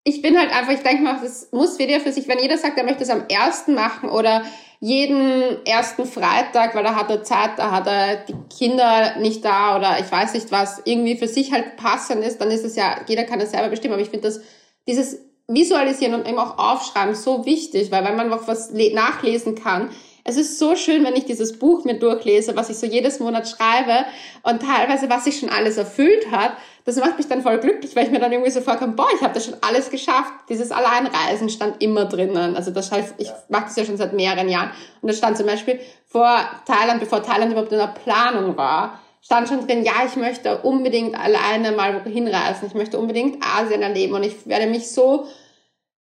ich 0.05 0.21
bin 0.21 0.37
halt 0.37 0.53
einfach, 0.53 0.73
ich 0.73 0.81
denke 0.81 1.01
mal, 1.01 1.19
das 1.21 1.49
muss 1.53 1.79
jeder 1.79 2.01
für 2.01 2.11
sich, 2.11 2.27
wenn 2.27 2.39
jeder 2.39 2.57
sagt, 2.57 2.77
er 2.77 2.83
möchte 2.83 3.03
es 3.03 3.09
am 3.09 3.25
ersten 3.29 3.73
machen 3.73 4.09
oder 4.09 4.43
jeden 4.81 5.65
ersten 5.65 6.05
Freitag, 6.05 6.75
weil 6.75 6.83
da 6.83 6.95
hat 6.95 7.09
er 7.09 7.23
Zeit, 7.23 7.51
da 7.55 7.71
hat 7.71 7.87
er 7.87 8.17
die 8.17 8.35
Kinder 8.53 9.17
nicht 9.19 9.45
da 9.45 9.77
oder 9.77 9.97
ich 10.01 10.11
weiß 10.11 10.33
nicht 10.33 10.51
was, 10.51 10.81
irgendwie 10.83 11.15
für 11.15 11.29
sich 11.29 11.53
halt 11.53 11.77
passend 11.77 12.21
ist, 12.25 12.41
dann 12.41 12.51
ist 12.51 12.65
es 12.65 12.75
ja, 12.75 12.99
jeder 13.07 13.23
kann 13.23 13.39
es 13.39 13.51
selber 13.51 13.69
bestimmen, 13.69 13.93
aber 13.93 14.03
ich 14.03 14.09
finde 14.09 14.27
das 14.27 14.41
dieses 14.87 15.19
Visualisieren 15.47 16.13
und 16.13 16.27
eben 16.27 16.39
auch 16.39 16.57
Aufschreiben 16.57 17.15
so 17.15 17.45
wichtig, 17.45 17.91
weil 17.91 18.05
wenn 18.05 18.15
man 18.15 18.29
noch 18.29 18.47
was 18.47 18.71
nachlesen 18.71 19.55
kann, 19.55 19.89
es 20.25 20.37
ist 20.37 20.57
so 20.57 20.75
schön, 20.77 21.03
wenn 21.03 21.17
ich 21.17 21.25
dieses 21.25 21.59
Buch 21.59 21.83
mir 21.83 21.99
durchlese, 21.99 22.55
was 22.55 22.69
ich 22.69 22.77
so 22.77 22.85
jedes 22.85 23.19
Monat 23.19 23.47
schreibe 23.47 24.05
und 24.43 24.61
teilweise, 24.61 25.09
was 25.09 25.25
sich 25.25 25.39
schon 25.39 25.49
alles 25.49 25.77
erfüllt 25.77 26.31
hat. 26.31 26.53
Das 26.85 26.95
macht 26.95 27.17
mich 27.17 27.27
dann 27.27 27.41
voll 27.41 27.59
glücklich, 27.59 27.93
weil 27.95 28.05
ich 28.05 28.11
mir 28.11 28.19
dann 28.19 28.31
irgendwie 28.31 28.51
so 28.51 28.61
vorkomme, 28.61 28.93
boah, 28.93 29.07
ich 29.13 29.21
habe 29.21 29.33
das 29.33 29.45
schon 29.45 29.57
alles 29.59 29.89
geschafft. 29.89 30.31
Dieses 30.47 30.71
Alleinreisen 30.71 31.49
stand 31.49 31.83
immer 31.83 32.05
drinnen. 32.05 32.55
Also 32.55 32.71
das 32.71 32.91
heißt, 32.91 33.15
ich 33.17 33.29
mache 33.49 33.65
das 33.65 33.75
ja 33.75 33.83
schon 33.83 33.97
seit 33.97 34.13
mehreren 34.13 34.47
Jahren. 34.47 34.71
Und 35.01 35.11
da 35.11 35.13
stand 35.13 35.35
zum 35.35 35.45
Beispiel 35.45 35.79
vor 36.05 36.39
Thailand, 36.65 37.01
bevor 37.01 37.21
Thailand 37.21 37.51
überhaupt 37.51 37.73
in 37.73 37.79
der 37.79 37.87
Planung 37.87 38.55
war, 38.55 38.99
stand 39.23 39.47
schon 39.47 39.65
drin, 39.65 39.83
ja, 39.83 39.93
ich 40.05 40.15
möchte 40.15 40.59
unbedingt 40.59 41.17
alleine 41.17 41.71
mal 41.71 42.03
hinreisen. 42.03 42.67
Ich 42.67 42.73
möchte 42.73 42.99
unbedingt 42.99 43.43
Asien 43.43 43.81
erleben 43.81 44.13
und 44.13 44.23
ich 44.23 44.45
werde 44.45 44.67
mich 44.67 44.91
so 44.91 45.27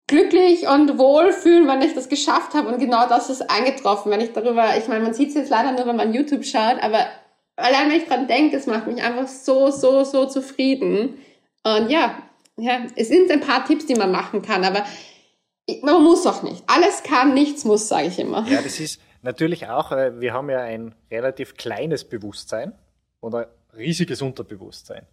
glücklich 0.07 0.67
und 0.69 0.99
wohl 0.99 1.33
fühlen, 1.33 1.67
wenn 1.67 1.83
ich 1.83 1.95
das 1.95 2.09
geschafft 2.09 2.55
habe. 2.55 2.69
Und 2.69 2.79
genau 2.79 3.09
das 3.09 3.29
ist 3.29 3.43
eingetroffen, 3.51 4.11
wenn 4.11 4.21
ich 4.21 4.33
darüber, 4.33 4.77
ich 4.79 4.89
meine, 4.89 5.03
man 5.05 5.15
sieht 5.15 5.31
es 5.31 5.35
jetzt 5.35 5.51
leider 5.51 5.73
nur, 5.73 5.87
wenn 5.87 5.97
man 5.97 6.15
YouTube 6.15 6.45
schaut, 6.45 6.81
aber 6.81 7.07
allein 7.57 7.91
wenn 7.91 7.99
ich 7.99 8.07
dran 8.07 8.29
denke, 8.29 8.57
das 8.57 8.67
macht 8.67 8.87
mich 8.87 9.03
einfach 9.03 9.27
so, 9.27 9.71
so, 9.71 10.05
so 10.05 10.27
zufrieden. 10.27 11.19
Und 11.65 11.91
ja, 11.91 12.23
ja, 12.57 12.87
es 12.97 13.09
sind 13.09 13.31
ein 13.31 13.41
paar 13.41 13.65
Tipps, 13.65 13.87
die 13.87 13.97
man 13.97 14.13
machen 14.13 14.43
kann, 14.43 14.65
aber 14.65 14.85
man 15.83 16.03
muss 16.03 16.25
auch 16.27 16.43
nicht. 16.43 16.63
Alles 16.69 17.03
kann, 17.03 17.35
nichts 17.35 17.65
muss, 17.65 17.89
sage 17.89 18.07
ich 18.07 18.19
immer. 18.19 18.47
Ja, 18.49 18.63
das 18.63 18.81
ist 18.81 19.01
natürlich 19.23 19.69
auch, 19.69 19.93
äh, 19.93 20.21
wir 20.21 20.33
haben 20.33 20.49
ja 20.49 20.61
ein 20.61 20.95
relativ 21.11 21.57
kleines 21.57 22.05
Bewusstsein 22.05 22.73
und 23.21 23.35
ein 23.35 23.47
riesiges 23.77 24.23
Unterbewusstsein. 24.23 25.07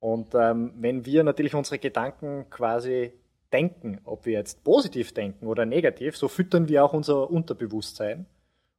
Und 0.00 0.34
ähm, 0.34 0.72
wenn 0.78 1.06
wir 1.06 1.22
natürlich 1.22 1.54
unsere 1.54 1.78
Gedanken 1.78 2.50
quasi 2.50 3.12
denken, 3.52 4.00
ob 4.04 4.26
wir 4.26 4.32
jetzt 4.32 4.64
positiv 4.64 5.12
denken 5.12 5.46
oder 5.46 5.64
negativ, 5.66 6.16
so 6.16 6.28
füttern 6.28 6.68
wir 6.68 6.84
auch 6.84 6.92
unser 6.92 7.30
Unterbewusstsein. 7.30 8.26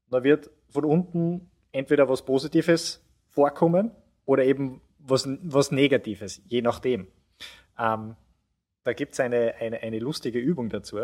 Und 0.06 0.12
da 0.12 0.24
wird 0.24 0.50
von 0.70 0.86
unten 0.86 1.50
entweder 1.72 2.10
was 2.10 2.26
Positives 2.26 3.02
vorkommen 3.30 3.92
oder 4.26 4.44
eben 4.44 4.82
was, 5.00 5.28
was 5.44 5.72
Negatives, 5.72 6.42
je 6.48 6.62
nachdem. 6.62 7.08
Ähm, 7.80 8.16
da 8.84 8.94
gibt's 8.94 9.20
eine, 9.20 9.56
eine, 9.60 9.82
eine 9.82 10.00
lustige 10.00 10.40
Übung 10.40 10.70
dazu. 10.70 11.00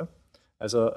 Also 0.58 0.92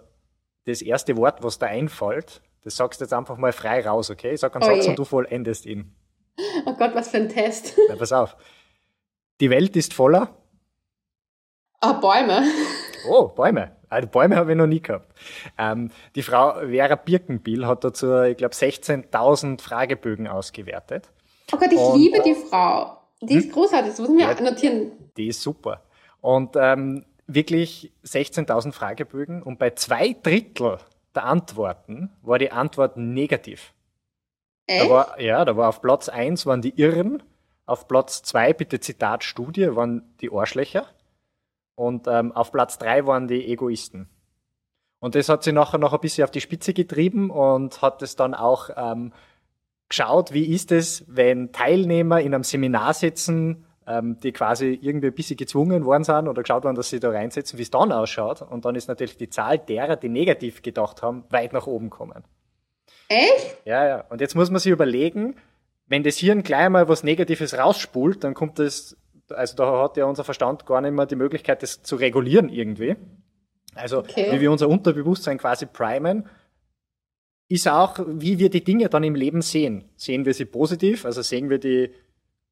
das 0.64 0.82
erste 0.82 1.16
Wort, 1.16 1.42
was 1.42 1.58
da 1.58 1.66
einfällt, 1.66 2.42
das 2.62 2.76
sagst 2.76 3.00
du 3.00 3.04
jetzt 3.04 3.12
einfach 3.12 3.36
mal 3.36 3.52
frei 3.52 3.86
raus, 3.86 4.10
okay? 4.10 4.32
Ich 4.32 4.40
sag 4.40 4.54
einen 4.54 4.64
oh 4.64 4.74
Satz 4.74 4.84
je. 4.84 4.90
und 4.90 4.98
du 4.98 5.04
vollendest 5.04 5.66
ihn. 5.66 5.94
Oh 6.66 6.74
Gott, 6.74 6.94
was 6.94 7.08
für 7.08 7.18
ein 7.18 7.28
Test. 7.28 7.74
Na, 7.88 7.96
pass 7.96 8.12
auf. 8.12 8.36
Die 9.40 9.50
Welt 9.50 9.76
ist 9.76 9.94
voller 9.94 10.34
Ah, 11.80 11.94
Bäume. 11.94 12.42
Oh, 13.08 13.26
Bäume. 13.26 13.72
Also 13.88 14.06
Bäume 14.06 14.36
habe 14.36 14.52
ich 14.52 14.56
noch 14.56 14.68
nie 14.68 14.80
gehabt. 14.80 15.12
Ähm, 15.58 15.90
die 16.14 16.22
Frau 16.22 16.54
Vera 16.54 16.94
Birkenbiel 16.94 17.66
hat 17.66 17.82
dazu, 17.82 18.22
ich 18.22 18.36
glaube, 18.36 18.54
16.000 18.54 19.60
Fragebögen 19.60 20.28
ausgewertet. 20.28 21.10
Oh 21.52 21.56
Gott, 21.56 21.72
ich 21.72 21.78
Und, 21.78 21.98
liebe 21.98 22.22
die 22.22 22.36
Frau. 22.36 22.98
Die 23.20 23.34
ist 23.34 23.46
hm? 23.46 23.52
großartig, 23.52 23.90
das 23.90 23.98
muss 23.98 24.08
man 24.08 24.18
ja, 24.20 24.40
notieren. 24.40 24.92
Die 25.16 25.26
ist 25.26 25.42
super. 25.42 25.82
Und 26.20 26.54
ähm, 26.54 27.04
wirklich 27.26 27.92
16.000 28.04 28.72
Fragebögen 28.72 29.42
und 29.42 29.58
bei 29.58 29.70
zwei 29.70 30.14
Drittel 30.22 30.78
der 31.14 31.24
Antworten 31.24 32.10
war 32.22 32.38
die 32.38 32.52
Antwort 32.52 32.96
negativ. 32.96 33.72
Echt? 34.66 34.84
Da 34.84 34.90
war, 34.90 35.20
ja, 35.20 35.44
da 35.44 35.56
war 35.56 35.68
auf 35.68 35.80
Platz 35.80 36.08
eins 36.08 36.46
waren 36.46 36.62
die 36.62 36.80
Irren, 36.80 37.22
auf 37.66 37.88
Platz 37.88 38.22
zwei 38.22 38.52
bitte 38.52 38.80
Zitat 38.80 39.24
Studie, 39.24 39.74
waren 39.74 40.14
die 40.20 40.30
Arschlöcher. 40.32 40.86
Und 41.74 42.06
ähm, 42.06 42.32
auf 42.32 42.52
Platz 42.52 42.78
drei 42.78 43.06
waren 43.06 43.28
die 43.28 43.50
Egoisten. 43.50 44.08
Und 45.00 45.14
das 45.14 45.28
hat 45.28 45.42
sie 45.42 45.52
nachher 45.52 45.78
noch 45.78 45.92
ein 45.92 46.00
bisschen 46.00 46.24
auf 46.24 46.30
die 46.30 46.40
Spitze 46.40 46.74
getrieben 46.74 47.30
und 47.30 47.82
hat 47.82 48.02
es 48.02 48.14
dann 48.14 48.34
auch 48.34 48.70
ähm, 48.76 49.12
geschaut, 49.88 50.32
wie 50.32 50.44
ist 50.44 50.70
es, 50.70 51.04
wenn 51.08 51.50
Teilnehmer 51.50 52.20
in 52.20 52.34
einem 52.34 52.44
Seminar 52.44 52.94
sitzen, 52.94 53.66
ähm, 53.86 54.18
die 54.20 54.32
quasi 54.32 54.78
irgendwie 54.80 55.08
ein 55.08 55.14
bisschen 55.14 55.36
gezwungen 55.36 55.84
worden 55.84 56.04
sind 56.04 56.28
oder 56.28 56.42
geschaut 56.42 56.62
worden, 56.64 56.76
dass 56.76 56.90
sie 56.90 57.00
da 57.00 57.10
reinsetzen, 57.10 57.58
wie 57.58 57.62
es 57.62 57.70
dann 57.70 57.90
ausschaut. 57.90 58.42
Und 58.42 58.64
dann 58.64 58.76
ist 58.76 58.86
natürlich 58.86 59.16
die 59.16 59.28
Zahl 59.28 59.58
derer, 59.58 59.96
die 59.96 60.08
negativ 60.08 60.62
gedacht 60.62 61.02
haben, 61.02 61.24
weit 61.30 61.52
nach 61.52 61.66
oben 61.66 61.90
kommen. 61.90 62.22
Echt? 63.12 63.56
Ja, 63.64 63.86
ja. 63.86 64.04
Und 64.08 64.20
jetzt 64.20 64.34
muss 64.34 64.50
man 64.50 64.60
sich 64.60 64.72
überlegen, 64.72 65.36
wenn 65.86 66.02
das 66.02 66.16
Hirn 66.16 66.42
gleich 66.42 66.68
mal 66.68 66.88
was 66.88 67.04
Negatives 67.04 67.56
rausspult, 67.56 68.24
dann 68.24 68.34
kommt 68.34 68.58
das 68.58 68.96
also 69.32 69.56
da 69.56 69.82
hat 69.82 69.96
ja 69.96 70.04
unser 70.04 70.24
Verstand 70.24 70.66
gar 70.66 70.80
nicht 70.80 70.92
mehr 70.92 71.06
die 71.06 71.16
Möglichkeit, 71.16 71.62
das 71.62 71.82
zu 71.82 71.96
regulieren 71.96 72.48
irgendwie. 72.48 72.96
Also 73.74 73.98
okay. 73.98 74.30
wie 74.32 74.40
wir 74.40 74.52
unser 74.52 74.68
Unterbewusstsein 74.68 75.38
quasi 75.38 75.66
primen, 75.66 76.28
ist 77.48 77.68
auch, 77.68 77.98
wie 78.06 78.38
wir 78.38 78.50
die 78.50 78.64
Dinge 78.64 78.88
dann 78.88 79.04
im 79.04 79.14
Leben 79.14 79.42
sehen. 79.42 79.84
Sehen 79.96 80.24
wir 80.24 80.34
sie 80.34 80.44
positiv, 80.44 81.04
also 81.04 81.22
sehen 81.22 81.50
wir 81.50 81.58
die 81.58 81.92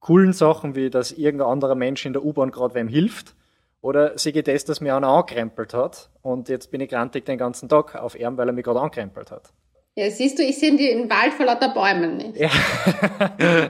coolen 0.01 0.33
Sachen, 0.33 0.75
wie 0.75 0.91
dass 0.91 1.13
irgendein 1.13 1.49
anderer 1.49 1.75
Mensch 1.75 2.05
in 2.07 2.13
der 2.13 2.25
U-Bahn 2.25 2.51
gerade 2.51 2.75
wem 2.75 2.89
hilft, 2.89 3.35
oder 3.83 4.19
sehe 4.19 4.33
ich 4.33 4.45
das, 4.45 4.67
dass 4.67 4.83
mir 4.83 4.95
einer 4.95 5.09
angekrempelt 5.09 5.73
hat 5.73 6.11
und 6.21 6.51
jetzt 6.51 6.71
bin 6.71 6.83
ich 6.83 6.91
grantig 6.91 7.25
den 7.25 7.39
ganzen 7.39 7.69
Tag 7.69 7.97
auf 7.97 8.19
ihm, 8.19 8.37
weil 8.37 8.49
er 8.49 8.53
mich 8.53 8.65
gerade 8.65 8.81
angekrempelt 8.81 9.31
hat. 9.31 9.53
Ja, 10.01 10.11
siehst 10.11 10.39
du, 10.39 10.43
ich 10.43 10.59
sehe 10.59 10.75
den 10.75 11.11
Wald 11.11 11.35
vor 11.35 11.45
lauter 11.45 11.75
Bäumen 11.75 12.17
nicht. 12.17 12.39
Ja. 12.39 12.49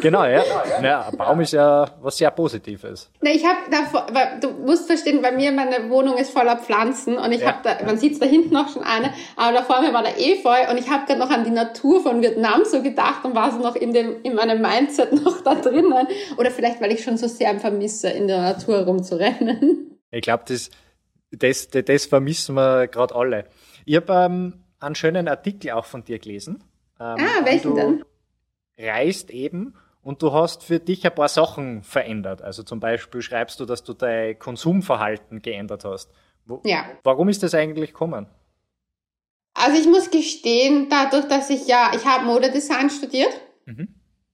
genau, 0.00 0.24
ja. 0.24 0.44
ja. 0.80 1.08
Ein 1.08 1.16
Baum 1.16 1.40
ist 1.40 1.54
ja 1.54 1.90
was 2.00 2.18
sehr 2.18 2.30
Positives. 2.30 3.10
Ne, 3.20 3.32
ich 3.32 3.44
habe 3.44 3.58
du 4.40 4.50
musst 4.64 4.86
verstehen, 4.86 5.20
bei 5.20 5.32
mir 5.32 5.50
meine 5.50 5.90
Wohnung 5.90 6.18
ist 6.18 6.30
voller 6.30 6.56
Pflanzen 6.56 7.18
und 7.18 7.32
ich 7.32 7.40
ja. 7.40 7.48
habe 7.48 7.58
da, 7.64 7.84
man 7.84 7.98
sieht 7.98 8.22
da 8.22 8.26
hinten 8.26 8.54
noch 8.54 8.72
schon 8.72 8.84
eine, 8.84 9.12
aber 9.34 9.56
da 9.56 9.64
vor 9.64 9.80
mir 9.80 9.92
war 9.92 10.04
der 10.04 10.20
Efeu 10.20 10.70
und 10.70 10.78
ich 10.78 10.88
habe 10.88 11.06
gerade 11.06 11.18
noch 11.18 11.30
an 11.30 11.42
die 11.42 11.50
Natur 11.50 12.00
von 12.00 12.22
Vietnam 12.22 12.64
so 12.64 12.80
gedacht 12.80 13.24
und 13.24 13.34
war 13.34 13.50
so 13.50 13.58
noch 13.58 13.74
in 13.74 13.92
dem 13.92 14.22
in 14.22 14.36
meinem 14.36 14.62
Mindset 14.62 15.12
noch 15.24 15.40
da 15.40 15.56
drinnen 15.56 16.06
oder 16.36 16.52
vielleicht 16.52 16.80
weil 16.80 16.92
ich 16.92 17.02
schon 17.02 17.16
so 17.16 17.26
sehr 17.26 17.58
vermisse, 17.58 18.08
in 18.08 18.28
der 18.28 18.40
Natur 18.40 18.84
rumzurennen. 18.84 19.98
Ich 20.12 20.22
glaube, 20.22 20.44
das, 20.46 20.70
das, 21.32 21.70
das 21.70 22.06
vermissen 22.06 22.54
wir 22.54 22.86
gerade 22.86 23.16
alle. 23.16 23.46
Ich 23.84 23.96
habe 23.96 24.12
ähm, 24.12 24.54
einen 24.80 24.94
schönen 24.94 25.28
Artikel 25.28 25.70
auch 25.72 25.84
von 25.84 26.04
dir 26.04 26.18
gelesen. 26.18 26.64
Ähm, 26.98 27.16
ah, 27.18 27.44
welchen 27.44 27.74
denn? 27.74 28.04
Reist 28.78 29.30
eben 29.30 29.74
und 30.02 30.22
du 30.22 30.32
hast 30.32 30.64
für 30.64 30.80
dich 30.80 31.04
ein 31.06 31.14
paar 31.14 31.28
Sachen 31.28 31.82
verändert. 31.82 32.42
Also 32.42 32.62
zum 32.62 32.80
Beispiel 32.80 33.22
schreibst 33.22 33.60
du, 33.60 33.66
dass 33.66 33.84
du 33.84 33.92
dein 33.92 34.38
Konsumverhalten 34.38 35.42
geändert 35.42 35.84
hast. 35.84 36.10
Wo, 36.46 36.62
ja. 36.64 36.84
Warum 37.02 37.28
ist 37.28 37.42
das 37.42 37.54
eigentlich 37.54 37.92
gekommen? 37.92 38.26
Also 39.54 39.78
ich 39.78 39.86
muss 39.86 40.10
gestehen, 40.10 40.88
dadurch, 40.88 41.26
dass 41.26 41.50
ich 41.50 41.66
ja, 41.66 41.92
ich 41.94 42.04
habe 42.06 42.24
Modedesign 42.24 42.88
studiert 42.88 43.32
mhm. 43.66 43.88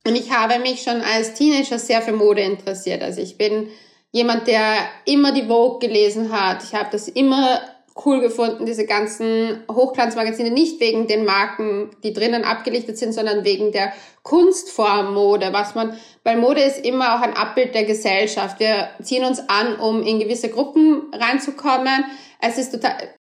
und 0.06 0.14
ich 0.14 0.30
habe 0.30 0.58
mich 0.60 0.82
schon 0.82 1.00
als 1.00 1.34
Teenager 1.34 1.78
sehr 1.78 2.02
für 2.02 2.12
Mode 2.12 2.42
interessiert. 2.42 3.02
Also 3.02 3.20
ich 3.20 3.36
bin 3.36 3.68
jemand, 4.12 4.46
der 4.46 4.76
immer 5.04 5.32
die 5.32 5.46
Vogue 5.46 5.80
gelesen 5.80 6.30
hat. 6.30 6.62
Ich 6.62 6.74
habe 6.74 6.88
das 6.92 7.08
immer 7.08 7.60
cool 8.04 8.20
gefunden, 8.20 8.66
diese 8.66 8.84
ganzen 8.84 9.64
Hochglanzmagazine, 9.70 10.50
nicht 10.50 10.80
wegen 10.80 11.06
den 11.06 11.24
Marken, 11.24 11.90
die 12.02 12.12
drinnen 12.12 12.44
abgelichtet 12.44 12.98
sind, 12.98 13.12
sondern 13.12 13.44
wegen 13.44 13.72
der 13.72 13.92
Kunstform 14.22 15.14
Mode, 15.14 15.48
was 15.52 15.74
man, 15.74 15.96
weil 16.22 16.36
Mode 16.36 16.60
ist 16.60 16.84
immer 16.84 17.16
auch 17.16 17.22
ein 17.22 17.34
Abbild 17.34 17.74
der 17.74 17.84
Gesellschaft. 17.84 18.60
Wir 18.60 18.90
ziehen 19.02 19.24
uns 19.24 19.48
an, 19.48 19.76
um 19.76 20.02
in 20.02 20.18
gewisse 20.18 20.50
Gruppen 20.50 21.10
reinzukommen. 21.12 22.04
Es 22.40 22.58
ist 22.58 22.72
total, 22.72 23.14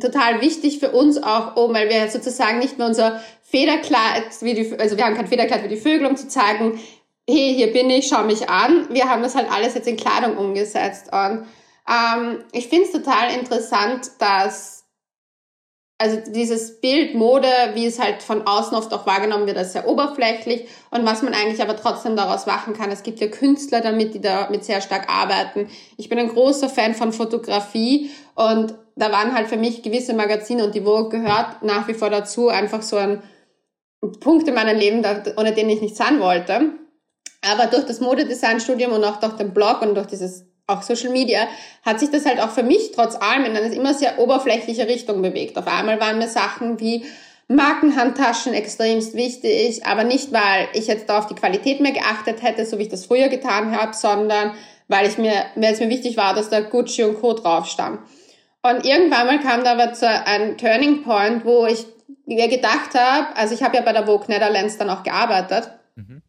total 0.00 0.40
wichtig 0.40 0.78
für 0.78 0.92
uns 0.92 1.22
auch, 1.22 1.56
um, 1.56 1.74
weil 1.74 1.90
wir 1.90 2.08
sozusagen 2.08 2.58
nicht 2.58 2.78
mehr 2.78 2.86
unser 2.86 3.20
Federkleid, 3.42 4.24
wie 4.40 4.54
die, 4.54 4.78
also 4.78 4.96
wir 4.96 5.04
haben 5.04 5.16
kein 5.16 5.26
Federkleid 5.26 5.64
wie 5.64 5.68
die 5.68 5.76
Vögel, 5.76 6.06
um 6.06 6.16
zu 6.16 6.28
zeigen, 6.28 6.80
hey, 7.28 7.54
hier 7.54 7.72
bin 7.72 7.90
ich, 7.90 8.08
schau 8.08 8.22
mich 8.22 8.48
an. 8.48 8.88
Wir 8.90 9.08
haben 9.08 9.22
das 9.22 9.34
halt 9.34 9.50
alles 9.50 9.74
jetzt 9.74 9.88
in 9.88 9.96
Kleidung 9.96 10.38
umgesetzt 10.38 11.12
und 11.12 11.46
ähm, 11.90 12.44
ich 12.52 12.68
finde 12.68 12.84
es 12.84 12.92
total 12.92 13.32
interessant, 13.32 14.10
dass 14.18 14.80
also 16.00 16.18
dieses 16.32 16.80
Bild 16.80 17.14
Mode, 17.14 17.46
wie 17.74 17.84
es 17.84 17.98
halt 17.98 18.22
von 18.22 18.46
außen 18.46 18.74
oft 18.74 18.90
auch 18.94 19.04
wahrgenommen 19.06 19.46
wird, 19.46 19.58
ist 19.58 19.74
sehr 19.74 19.86
oberflächlich 19.86 20.66
und 20.90 21.04
was 21.04 21.20
man 21.20 21.34
eigentlich 21.34 21.60
aber 21.60 21.76
trotzdem 21.76 22.16
daraus 22.16 22.46
machen 22.46 22.72
kann. 22.72 22.90
Es 22.90 23.02
gibt 23.02 23.20
ja 23.20 23.26
Künstler 23.26 23.82
damit, 23.82 24.14
die 24.14 24.20
damit 24.22 24.64
sehr 24.64 24.80
stark 24.80 25.10
arbeiten. 25.10 25.68
Ich 25.98 26.08
bin 26.08 26.18
ein 26.18 26.30
großer 26.30 26.70
Fan 26.70 26.94
von 26.94 27.12
Fotografie 27.12 28.10
und 28.34 28.74
da 28.96 29.12
waren 29.12 29.34
halt 29.34 29.48
für 29.48 29.58
mich 29.58 29.82
gewisse 29.82 30.14
Magazine 30.14 30.64
und 30.64 30.74
die 30.74 30.80
Vogue 30.80 31.10
gehört 31.10 31.62
nach 31.62 31.86
wie 31.86 31.94
vor 31.94 32.08
dazu, 32.08 32.48
einfach 32.48 32.80
so 32.80 32.96
ein 32.96 33.22
Punkt 34.20 34.48
in 34.48 34.54
meinem 34.54 34.78
Leben, 34.78 35.04
ohne 35.36 35.52
den 35.52 35.68
ich 35.68 35.82
nicht 35.82 35.96
sein 35.96 36.18
wollte. 36.18 36.72
Aber 37.46 37.66
durch 37.66 37.84
das 37.84 38.00
Modedesign-Studium 38.00 38.92
und 38.92 39.04
auch 39.04 39.20
durch 39.20 39.34
den 39.34 39.52
Blog 39.52 39.82
und 39.82 39.94
durch 39.94 40.06
dieses 40.06 40.49
auch 40.70 40.82
Social 40.82 41.10
Media, 41.10 41.40
hat 41.84 42.00
sich 42.00 42.10
das 42.10 42.26
halt 42.26 42.40
auch 42.40 42.50
für 42.50 42.62
mich 42.62 42.92
trotz 42.94 43.16
allem 43.16 43.44
in 43.44 43.56
eine 43.56 43.74
immer 43.74 43.94
sehr 43.94 44.18
oberflächliche 44.18 44.86
Richtung 44.86 45.22
bewegt. 45.22 45.58
Auf 45.58 45.66
einmal 45.66 46.00
waren 46.00 46.18
mir 46.18 46.28
Sachen 46.28 46.80
wie 46.80 47.04
Markenhandtaschen 47.48 48.54
extremst 48.54 49.14
wichtig, 49.14 49.84
aber 49.84 50.04
nicht, 50.04 50.32
weil 50.32 50.68
ich 50.72 50.86
jetzt 50.86 51.08
da 51.08 51.18
auf 51.18 51.26
die 51.26 51.34
Qualität 51.34 51.80
mehr 51.80 51.92
geachtet 51.92 52.42
hätte, 52.42 52.64
so 52.64 52.78
wie 52.78 52.82
ich 52.82 52.88
das 52.88 53.06
früher 53.06 53.28
getan 53.28 53.76
habe, 53.76 53.92
sondern 53.92 54.52
weil 54.86 55.08
ich 55.08 55.18
mir, 55.18 55.32
weil 55.56 55.72
es 55.72 55.80
mir 55.80 55.88
wichtig 55.88 56.16
war, 56.16 56.34
dass 56.34 56.48
da 56.48 56.60
Gucci 56.60 57.02
und 57.02 57.20
Co. 57.20 57.32
drauf 57.32 57.66
stand. 57.66 57.98
Und 58.62 58.84
irgendwann 58.84 59.26
mal 59.26 59.40
kam 59.40 59.64
da 59.64 59.72
aber 59.72 59.94
zu 59.94 60.06
einem 60.08 60.58
Turning 60.58 61.02
Point, 61.02 61.44
wo 61.44 61.66
ich 61.66 61.86
mir 62.26 62.48
gedacht 62.48 62.94
habe, 62.94 63.36
also 63.36 63.54
ich 63.54 63.62
habe 63.62 63.76
ja 63.76 63.82
bei 63.82 63.92
der 63.92 64.06
Vogue 64.06 64.26
Netherlands 64.28 64.78
dann 64.78 64.90
auch 64.90 65.02
gearbeitet. 65.02 65.70
Mhm. 65.96 66.22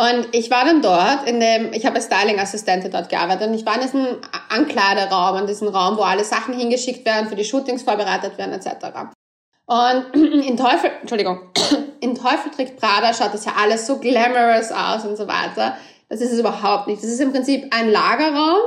Und 0.00 0.28
ich 0.32 0.48
war 0.48 0.64
dann 0.64 0.80
dort 0.80 1.28
in 1.28 1.40
dem, 1.40 1.72
ich 1.72 1.84
habe 1.84 1.96
als 1.96 2.04
Styling-Assistentin 2.04 2.92
dort 2.92 3.08
gearbeitet 3.08 3.48
und 3.48 3.54
ich 3.54 3.66
war 3.66 3.74
in 3.74 3.80
diesem 3.80 4.06
Ankleideraum, 4.48 5.38
in 5.38 5.46
diesem 5.48 5.66
Raum, 5.66 5.96
wo 5.96 6.02
alle 6.02 6.22
Sachen 6.22 6.54
hingeschickt 6.54 7.04
werden, 7.04 7.28
für 7.28 7.34
die 7.34 7.44
Shootings 7.44 7.82
vorbereitet 7.82 8.38
werden, 8.38 8.52
etc. 8.52 8.86
Und 9.66 10.14
in 10.14 10.56
Teufel, 10.56 10.92
Entschuldigung, 11.00 11.50
in 12.00 12.14
Teufel 12.14 12.52
trägt 12.54 12.78
Prada 12.78 13.12
schaut 13.12 13.34
das 13.34 13.44
ja 13.44 13.54
alles 13.58 13.88
so 13.88 13.98
glamorous 13.98 14.70
aus 14.70 15.04
und 15.04 15.16
so 15.16 15.26
weiter. 15.26 15.76
Das 16.08 16.20
ist 16.20 16.30
es 16.30 16.38
überhaupt 16.38 16.86
nicht. 16.86 17.02
Das 17.02 17.10
ist 17.10 17.20
im 17.20 17.32
Prinzip 17.32 17.66
ein 17.74 17.90
Lagerraum, 17.90 18.60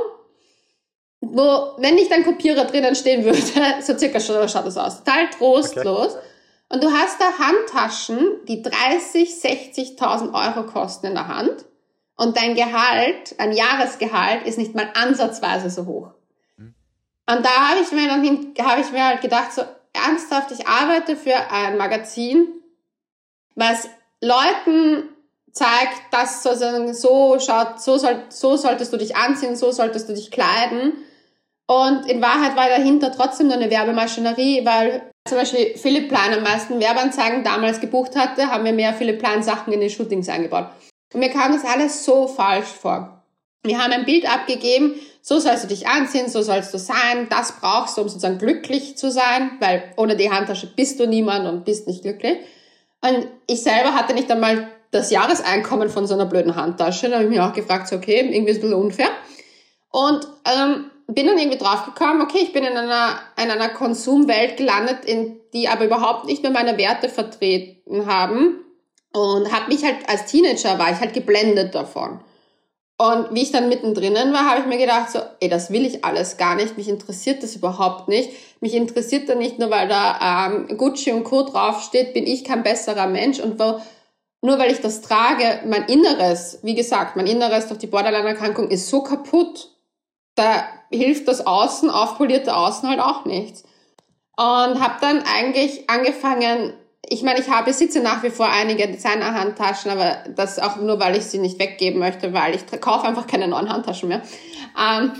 wo, 1.22 1.72
wenn 1.78 1.94
nicht 1.94 2.12
ein 2.12 2.24
Kopierer 2.24 2.66
drinnen 2.66 2.94
stehen 2.94 3.24
würde, 3.24 3.38
so 3.80 3.96
circa 3.96 4.20
schaut 4.20 4.66
das 4.66 4.76
aus. 4.76 4.98
Total 4.98 5.30
trostlos. 5.30 6.12
Okay. 6.12 6.26
Und 6.72 6.82
du 6.82 6.90
hast 6.90 7.20
da 7.20 7.38
Handtaschen, 7.38 8.46
die 8.48 8.62
30, 8.62 9.28
60.000 9.28 10.32
Euro 10.32 10.66
kosten 10.66 11.08
in 11.08 11.14
der 11.14 11.28
Hand. 11.28 11.66
Und 12.16 12.38
dein 12.38 12.54
Gehalt, 12.54 13.34
ein 13.36 13.52
Jahresgehalt, 13.52 14.46
ist 14.46 14.56
nicht 14.56 14.74
mal 14.74 14.88
ansatzweise 14.94 15.68
so 15.68 15.84
hoch. 15.84 16.12
Mhm. 16.56 16.74
Und 17.26 17.44
da 17.44 17.68
habe 17.68 17.80
ich 17.82 17.92
mir 17.92 18.06
dann 18.06 18.22
habe 18.66 18.80
ich 18.80 18.90
mir 18.90 19.04
halt 19.04 19.20
gedacht, 19.20 19.52
so 19.52 19.62
ernsthaft, 19.92 20.50
ich 20.50 20.66
arbeite 20.66 21.14
für 21.14 21.34
ein 21.50 21.76
Magazin, 21.76 22.48
was 23.54 23.90
Leuten 24.22 25.10
zeigt, 25.52 26.00
dass 26.10 26.42
sozusagen 26.42 26.94
so 26.94 27.38
schaut, 27.38 27.82
so, 27.82 27.98
soll, 27.98 28.24
so 28.30 28.56
solltest 28.56 28.94
du 28.94 28.96
dich 28.96 29.14
anziehen, 29.14 29.56
so 29.56 29.72
solltest 29.72 30.08
du 30.08 30.14
dich 30.14 30.30
kleiden. 30.30 30.94
Und 31.66 32.08
in 32.08 32.22
Wahrheit 32.22 32.56
war 32.56 32.70
dahinter 32.70 33.12
trotzdem 33.12 33.48
nur 33.48 33.56
eine 33.56 33.70
Werbemaschinerie, 33.70 34.64
weil 34.64 35.11
zum 35.24 35.38
Beispiel 35.38 35.76
Philipp 35.76 36.08
Plan 36.08 36.34
am 36.34 36.42
meisten 36.42 36.80
Werbeanzeigen 36.80 37.44
damals 37.44 37.80
gebucht 37.80 38.16
hatte, 38.16 38.48
haben 38.48 38.64
wir 38.64 38.72
mehr 38.72 38.92
Philipp 38.92 39.18
Plan 39.18 39.42
Sachen 39.42 39.72
in 39.72 39.80
den 39.80 39.90
Shootings 39.90 40.28
eingebaut. 40.28 40.66
Und 41.12 41.20
mir 41.20 41.30
kam 41.30 41.52
das 41.52 41.64
alles 41.64 42.04
so 42.04 42.26
falsch 42.26 42.66
vor. 42.66 43.22
Wir 43.64 43.78
haben 43.78 43.92
ein 43.92 44.04
Bild 44.04 44.28
abgegeben, 44.28 44.94
so 45.20 45.38
sollst 45.38 45.62
du 45.62 45.68
dich 45.68 45.86
anziehen, 45.86 46.28
so 46.28 46.42
sollst 46.42 46.74
du 46.74 46.78
sein, 46.78 47.28
das 47.30 47.52
brauchst 47.60 47.96
du, 47.96 48.02
um 48.02 48.08
sozusagen 48.08 48.38
glücklich 48.38 48.96
zu 48.96 49.10
sein, 49.10 49.52
weil 49.60 49.84
ohne 49.96 50.16
die 50.16 50.32
Handtasche 50.32 50.66
bist 50.66 50.98
du 50.98 51.06
niemand 51.06 51.46
und 51.46 51.64
bist 51.64 51.86
nicht 51.86 52.02
glücklich. 52.02 52.38
Und 53.00 53.28
ich 53.46 53.62
selber 53.62 53.94
hatte 53.94 54.14
nicht 54.14 54.30
einmal 54.30 54.68
das 54.90 55.10
Jahreseinkommen 55.10 55.88
von 55.90 56.06
so 56.06 56.14
einer 56.14 56.26
blöden 56.26 56.56
Handtasche. 56.56 57.08
Da 57.08 57.16
habe 57.16 57.24
ich 57.24 57.30
mich 57.30 57.40
auch 57.40 57.52
gefragt, 57.52 57.88
so, 57.88 57.96
okay, 57.96 58.20
irgendwie 58.20 58.50
ist 58.50 58.58
ein 58.58 58.62
bisschen 58.62 58.74
unfair. 58.74 59.10
Und 59.90 60.26
ähm, 60.44 60.90
bin 61.06 61.26
dann 61.26 61.38
irgendwie 61.38 61.58
draufgekommen, 61.58 62.22
okay, 62.22 62.38
ich 62.42 62.52
bin 62.52 62.64
in 62.64 62.76
einer, 62.76 63.18
in 63.42 63.50
einer 63.50 63.68
Konsumwelt 63.68 64.56
gelandet, 64.56 65.04
in 65.04 65.40
die 65.52 65.68
aber 65.68 65.84
überhaupt 65.84 66.26
nicht 66.26 66.42
mehr 66.42 66.52
meine 66.52 66.78
Werte 66.78 67.08
vertreten 67.08 68.06
haben. 68.06 68.58
Und 69.12 69.52
habe 69.52 69.72
mich 69.72 69.84
halt 69.84 70.08
als 70.08 70.26
Teenager 70.26 70.78
war 70.78 70.90
ich 70.90 70.98
halt 70.98 71.12
geblendet 71.12 71.74
davon. 71.74 72.20
Und 72.98 73.34
wie 73.34 73.42
ich 73.42 73.50
dann 73.50 73.68
mittendrin 73.68 74.14
war, 74.32 74.48
habe 74.48 74.60
ich 74.60 74.66
mir 74.66 74.78
gedacht, 74.78 75.10
so, 75.10 75.18
ey, 75.40 75.48
das 75.48 75.72
will 75.72 75.84
ich 75.84 76.04
alles 76.04 76.36
gar 76.36 76.54
nicht. 76.54 76.76
Mich 76.76 76.88
interessiert 76.88 77.42
das 77.42 77.56
überhaupt 77.56 78.08
nicht. 78.08 78.30
Mich 78.60 78.74
interessiert 78.74 79.28
da 79.28 79.34
nicht 79.34 79.58
nur, 79.58 79.70
weil 79.70 79.88
da 79.88 80.46
ähm, 80.46 80.78
Gucci 80.78 81.10
und 81.10 81.24
Co. 81.24 81.42
draufsteht, 81.42 82.14
bin 82.14 82.26
ich 82.26 82.44
kein 82.44 82.62
besserer 82.62 83.08
Mensch. 83.08 83.40
Und 83.40 83.58
wo, 83.58 83.80
nur 84.40 84.58
weil 84.58 84.70
ich 84.70 84.80
das 84.80 85.00
trage, 85.00 85.60
mein 85.66 85.86
Inneres, 85.86 86.60
wie 86.62 86.76
gesagt, 86.76 87.16
mein 87.16 87.26
Inneres 87.26 87.66
durch 87.66 87.80
die 87.80 87.88
Borderline-Erkrankung 87.88 88.70
ist 88.70 88.88
so 88.88 89.02
kaputt, 89.02 89.71
da 90.42 90.64
hilft 90.90 91.28
das 91.28 91.46
Außen, 91.46 91.88
aufpolierte 91.88 92.54
Außen 92.56 92.88
halt 92.88 93.00
auch 93.00 93.24
nichts. 93.24 93.62
Und 94.36 94.80
habe 94.80 94.94
dann 95.00 95.22
eigentlich 95.22 95.88
angefangen, 95.88 96.72
ich 97.08 97.22
meine, 97.22 97.40
ich 97.40 97.50
habe, 97.50 97.66
besitze 97.66 98.00
nach 98.00 98.22
wie 98.22 98.30
vor 98.30 98.48
einige 98.48 98.88
Designer-Handtaschen, 98.88 99.90
aber 99.90 100.24
das 100.34 100.58
auch 100.58 100.76
nur, 100.76 100.98
weil 101.00 101.16
ich 101.16 101.24
sie 101.24 101.38
nicht 101.38 101.58
weggeben 101.58 102.00
möchte, 102.00 102.32
weil 102.32 102.54
ich 102.54 102.80
kaufe 102.80 103.06
einfach 103.06 103.26
keine 103.26 103.48
neuen 103.48 103.68
Handtaschen 103.68 104.08
mehr. 104.08 104.22
Ähm, 104.78 105.12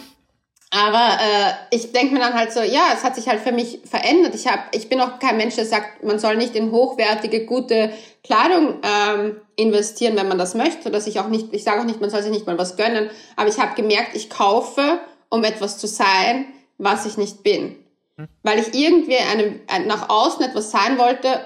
aber 0.74 1.18
äh, 1.20 1.76
ich 1.76 1.92
denke 1.92 2.14
mir 2.14 2.20
dann 2.20 2.32
halt 2.32 2.50
so, 2.50 2.60
ja, 2.60 2.92
es 2.94 3.04
hat 3.04 3.14
sich 3.14 3.28
halt 3.28 3.40
für 3.40 3.52
mich 3.52 3.80
verändert. 3.84 4.34
Ich 4.34 4.46
hab, 4.46 4.74
ich 4.74 4.88
bin 4.88 5.02
auch 5.02 5.18
kein 5.18 5.36
Mensch, 5.36 5.54
der 5.56 5.66
sagt, 5.66 6.02
man 6.02 6.18
soll 6.18 6.36
nicht 6.36 6.56
in 6.56 6.72
hochwertige, 6.72 7.44
gute 7.44 7.92
Kleidung 8.24 8.76
ähm, 8.82 9.36
investieren, 9.56 10.16
wenn 10.16 10.28
man 10.28 10.38
das 10.38 10.54
möchte. 10.54 10.90
Dass 10.90 11.06
ich 11.06 11.20
auch 11.20 11.28
nicht, 11.28 11.52
ich 11.52 11.62
sage 11.62 11.82
auch 11.82 11.84
nicht, 11.84 12.00
man 12.00 12.08
soll 12.08 12.22
sich 12.22 12.32
nicht 12.32 12.46
mal 12.46 12.56
was 12.56 12.78
gönnen. 12.78 13.10
Aber 13.36 13.50
ich 13.50 13.58
habe 13.58 13.74
gemerkt, 13.74 14.16
ich 14.16 14.30
kaufe, 14.30 14.98
um 15.32 15.44
etwas 15.44 15.78
zu 15.78 15.86
sein, 15.86 16.44
was 16.76 17.06
ich 17.06 17.16
nicht 17.16 17.42
bin. 17.42 17.74
Hm. 18.16 18.28
Weil 18.42 18.58
ich 18.58 18.74
irgendwie 18.74 19.16
einem, 19.16 19.60
nach 19.86 20.10
außen 20.10 20.44
etwas 20.44 20.70
sein 20.70 20.98
wollte 20.98 21.40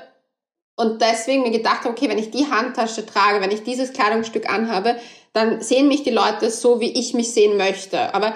und 0.74 1.00
deswegen 1.00 1.44
mir 1.44 1.52
gedacht 1.52 1.84
habe, 1.84 1.90
okay, 1.90 2.08
wenn 2.08 2.18
ich 2.18 2.32
die 2.32 2.50
Handtasche 2.50 3.06
trage, 3.06 3.40
wenn 3.40 3.52
ich 3.52 3.62
dieses 3.62 3.92
Kleidungsstück 3.92 4.52
anhabe, 4.52 4.96
dann 5.34 5.60
sehen 5.60 5.86
mich 5.86 6.02
die 6.02 6.10
Leute 6.10 6.50
so, 6.50 6.80
wie 6.80 6.98
ich 6.98 7.14
mich 7.14 7.32
sehen 7.32 7.56
möchte. 7.56 8.12
Aber 8.12 8.34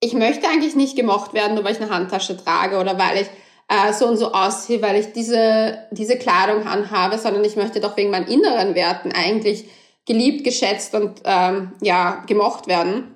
ich 0.00 0.12
möchte 0.12 0.48
eigentlich 0.48 0.74
nicht 0.74 0.96
gemocht 0.96 1.34
werden, 1.34 1.54
nur 1.54 1.62
weil 1.62 1.74
ich 1.74 1.80
eine 1.80 1.90
Handtasche 1.90 2.36
trage 2.36 2.78
oder 2.78 2.98
weil 2.98 3.22
ich 3.22 3.28
äh, 3.68 3.92
so 3.92 4.08
und 4.08 4.16
so 4.16 4.32
aussehe, 4.32 4.82
weil 4.82 4.96
ich 4.96 5.12
diese, 5.12 5.86
diese 5.92 6.18
Kleidung 6.18 6.66
anhabe, 6.66 7.16
sondern 7.18 7.44
ich 7.44 7.54
möchte 7.54 7.80
doch 7.80 7.96
wegen 7.96 8.10
meinen 8.10 8.26
inneren 8.26 8.74
Werten 8.74 9.12
eigentlich 9.12 9.66
geliebt, 10.04 10.42
geschätzt 10.42 10.96
und 10.96 11.22
ähm, 11.24 11.72
ja 11.80 12.24
gemocht 12.26 12.66
werden. 12.66 13.13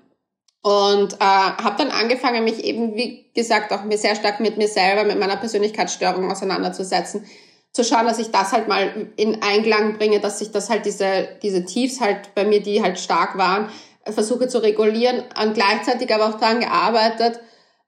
Und 0.69 1.14
äh, 1.14 1.16
habe 1.19 1.77
dann 1.79 1.91
angefangen, 1.91 2.45
mich 2.45 2.62
eben, 2.62 2.95
wie 2.95 3.25
gesagt, 3.35 3.73
auch 3.73 3.85
mir 3.85 3.97
sehr 3.97 4.14
stark 4.14 4.39
mit 4.39 4.59
mir 4.59 4.69
selber, 4.69 5.05
mit 5.05 5.19
meiner 5.19 5.37
Persönlichkeitsstörung 5.37 6.31
auseinanderzusetzen, 6.31 7.25
zu 7.73 7.85
schauen, 7.85 8.05
dass 8.05 8.19
ich 8.19 8.31
das 8.31 8.53
halt 8.53 8.69
mal 8.69 9.09
in 9.16 9.41
Einklang 9.43 9.97
bringe, 9.97 10.21
dass 10.21 10.41
sich 10.41 10.51
das 10.51 10.69
halt 10.69 10.85
diese, 10.85 11.27
diese 11.43 11.64
Tiefs 11.64 12.03
halt 12.03 12.35
bei 12.35 12.45
mir, 12.45 12.61
die 12.61 12.83
halt 12.83 12.99
stark 12.99 13.39
waren, 13.39 13.71
versuche 14.05 14.47
zu 14.49 14.59
regulieren 14.59 15.23
und 15.43 15.55
gleichzeitig 15.55 16.14
aber 16.14 16.29
auch 16.29 16.39
daran 16.39 16.61
gearbeitet, 16.61 17.41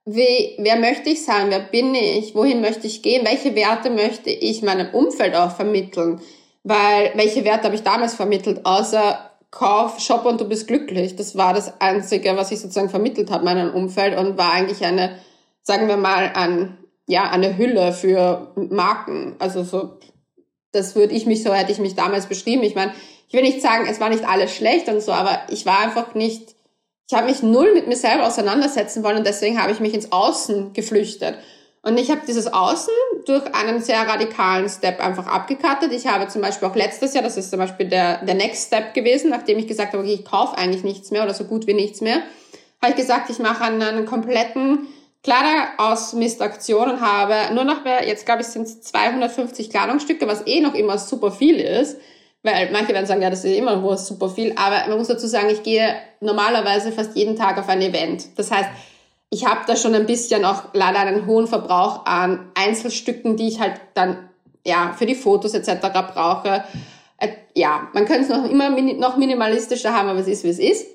wie, 0.06 0.56
wer 0.56 0.76
möchte 0.76 1.10
ich 1.10 1.22
sein, 1.22 1.50
wer 1.50 1.60
bin 1.60 1.94
ich, 1.94 2.34
wohin 2.34 2.62
möchte 2.62 2.86
ich 2.86 3.02
gehen, 3.02 3.26
welche 3.26 3.54
Werte 3.54 3.90
möchte 3.90 4.30
ich 4.30 4.62
meinem 4.62 4.94
Umfeld 4.94 5.34
auch 5.34 5.54
vermitteln, 5.54 6.22
weil 6.62 7.12
welche 7.14 7.44
Werte 7.44 7.64
habe 7.64 7.74
ich 7.74 7.82
damals 7.82 8.14
vermittelt, 8.14 8.64
außer 8.64 9.29
Kauf, 9.50 9.98
Shop 9.98 10.24
und 10.26 10.40
du 10.40 10.48
bist 10.48 10.68
glücklich. 10.68 11.16
Das 11.16 11.36
war 11.36 11.52
das 11.52 11.80
Einzige, 11.80 12.36
was 12.36 12.52
ich 12.52 12.60
sozusagen 12.60 12.88
vermittelt 12.88 13.30
habe 13.30 13.44
meinem 13.44 13.74
Umfeld 13.74 14.16
und 14.18 14.38
war 14.38 14.52
eigentlich 14.52 14.84
eine, 14.84 15.18
sagen 15.62 15.88
wir 15.88 15.96
mal, 15.96 16.30
ein, 16.34 16.78
ja, 17.06 17.28
eine 17.30 17.56
Hülle 17.56 17.92
für 17.92 18.52
Marken. 18.54 19.34
Also 19.40 19.64
so, 19.64 19.98
das 20.72 20.94
würde 20.94 21.14
ich 21.14 21.26
mich 21.26 21.42
so, 21.42 21.52
hätte 21.52 21.72
ich 21.72 21.78
mich 21.78 21.96
damals 21.96 22.26
beschrieben. 22.26 22.62
Ich 22.62 22.76
meine, 22.76 22.92
ich 23.28 23.34
will 23.34 23.42
nicht 23.42 23.60
sagen, 23.60 23.86
es 23.88 24.00
war 24.00 24.08
nicht 24.08 24.28
alles 24.28 24.54
schlecht 24.54 24.88
und 24.88 25.00
so, 25.00 25.12
aber 25.12 25.40
ich 25.50 25.66
war 25.66 25.80
einfach 25.80 26.14
nicht, 26.14 26.54
ich 27.08 27.16
habe 27.16 27.26
mich 27.26 27.42
null 27.42 27.74
mit 27.74 27.88
mir 27.88 27.96
selber 27.96 28.26
auseinandersetzen 28.26 29.02
wollen 29.02 29.18
und 29.18 29.26
deswegen 29.26 29.60
habe 29.60 29.72
ich 29.72 29.80
mich 29.80 29.94
ins 29.94 30.12
Außen 30.12 30.72
geflüchtet. 30.72 31.36
Und 31.82 31.98
ich 31.98 32.10
habe 32.10 32.20
dieses 32.26 32.52
Außen 32.52 32.92
durch 33.24 33.54
einen 33.54 33.80
sehr 33.80 34.06
radikalen 34.06 34.68
Step 34.68 35.00
einfach 35.00 35.26
abgekattet. 35.26 35.92
Ich 35.92 36.06
habe 36.06 36.28
zum 36.28 36.42
Beispiel 36.42 36.68
auch 36.68 36.74
letztes 36.74 37.14
Jahr, 37.14 37.22
das 37.22 37.38
ist 37.38 37.50
zum 37.50 37.58
Beispiel 37.58 37.88
der, 37.88 38.22
der 38.24 38.34
Next 38.34 38.66
Step 38.66 38.92
gewesen, 38.92 39.30
nachdem 39.30 39.58
ich 39.58 39.66
gesagt 39.66 39.94
habe, 39.94 40.02
okay, 40.02 40.12
ich 40.12 40.24
kaufe 40.24 40.58
eigentlich 40.58 40.84
nichts 40.84 41.10
mehr 41.10 41.22
oder 41.22 41.32
so 41.32 41.44
gut 41.44 41.66
wie 41.66 41.74
nichts 41.74 42.02
mehr, 42.02 42.22
habe 42.82 42.92
ich 42.92 42.96
gesagt, 42.96 43.30
ich 43.30 43.38
mache 43.38 43.64
einen, 43.64 43.80
einen 43.82 44.06
kompletten 44.06 44.88
Kleiderausmistaktion 45.22 46.90
und 46.92 47.00
habe 47.00 47.54
nur 47.54 47.64
noch 47.64 47.84
mehr, 47.84 48.06
jetzt 48.06 48.24
glaube 48.24 48.42
ich 48.42 48.48
sind 48.48 48.62
es 48.62 48.80
250 48.82 49.70
Kleidungsstücke, 49.70 50.26
was 50.26 50.46
eh 50.46 50.60
noch 50.60 50.74
immer 50.74 50.96
super 50.98 51.30
viel 51.30 51.60
ist, 51.60 51.98
weil 52.42 52.70
manche 52.72 52.94
werden 52.94 53.06
sagen, 53.06 53.20
ja, 53.20 53.28
das 53.28 53.44
ist 53.44 53.56
immer 53.56 53.76
noch 53.76 53.98
super 53.98 54.30
viel, 54.30 54.54
aber 54.56 54.88
man 54.88 54.96
muss 54.96 55.08
dazu 55.08 55.26
sagen, 55.26 55.50
ich 55.50 55.62
gehe 55.62 55.94
normalerweise 56.20 56.90
fast 56.90 57.16
jeden 57.16 57.36
Tag 57.36 57.58
auf 57.58 57.68
ein 57.68 57.82
Event. 57.82 58.28
Das 58.36 58.50
heißt, 58.50 58.70
ich 59.30 59.46
habe 59.46 59.60
da 59.66 59.76
schon 59.76 59.94
ein 59.94 60.06
bisschen 60.06 60.44
auch 60.44 60.64
leider 60.72 60.98
einen 61.00 61.26
hohen 61.26 61.46
Verbrauch 61.46 62.04
an 62.04 62.50
Einzelstücken, 62.54 63.36
die 63.36 63.48
ich 63.48 63.60
halt 63.60 63.80
dann 63.94 64.28
ja 64.66 64.94
für 64.96 65.06
die 65.06 65.14
Fotos 65.14 65.54
etc. 65.54 65.80
brauche. 66.12 66.64
Äh, 67.16 67.28
ja, 67.54 67.88
man 67.92 68.06
könnte 68.06 68.22
es 68.22 68.28
noch 68.28 68.50
immer 68.50 68.70
noch 68.70 69.16
minimalistischer 69.16 69.94
haben, 69.94 70.08
aber 70.08 70.18
es 70.18 70.26
ist 70.26 70.44
wie 70.44 70.48
es 70.48 70.58
ist. 70.58 70.86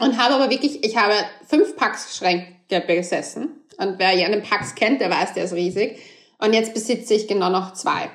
Und 0.00 0.16
habe 0.16 0.34
aber 0.34 0.50
wirklich, 0.50 0.84
ich 0.84 0.96
habe 0.96 1.14
fünf 1.48 1.76
Packs-Schränke 1.76 2.80
besessen. 2.86 3.64
Und 3.76 3.98
wer 3.98 4.08
einen 4.08 4.42
Packs 4.42 4.74
kennt, 4.74 5.00
der 5.00 5.10
weiß, 5.10 5.34
der 5.34 5.44
ist 5.44 5.52
riesig. 5.52 5.98
Und 6.38 6.52
jetzt 6.52 6.74
besitze 6.74 7.14
ich 7.14 7.26
genau 7.26 7.50
noch 7.50 7.72
zwei. 7.72 8.08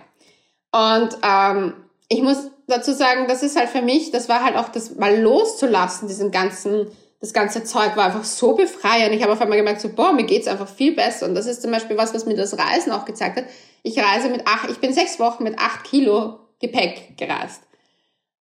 Und 0.72 1.18
ähm, 1.24 1.74
ich 2.08 2.22
muss 2.22 2.50
dazu 2.68 2.94
sagen, 2.94 3.28
das 3.28 3.44
ist 3.44 3.58
halt 3.58 3.70
für 3.70 3.82
mich, 3.82 4.12
das 4.12 4.30
war 4.30 4.44
halt 4.44 4.56
auch 4.56 4.70
das 4.70 4.96
mal 4.96 5.20
loszulassen, 5.20 6.08
diesen 6.08 6.32
ganzen, 6.32 6.88
das 7.24 7.32
ganze 7.32 7.64
Zeug 7.64 7.96
war 7.96 8.08
einfach 8.08 8.26
so 8.26 8.54
befreiend. 8.54 9.16
Ich 9.16 9.24
habe 9.24 9.32
auf 9.32 9.40
einmal 9.40 9.58
gemerkt, 9.58 9.80
so, 9.80 9.88
boah, 9.88 10.12
mir 10.12 10.26
geht's 10.26 10.46
einfach 10.46 10.68
viel 10.68 10.94
besser. 10.94 11.26
Und 11.26 11.36
das 11.36 11.46
ist 11.46 11.62
zum 11.62 11.72
Beispiel 11.72 11.98
was, 11.98 12.14
was 12.14 12.26
mir 12.26 12.36
das 12.36 12.58
Reisen 12.58 12.92
auch 12.92 13.06
gezeigt 13.06 13.38
hat. 13.38 13.46
Ich 13.82 13.98
reise 13.98 14.28
mit 14.28 14.46
acht, 14.46 14.70
ich 14.70 14.80
bin 14.80 14.92
sechs 14.92 15.20
Wochen 15.20 15.46
mit 15.46 15.58
acht 15.58 15.86
Kilo 15.86 16.40
Gepäck 16.60 17.18
gereist. 17.18 17.64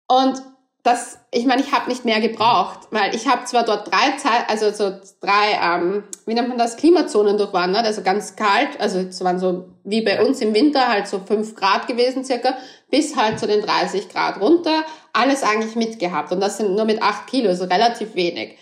Und 0.09 0.43
das, 0.85 1.19
ich 1.31 1.47
meine, 1.47 1.63
ich 1.63 1.73
habe 1.73 1.89
nicht 1.89 2.05
mehr 2.05 2.21
gebraucht, 2.21 2.81
weil 2.91 3.15
ich 3.15 3.27
habe 3.27 3.47
zwar 3.47 3.65
dort 3.65 3.91
drei 3.91 4.19
Zeit, 4.19 4.49
also 4.49 4.71
so 4.71 4.95
drei, 5.23 5.59
ähm, 5.61 6.05
wie 6.27 6.35
nennt 6.35 6.51
man 6.51 6.59
das, 6.59 6.77
Klimazonen 6.77 7.39
durchwandert, 7.39 7.87
also 7.87 8.03
ganz 8.03 8.37
kalt, 8.37 8.79
also 8.79 8.99
es 8.99 9.25
waren 9.25 9.39
so 9.39 9.65
wie 9.83 10.03
bei 10.03 10.23
uns 10.23 10.43
im 10.43 10.53
Winter 10.53 10.87
halt 10.87 11.09
so 11.09 11.21
fünf 11.21 11.57
Grad 11.57 11.87
gewesen 11.87 12.23
circa, 12.23 12.55
bis 12.91 13.17
halt 13.17 13.41
zu 13.41 13.47
den 13.47 13.63
30 13.63 14.11
Grad 14.11 14.39
runter, 14.43 14.85
alles 15.15 15.43
eigentlich 15.43 15.75
mitgehabt 15.75 16.33
und 16.33 16.41
das 16.41 16.59
sind 16.59 16.75
nur 16.75 16.85
mit 16.85 17.03
acht 17.03 17.29
Kilo, 17.29 17.49
also 17.49 17.65
relativ 17.65 18.15
wenig. 18.15 18.59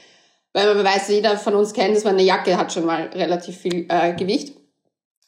Weil 0.53 0.77
man 0.77 0.85
weiß, 0.85 1.09
jeder 1.09 1.37
von 1.37 1.57
uns 1.57 1.73
kennt, 1.73 1.97
dass 1.97 2.05
man 2.05 2.15
eine 2.15 2.23
Jacke 2.23 2.57
hat 2.57 2.73
schon 2.73 2.85
mal 2.85 3.11
relativ 3.15 3.57
viel 3.57 3.87
äh, 3.89 4.13
Gewicht. 4.15 4.55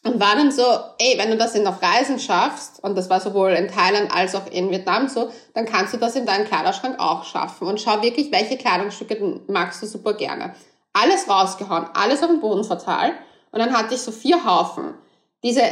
Und 0.04 0.20
war 0.20 0.36
dann 0.36 0.52
so, 0.52 0.62
ey, 0.98 1.16
wenn 1.16 1.30
du 1.30 1.38
das 1.38 1.54
in 1.54 1.66
auf 1.66 1.82
Reisen 1.82 2.18
schaffst, 2.18 2.84
und 2.84 2.94
das 2.94 3.08
war 3.08 3.20
sowohl 3.20 3.52
in 3.52 3.68
Thailand 3.68 4.14
als 4.14 4.34
auch 4.34 4.46
in 4.50 4.70
Vietnam 4.70 5.08
so, 5.08 5.30
dann 5.54 5.64
kannst 5.64 5.94
du 5.94 5.96
das 5.96 6.14
in 6.14 6.26
deinem 6.26 6.46
Kleiderschrank 6.46 7.00
auch 7.00 7.24
schaffen. 7.24 7.66
Und 7.66 7.80
schau 7.80 8.02
wirklich, 8.02 8.30
welche 8.30 8.58
Kleidungsstücke 8.58 9.40
magst 9.46 9.82
du 9.82 9.86
super 9.86 10.12
gerne. 10.12 10.54
Alles 10.92 11.28
rausgehauen, 11.28 11.86
alles 11.94 12.22
auf 12.22 12.28
den 12.28 12.40
Boden 12.40 12.64
verteilt. 12.64 13.14
Und 13.50 13.60
dann 13.60 13.72
hatte 13.72 13.94
ich 13.94 14.02
so 14.02 14.12
vier 14.12 14.44
Haufen. 14.44 14.94
Diese 15.42 15.62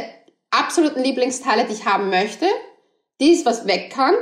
absoluten 0.49 1.03
Lieblingsteile, 1.03 1.65
die 1.65 1.73
ich 1.73 1.85
haben 1.85 2.09
möchte, 2.09 2.47
dies, 3.21 3.45
was 3.45 3.67
weg 3.67 3.91
kann, 3.91 4.15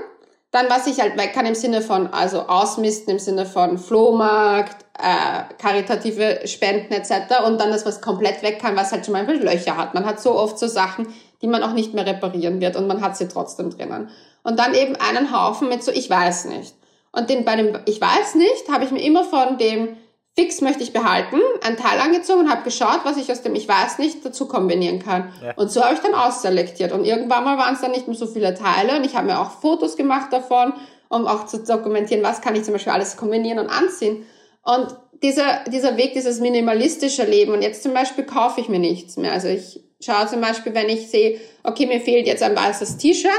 dann, 0.52 0.70
was 0.70 0.86
ich 0.86 1.00
halt 1.00 1.18
weg 1.18 1.34
kann 1.34 1.46
im 1.46 1.56
Sinne 1.56 1.82
von, 1.82 2.08
also 2.08 2.42
ausmisten 2.42 3.14
im 3.14 3.20
Sinne 3.20 3.46
von 3.46 3.78
Flohmarkt, 3.78 4.86
äh, 5.00 5.54
karitative 5.58 6.42
Spenden 6.46 6.94
etc. 6.94 7.46
Und 7.46 7.60
dann 7.60 7.72
das, 7.72 7.86
was 7.86 8.02
komplett 8.02 8.44
weg 8.44 8.60
kann, 8.60 8.76
was 8.76 8.92
halt 8.92 9.06
zum 9.06 9.14
Beispiel 9.14 9.42
Löcher 9.42 9.78
hat. 9.78 9.94
Man 9.94 10.06
hat 10.06 10.20
so 10.20 10.38
oft 10.38 10.60
so 10.60 10.68
Sachen, 10.68 11.08
die 11.42 11.48
man 11.48 11.64
auch 11.64 11.72
nicht 11.72 11.94
mehr 11.94 12.06
reparieren 12.06 12.60
wird 12.60 12.76
und 12.76 12.88
man 12.88 13.02
hat 13.02 13.18
sie 13.18 13.30
trotzdem 13.30 13.70
drinnen. 13.70 14.10
Und 14.44 14.60
dann 14.60 14.74
eben 14.74 14.96
einen 14.98 15.32
Haufen 15.32 15.70
mit 15.70 15.84
so, 15.84 15.92
ich 15.92 16.10
weiß 16.10 16.46
nicht. 16.46 16.76
Und 17.14 17.30
den 17.30 17.46
bei 17.46 17.56
dem 17.56 17.80
Ich 17.86 18.00
weiß 18.00 18.36
nicht, 18.36 18.70
habe 18.70 18.84
ich 18.84 18.92
mir 18.92 19.02
immer 19.02 19.24
von 19.24 19.58
dem 19.58 19.98
Fix 20.38 20.62
möchte 20.62 20.82
ich 20.82 20.94
behalten, 20.94 21.38
ein 21.62 21.76
Teil 21.76 22.00
angezogen 22.00 22.42
und 22.42 22.50
habe 22.50 22.64
geschaut, 22.64 23.02
was 23.04 23.18
ich 23.18 23.30
aus 23.32 23.42
dem 23.42 23.54
Ich 23.54 23.68
weiß 23.68 24.00
nicht 24.00 24.26
dazu 24.26 24.48
kombinieren 24.48 25.00
kann. 25.00 25.34
Ja. 25.44 25.54
Und 25.56 25.72
so 25.72 25.84
habe 25.84 25.94
ich 25.94 26.00
dann 26.00 26.14
ausselektiert. 26.14 26.94
Und 26.94 27.04
irgendwann 27.04 27.44
mal 27.44 27.58
waren 27.58 27.76
es 27.76 27.82
dann 27.82 27.92
nicht 27.92 28.08
mehr 28.08 28.16
so 28.16 28.28
viele 28.28 28.54
Teile 28.54 28.98
und 28.98 29.06
ich 29.06 29.16
habe 29.16 29.28
mir 29.28 29.40
auch 29.40 29.52
Fotos 29.60 29.98
gemacht 29.98 30.32
davon, 30.32 30.74
um 31.10 31.28
auch 31.28 31.48
zu 31.48 31.60
dokumentieren, 31.60 32.24
was 32.24 32.42
kann 32.42 32.56
ich 32.56 32.64
zum 32.64 32.74
Beispiel 32.74 32.94
alles 32.94 33.18
kombinieren 33.18 33.60
und 33.60 33.68
anziehen. 33.68 34.26
Und 34.64 34.96
dieser, 35.22 35.66
dieser 35.68 35.98
Weg, 35.98 36.14
dieses 36.14 36.40
minimalistische 36.40 37.26
Leben 37.26 37.52
und 37.54 37.62
jetzt 37.62 37.84
zum 37.84 37.94
Beispiel 37.94 38.24
kaufe 38.24 38.62
ich 38.62 38.70
mir 38.70 38.80
nichts 38.80 39.18
mehr. 39.18 39.34
Also 39.34 39.50
ich 39.50 39.84
schaue 40.00 40.28
zum 40.28 40.40
Beispiel, 40.40 40.74
wenn 40.74 40.90
ich 40.90 41.10
sehe, 41.10 41.40
okay, 41.64 41.86
mir 41.86 42.00
fehlt 42.00 42.26
jetzt 42.26 42.42
ein 42.42 42.56
weißes 42.56 42.98
T-Shirt, 42.98 43.32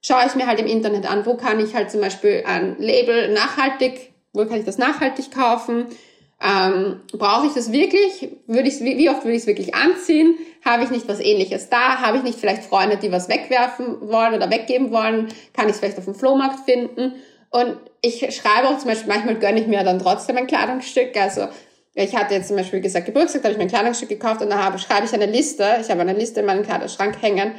schaue 0.00 0.26
ich 0.26 0.34
mir 0.34 0.46
halt 0.46 0.60
im 0.60 0.66
Internet 0.66 1.08
an, 1.08 1.26
wo 1.26 1.36
kann 1.36 1.60
ich 1.60 1.74
halt 1.74 1.90
zum 1.90 2.00
Beispiel 2.00 2.42
ein 2.46 2.76
Label 2.78 3.32
nachhaltig, 3.32 4.12
wo 4.32 4.44
kann 4.46 4.58
ich 4.58 4.64
das 4.64 4.78
nachhaltig 4.78 5.30
kaufen, 5.30 5.86
ähm, 6.44 7.00
brauche 7.12 7.46
ich 7.46 7.54
das 7.54 7.70
wirklich? 7.70 8.30
Würde 8.46 8.68
ich 8.68 8.80
wie 8.80 9.08
oft 9.08 9.24
würde 9.24 9.36
ich 9.36 9.42
es 9.42 9.46
wirklich 9.46 9.74
anziehen? 9.74 10.34
Habe 10.64 10.84
ich 10.84 10.90
nicht 10.90 11.08
was 11.08 11.20
ähnliches 11.20 11.68
da? 11.68 12.00
Habe 12.00 12.18
ich 12.18 12.22
nicht 12.24 12.38
vielleicht 12.38 12.64
Freunde, 12.64 12.96
die 12.96 13.12
was 13.12 13.28
wegwerfen 13.28 14.08
wollen 14.08 14.34
oder 14.34 14.50
weggeben 14.50 14.90
wollen? 14.90 15.28
Kann 15.52 15.66
ich 15.66 15.72
es 15.72 15.78
vielleicht 15.78 15.98
auf 15.98 16.04
dem 16.04 16.14
Flohmarkt 16.14 16.64
finden? 16.64 17.14
Und 17.50 17.76
ich 18.00 18.18
schreibe 18.34 18.68
auch 18.68 18.78
zum 18.78 18.88
Beispiel, 18.88 19.12
manchmal 19.12 19.36
gönne 19.36 19.60
ich 19.60 19.66
mir 19.66 19.84
dann 19.84 19.98
trotzdem 19.98 20.36
ein 20.36 20.46
Kleidungsstück. 20.46 21.16
Also 21.16 21.48
ich 21.94 22.16
hatte 22.16 22.34
jetzt 22.34 22.48
zum 22.48 22.56
Beispiel 22.56 22.80
gesagt, 22.80 23.06
Geburtstag, 23.06 23.44
habe 23.44 23.52
ich 23.52 23.58
mir 23.58 23.64
ein 23.64 23.68
Kleidungsstück 23.68 24.08
gekauft 24.08 24.42
und 24.42 24.50
da 24.50 24.64
habe, 24.64 24.78
schreibe 24.78 25.06
ich 25.06 25.12
eine 25.12 25.26
Liste. 25.26 25.78
Ich 25.80 25.90
habe 25.90 26.00
eine 26.00 26.14
Liste 26.14 26.40
in 26.40 26.46
meinem 26.46 26.64
Kleiderschrank 26.64 27.20
hängen, 27.20 27.52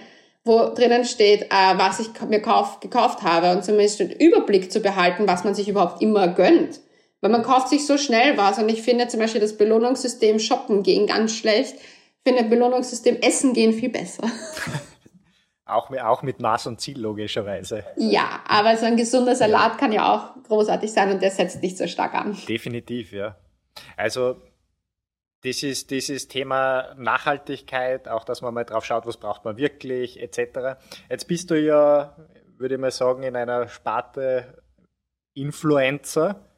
wo 0.44 0.74
drinnen 0.74 1.06
steht, 1.06 1.44
äh, 1.44 1.78
was 1.78 2.00
ich 2.00 2.10
mir 2.28 2.42
kauf, 2.42 2.80
gekauft 2.80 3.22
habe 3.22 3.52
und 3.52 3.64
zumindest 3.64 4.00
den 4.00 4.12
Überblick 4.12 4.72
zu 4.72 4.82
behalten, 4.82 5.28
was 5.28 5.44
man 5.44 5.56
sich 5.56 5.70
überhaupt 5.70 6.02
immer 6.02 6.28
gönnt. 6.28 6.82
Weil 7.24 7.32
man 7.32 7.42
kauft 7.42 7.70
sich 7.70 7.88
so 7.88 7.98
schnell 7.98 8.36
was 8.36 8.60
und 8.60 8.68
ich 8.68 8.82
finde 8.82 9.08
zum 9.08 9.22
Beispiel 9.22 9.40
das 9.40 9.58
Belohnungssystem 9.58 10.40
Shoppen 10.40 10.84
gehen 10.84 11.08
ganz 11.08 11.34
schlecht. 11.34 11.76
Ich 11.76 12.30
finde 12.30 12.44
Belohnungssystem 12.44 13.16
Essen 13.22 13.54
gehen 13.54 13.72
viel 13.72 13.88
besser. 13.88 14.24
Auch 15.66 15.90
mit, 15.90 16.02
auch 16.02 16.22
mit 16.24 16.42
Maß 16.42 16.68
und 16.68 16.82
Ziel 16.82 17.00
logischerweise. 17.00 17.86
Ja, 17.96 18.42
aber 18.46 18.76
so 18.76 18.86
ein 18.86 18.98
gesunder 18.98 19.34
Salat 19.34 19.78
kann 19.78 19.94
ja 19.94 20.14
auch 20.14 20.44
großartig 20.44 20.92
sein 20.92 21.10
und 21.10 21.22
der 21.22 21.32
setzt 21.32 21.64
nicht 21.64 21.78
so 21.78 21.88
stark 21.88 22.14
an. 22.14 22.38
Definitiv, 22.50 23.14
ja. 23.14 23.38
Also 23.96 24.36
dieses, 25.46 25.88
dieses 25.88 26.28
Thema 26.28 26.94
Nachhaltigkeit, 26.98 28.10
auch 28.10 28.26
dass 28.26 28.42
man 28.42 28.54
mal 28.54 28.66
drauf 28.66 28.84
schaut, 28.84 29.06
was 29.06 29.16
braucht 29.16 29.46
man 29.46 29.56
wirklich, 29.56 30.22
etc. 30.22 30.78
Jetzt 31.10 31.30
bist 31.30 31.50
du 31.50 31.58
ja, 31.58 32.18
würde 32.58 32.76
ich 32.76 32.82
mal 32.82 32.92
sagen, 32.92 33.24
in 33.24 33.38
einer 33.38 33.70
Sparte 33.70 34.62
Influencer 35.34 36.53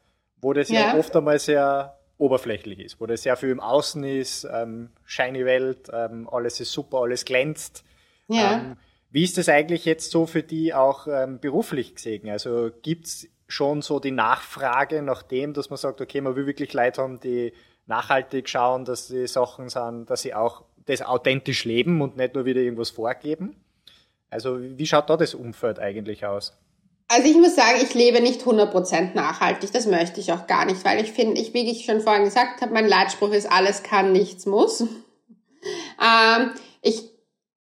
wo 0.46 0.52
das 0.52 0.68
ja, 0.68 0.92
ja 0.92 0.96
oft 0.96 1.14
einmal 1.16 1.40
sehr 1.40 1.98
oberflächlich 2.18 2.78
ist, 2.78 3.00
wo 3.00 3.06
das 3.06 3.24
sehr 3.24 3.36
viel 3.36 3.50
im 3.50 3.58
Außen 3.58 4.04
ist, 4.04 4.46
ähm, 4.50 4.90
shiny 5.04 5.44
Welt, 5.44 5.90
ähm, 5.92 6.28
alles 6.30 6.60
ist 6.60 6.70
super, 6.70 6.98
alles 6.98 7.24
glänzt. 7.24 7.84
Ja. 8.28 8.52
Ähm, 8.52 8.76
wie 9.10 9.24
ist 9.24 9.38
das 9.38 9.48
eigentlich 9.48 9.84
jetzt 9.84 10.12
so 10.12 10.24
für 10.24 10.44
die 10.44 10.72
auch 10.72 11.08
ähm, 11.08 11.40
beruflich 11.40 11.96
gesehen? 11.96 12.30
Also 12.30 12.70
gibt's 12.82 13.26
schon 13.48 13.82
so 13.82 13.98
die 13.98 14.12
Nachfrage 14.12 15.02
nach 15.02 15.24
dem, 15.24 15.52
dass 15.52 15.68
man 15.68 15.78
sagt, 15.78 16.00
okay, 16.00 16.20
man 16.20 16.36
will 16.36 16.46
wirklich 16.46 16.72
Leute 16.72 17.02
haben, 17.02 17.18
die 17.18 17.52
nachhaltig 17.86 18.48
schauen, 18.48 18.84
dass 18.84 19.08
die 19.08 19.26
Sachen 19.26 19.68
sind, 19.68 20.08
dass 20.10 20.22
sie 20.22 20.32
auch 20.32 20.62
das 20.86 21.02
authentisch 21.02 21.64
leben 21.64 22.00
und 22.00 22.16
nicht 22.16 22.36
nur 22.36 22.44
wieder 22.44 22.60
irgendwas 22.60 22.90
vorgeben? 22.90 23.56
Also 24.30 24.60
wie 24.60 24.86
schaut 24.86 25.10
da 25.10 25.16
das 25.16 25.34
Umfeld 25.34 25.80
eigentlich 25.80 26.24
aus? 26.24 26.56
Also 27.08 27.28
ich 27.28 27.36
muss 27.36 27.54
sagen, 27.54 27.78
ich 27.80 27.94
lebe 27.94 28.20
nicht 28.20 28.42
100% 28.42 29.14
nachhaltig. 29.14 29.70
Das 29.72 29.86
möchte 29.86 30.20
ich 30.20 30.32
auch 30.32 30.46
gar 30.46 30.64
nicht, 30.64 30.84
weil 30.84 31.00
ich 31.00 31.12
finde, 31.12 31.40
ich, 31.40 31.54
wie 31.54 31.70
ich 31.70 31.84
schon 31.84 32.00
vorhin 32.00 32.24
gesagt 32.24 32.60
habe, 32.62 32.72
mein 32.72 32.88
Leitspruch 32.88 33.30
ist, 33.30 33.50
alles 33.50 33.82
kann, 33.82 34.12
nichts 34.12 34.44
muss. 34.46 34.80
ähm, 34.80 36.50
ich 36.82 37.10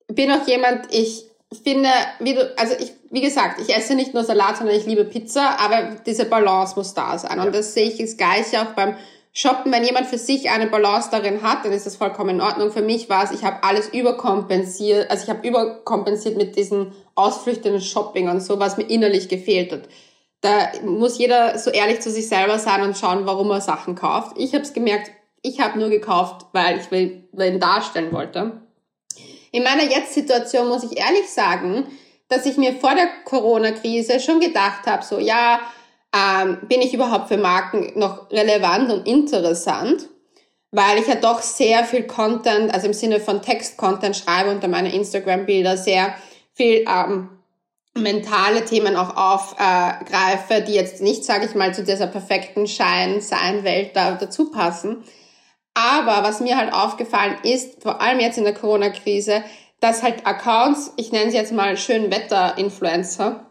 bin 0.08 0.32
auch 0.32 0.46
jemand, 0.48 0.92
ich 0.92 1.24
finde, 1.62 1.88
wie 2.18 2.34
du, 2.34 2.58
also 2.58 2.74
ich, 2.78 2.92
wie 3.10 3.20
gesagt, 3.20 3.60
ich 3.60 3.74
esse 3.74 3.94
nicht 3.94 4.12
nur 4.12 4.24
Salat, 4.24 4.58
sondern 4.58 4.76
ich 4.76 4.86
liebe 4.86 5.04
Pizza, 5.04 5.58
aber 5.60 5.96
diese 6.04 6.24
Balance 6.24 6.74
muss 6.76 6.94
da 6.94 7.16
sein. 7.16 7.38
Und 7.38 7.54
das 7.54 7.74
sehe 7.74 7.88
ich 7.88 7.98
das 7.98 8.16
Gleiche 8.16 8.60
auch 8.60 8.72
beim 8.74 8.96
Shoppen, 9.32 9.70
wenn 9.70 9.84
jemand 9.84 10.06
für 10.06 10.18
sich 10.18 10.50
eine 10.50 10.66
Balance 10.66 11.10
darin 11.10 11.42
hat, 11.42 11.64
dann 11.64 11.72
ist 11.72 11.86
das 11.86 11.96
vollkommen 11.96 12.30
in 12.30 12.40
Ordnung. 12.40 12.72
Für 12.72 12.82
mich 12.82 13.08
war 13.08 13.24
es, 13.24 13.30
ich 13.30 13.44
habe 13.44 13.62
alles 13.62 13.88
überkompensiert, 13.88 15.10
also 15.10 15.24
ich 15.24 15.30
habe 15.30 15.46
überkompensiert 15.46 16.36
mit 16.36 16.56
diesen 16.56 16.92
Ausflüchten 17.14 17.74
und 17.74 17.82
Shopping 17.82 18.28
und 18.28 18.40
so, 18.40 18.58
was 18.58 18.76
mir 18.76 18.84
innerlich 18.84 19.28
gefehlt 19.28 19.72
hat. 19.72 19.82
Da 20.40 20.70
muss 20.84 21.18
jeder 21.18 21.58
so 21.58 21.70
ehrlich 21.70 22.00
zu 22.00 22.10
sich 22.10 22.28
selber 22.28 22.58
sein 22.58 22.82
und 22.82 22.96
schauen, 22.96 23.26
warum 23.26 23.50
er 23.50 23.60
Sachen 23.60 23.94
kauft. 23.94 24.36
Ich 24.38 24.54
habe 24.54 24.62
es 24.62 24.72
gemerkt, 24.72 25.10
ich 25.42 25.60
habe 25.60 25.78
nur 25.78 25.88
gekauft, 25.88 26.46
weil 26.52 26.78
ich 26.78 26.92
ihn 26.92 27.60
darstellen 27.60 28.12
wollte. 28.12 28.60
In 29.50 29.62
meiner 29.62 29.84
Jetzt-Situation 29.84 30.68
muss 30.68 30.84
ich 30.84 30.98
ehrlich 30.98 31.28
sagen, 31.28 31.86
dass 32.28 32.46
ich 32.46 32.56
mir 32.56 32.74
vor 32.74 32.94
der 32.94 33.08
Corona-Krise 33.24 34.20
schon 34.20 34.40
gedacht 34.40 34.86
habe, 34.86 35.04
so 35.04 35.18
ja, 35.18 35.60
ähm, 36.14 36.58
bin 36.68 36.80
ich 36.80 36.94
überhaupt 36.94 37.28
für 37.28 37.36
Marken 37.36 37.92
noch 37.98 38.30
relevant 38.30 38.90
und 38.90 39.06
interessant, 39.06 40.08
weil 40.70 40.98
ich 40.98 41.06
ja 41.06 41.14
doch 41.16 41.40
sehr 41.40 41.84
viel 41.84 42.06
Content, 42.06 42.72
also 42.72 42.86
im 42.86 42.92
Sinne 42.92 43.20
von 43.20 43.42
Text-Content 43.42 44.16
schreibe 44.16 44.50
unter 44.50 44.68
meine 44.68 44.94
Instagram-Bilder, 44.94 45.76
sehr 45.76 46.14
viel 46.54 46.84
ähm, 46.86 47.30
mentale 47.94 48.64
Themen 48.64 48.96
auch 48.96 49.16
aufgreife, 49.16 50.54
äh, 50.54 50.62
die 50.62 50.74
jetzt 50.74 51.00
nicht, 51.00 51.24
sage 51.24 51.46
ich 51.46 51.54
mal, 51.54 51.74
zu 51.74 51.84
dieser 51.84 52.06
perfekten 52.06 52.66
Schein-Sein-Welt 52.66 53.94
da 53.94 54.12
dazu 54.12 54.50
passen. 54.50 55.04
Aber 55.74 56.22
was 56.22 56.40
mir 56.40 56.56
halt 56.56 56.72
aufgefallen 56.72 57.36
ist, 57.42 57.82
vor 57.82 58.00
allem 58.00 58.20
jetzt 58.20 58.38
in 58.38 58.44
der 58.44 58.54
Corona-Krise, 58.54 59.44
dass 59.80 60.02
halt 60.02 60.26
Accounts, 60.26 60.92
ich 60.96 61.12
nenne 61.12 61.30
sie 61.30 61.36
jetzt 61.36 61.52
mal 61.52 61.76
Schönwetter-Influencer, 61.76 63.47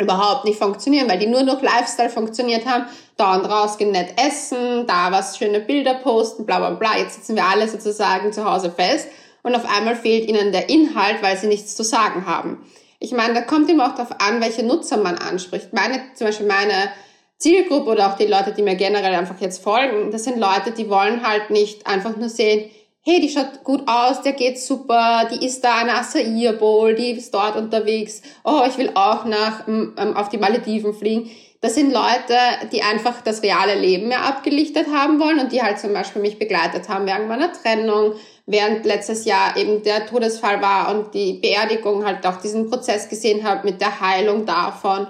überhaupt 0.00 0.44
nicht 0.44 0.58
funktionieren, 0.58 1.08
weil 1.08 1.18
die 1.18 1.26
nur 1.26 1.42
durch 1.42 1.62
Lifestyle 1.62 2.10
funktioniert 2.10 2.66
haben. 2.66 2.86
Da 3.16 3.36
und 3.36 3.44
rausgehen, 3.44 3.92
nett 3.92 4.14
essen, 4.16 4.86
da 4.86 5.12
was 5.12 5.36
schöne 5.36 5.60
Bilder 5.60 5.94
posten, 5.94 6.46
bla 6.46 6.58
bla 6.58 6.70
bla. 6.70 6.98
Jetzt 6.98 7.16
sitzen 7.16 7.36
wir 7.36 7.44
alle 7.44 7.68
sozusagen 7.68 8.32
zu 8.32 8.44
Hause 8.44 8.70
fest 8.70 9.08
und 9.42 9.54
auf 9.54 9.64
einmal 9.64 9.96
fehlt 9.96 10.28
ihnen 10.28 10.52
der 10.52 10.68
Inhalt, 10.68 11.22
weil 11.22 11.36
sie 11.36 11.46
nichts 11.46 11.76
zu 11.76 11.84
sagen 11.84 12.26
haben. 12.26 12.58
Ich 12.98 13.12
meine, 13.12 13.34
da 13.34 13.40
kommt 13.40 13.70
immer 13.70 13.86
auch 13.86 13.94
darauf 13.94 14.20
an, 14.20 14.40
welche 14.40 14.62
Nutzer 14.62 14.98
man 14.98 15.16
anspricht. 15.16 15.72
Meine, 15.72 16.02
zum 16.14 16.26
Beispiel 16.26 16.46
meine 16.46 16.90
Zielgruppe 17.38 17.90
oder 17.90 18.08
auch 18.08 18.16
die 18.16 18.26
Leute, 18.26 18.52
die 18.52 18.62
mir 18.62 18.76
generell 18.76 19.14
einfach 19.14 19.40
jetzt 19.40 19.62
folgen, 19.62 20.10
das 20.10 20.24
sind 20.24 20.38
Leute, 20.38 20.72
die 20.76 20.90
wollen 20.90 21.26
halt 21.26 21.48
nicht 21.48 21.86
einfach 21.86 22.16
nur 22.16 22.28
sehen, 22.28 22.70
hey, 23.02 23.20
die 23.20 23.30
schaut 23.30 23.64
gut 23.64 23.82
aus, 23.86 24.22
der 24.22 24.32
geht 24.32 24.60
super, 24.60 25.28
die 25.32 25.44
ist 25.44 25.62
da 25.62 25.78
eine 25.78 25.94
Acai 25.94 26.52
Bowl, 26.52 26.94
die 26.94 27.12
ist 27.12 27.32
dort 27.32 27.56
unterwegs, 27.56 28.22
oh, 28.44 28.62
ich 28.68 28.76
will 28.76 28.90
auch 28.94 29.24
nach, 29.24 29.66
ähm, 29.66 29.94
auf 30.14 30.28
die 30.28 30.38
Malediven 30.38 30.92
fliegen. 30.92 31.30
Das 31.62 31.74
sind 31.74 31.92
Leute, 31.92 32.36
die 32.72 32.82
einfach 32.82 33.20
das 33.20 33.42
reale 33.42 33.74
Leben 33.78 34.08
mehr 34.08 34.24
abgelichtet 34.24 34.86
haben 34.88 35.20
wollen 35.20 35.40
und 35.40 35.52
die 35.52 35.62
halt 35.62 35.78
zum 35.78 35.92
Beispiel 35.92 36.22
mich 36.22 36.38
begleitet 36.38 36.88
haben 36.88 37.04
während 37.04 37.28
meiner 37.28 37.52
Trennung, 37.52 38.14
während 38.46 38.86
letztes 38.86 39.26
Jahr 39.26 39.56
eben 39.58 39.82
der 39.82 40.06
Todesfall 40.06 40.62
war 40.62 40.94
und 40.94 41.12
die 41.12 41.34
Beerdigung 41.34 42.06
halt 42.06 42.26
auch 42.26 42.40
diesen 42.40 42.70
Prozess 42.70 43.10
gesehen 43.10 43.44
habe 43.44 43.66
mit 43.66 43.80
der 43.80 44.00
Heilung 44.00 44.46
davon. 44.46 45.06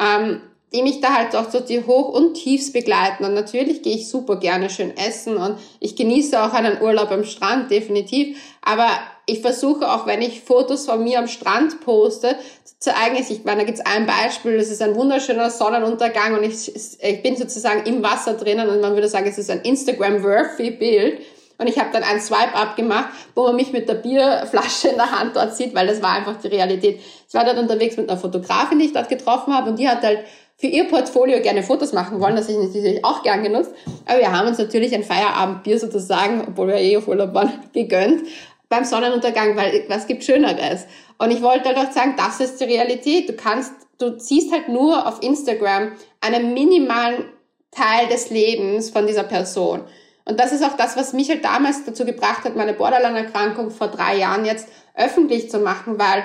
Ähm, 0.00 0.40
die 0.74 0.82
mich 0.82 1.00
da 1.00 1.14
halt 1.14 1.36
auch 1.36 1.50
so 1.50 1.60
die 1.60 1.84
Hoch- 1.84 2.08
und 2.08 2.34
Tiefs 2.34 2.72
begleiten. 2.72 3.24
Und 3.24 3.34
natürlich 3.34 3.82
gehe 3.82 3.94
ich 3.94 4.08
super 4.08 4.36
gerne 4.36 4.70
schön 4.70 4.96
essen 4.96 5.36
und 5.36 5.58
ich 5.80 5.96
genieße 5.96 6.42
auch 6.42 6.52
einen 6.52 6.80
Urlaub 6.80 7.10
am 7.10 7.24
Strand, 7.24 7.70
definitiv. 7.70 8.38
Aber 8.62 8.88
ich 9.26 9.40
versuche 9.40 9.90
auch, 9.90 10.06
wenn 10.06 10.22
ich 10.22 10.40
Fotos 10.40 10.86
von 10.86 11.02
mir 11.04 11.18
am 11.18 11.28
Strand 11.28 11.80
poste, 11.80 12.36
zu 12.64 12.90
zeigen, 12.90 13.16
ich 13.16 13.44
meine, 13.44 13.60
da 13.60 13.66
gibt's 13.66 13.80
ein 13.80 14.06
Beispiel, 14.06 14.56
das 14.56 14.68
ist 14.68 14.82
ein 14.82 14.94
wunderschöner 14.94 15.50
Sonnenuntergang 15.50 16.36
und 16.36 16.44
ich, 16.44 16.74
ich 16.74 17.22
bin 17.22 17.36
sozusagen 17.36 17.86
im 17.86 18.02
Wasser 18.02 18.34
drinnen 18.34 18.68
und 18.68 18.80
man 18.80 18.94
würde 18.94 19.08
sagen, 19.08 19.26
es 19.28 19.38
ist 19.38 19.50
ein 19.50 19.60
Instagram-worthy 19.60 20.72
Bild. 20.72 21.20
Und 21.62 21.68
ich 21.68 21.78
habe 21.78 21.90
dann 21.92 22.02
einen 22.02 22.20
Swipe 22.20 22.54
abgemacht, 22.54 23.10
wo 23.36 23.44
man 23.44 23.54
mich 23.54 23.72
mit 23.72 23.88
der 23.88 23.94
Bierflasche 23.94 24.88
in 24.88 24.96
der 24.96 25.12
Hand 25.12 25.36
dort 25.36 25.56
sieht, 25.56 25.76
weil 25.76 25.86
das 25.86 26.02
war 26.02 26.10
einfach 26.10 26.34
die 26.42 26.48
Realität. 26.48 26.98
Ich 27.28 27.34
war 27.34 27.44
dort 27.44 27.56
unterwegs 27.56 27.96
mit 27.96 28.10
einer 28.10 28.18
Fotografin, 28.18 28.80
die 28.80 28.86
ich 28.86 28.92
dort 28.92 29.08
getroffen 29.08 29.54
habe 29.54 29.70
und 29.70 29.78
die 29.78 29.88
hat 29.88 30.02
halt 30.02 30.24
für 30.56 30.66
ihr 30.66 30.88
Portfolio 30.88 31.40
gerne 31.40 31.62
Fotos 31.62 31.92
machen 31.92 32.20
wollen, 32.20 32.34
das 32.34 32.48
ich 32.48 32.56
natürlich 32.58 33.04
auch 33.04 33.22
gern 33.22 33.44
genutzt. 33.44 33.70
Aber 34.06 34.18
wir 34.18 34.32
haben 34.32 34.48
uns 34.48 34.58
natürlich 34.58 34.92
ein 34.92 35.04
Feierabendbier 35.04 35.78
sozusagen, 35.78 36.44
obwohl 36.48 36.66
wir 36.66 36.78
eh 36.78 36.96
auf 36.96 37.06
Urlaub 37.06 37.32
waren, 37.32 37.52
gegönnt 37.72 38.22
beim 38.68 38.84
Sonnenuntergang, 38.84 39.56
weil 39.56 39.84
was 39.88 40.08
gibt 40.08 40.24
Schöneres? 40.24 40.86
Und 41.18 41.30
ich 41.30 41.42
wollte 41.42 41.68
halt 41.68 41.78
auch 41.78 41.92
sagen, 41.92 42.14
das 42.16 42.40
ist 42.40 42.60
die 42.60 42.64
Realität. 42.64 43.28
Du 43.28 43.34
kannst, 43.34 43.72
du 43.98 44.18
siehst 44.18 44.50
halt 44.50 44.68
nur 44.68 45.06
auf 45.06 45.22
Instagram 45.22 45.92
einen 46.20 46.54
minimalen 46.54 47.26
Teil 47.70 48.08
des 48.08 48.30
Lebens 48.30 48.90
von 48.90 49.06
dieser 49.06 49.22
Person. 49.22 49.82
Und 50.24 50.38
das 50.38 50.52
ist 50.52 50.64
auch 50.64 50.76
das, 50.76 50.96
was 50.96 51.12
mich 51.12 51.28
halt 51.28 51.44
damals 51.44 51.84
dazu 51.84 52.04
gebracht 52.04 52.44
hat, 52.44 52.56
meine 52.56 52.74
Borderline-Erkrankung 52.74 53.70
vor 53.70 53.88
drei 53.88 54.16
Jahren 54.18 54.44
jetzt 54.44 54.68
öffentlich 54.94 55.50
zu 55.50 55.58
machen, 55.58 55.98
weil 55.98 56.24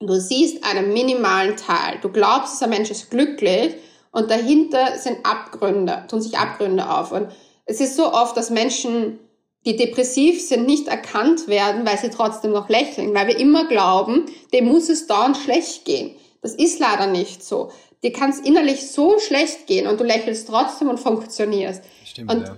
du 0.00 0.20
siehst 0.20 0.64
einen 0.64 0.92
minimalen 0.92 1.56
Teil. 1.56 1.98
Du 2.02 2.10
glaubst, 2.10 2.54
dieser 2.54 2.66
Mensch 2.66 2.90
ist 2.90 3.10
glücklich 3.10 3.74
und 4.10 4.30
dahinter 4.30 4.98
sind 4.98 5.24
Abgründe, 5.24 6.04
tun 6.08 6.20
sich 6.20 6.36
Abgründe 6.38 6.90
auf. 6.90 7.12
Und 7.12 7.28
es 7.64 7.80
ist 7.80 7.96
so 7.96 8.12
oft, 8.12 8.36
dass 8.36 8.50
Menschen 8.50 9.18
die 9.66 9.76
depressiv 9.76 10.40
sind, 10.40 10.64
nicht 10.64 10.86
erkannt 10.86 11.48
werden, 11.48 11.84
weil 11.84 11.98
sie 11.98 12.10
trotzdem 12.10 12.52
noch 12.52 12.68
lächeln, 12.68 13.12
weil 13.14 13.26
wir 13.26 13.38
immer 13.38 13.66
glauben, 13.66 14.26
dem 14.52 14.66
muss 14.66 14.88
es 14.88 15.08
dauernd 15.08 15.36
schlecht 15.36 15.84
gehen. 15.84 16.14
Das 16.40 16.54
ist 16.54 16.78
leider 16.78 17.08
nicht 17.08 17.42
so. 17.42 17.72
Dir 18.04 18.12
kann 18.12 18.30
es 18.30 18.38
innerlich 18.38 18.88
so 18.88 19.18
schlecht 19.18 19.66
gehen 19.66 19.88
und 19.88 19.98
du 19.98 20.04
lächelst 20.04 20.48
trotzdem 20.48 20.88
und 20.88 21.00
funktionierst. 21.00 21.82
Stimmt, 22.04 22.32
und 22.32 22.46
ja. 22.46 22.56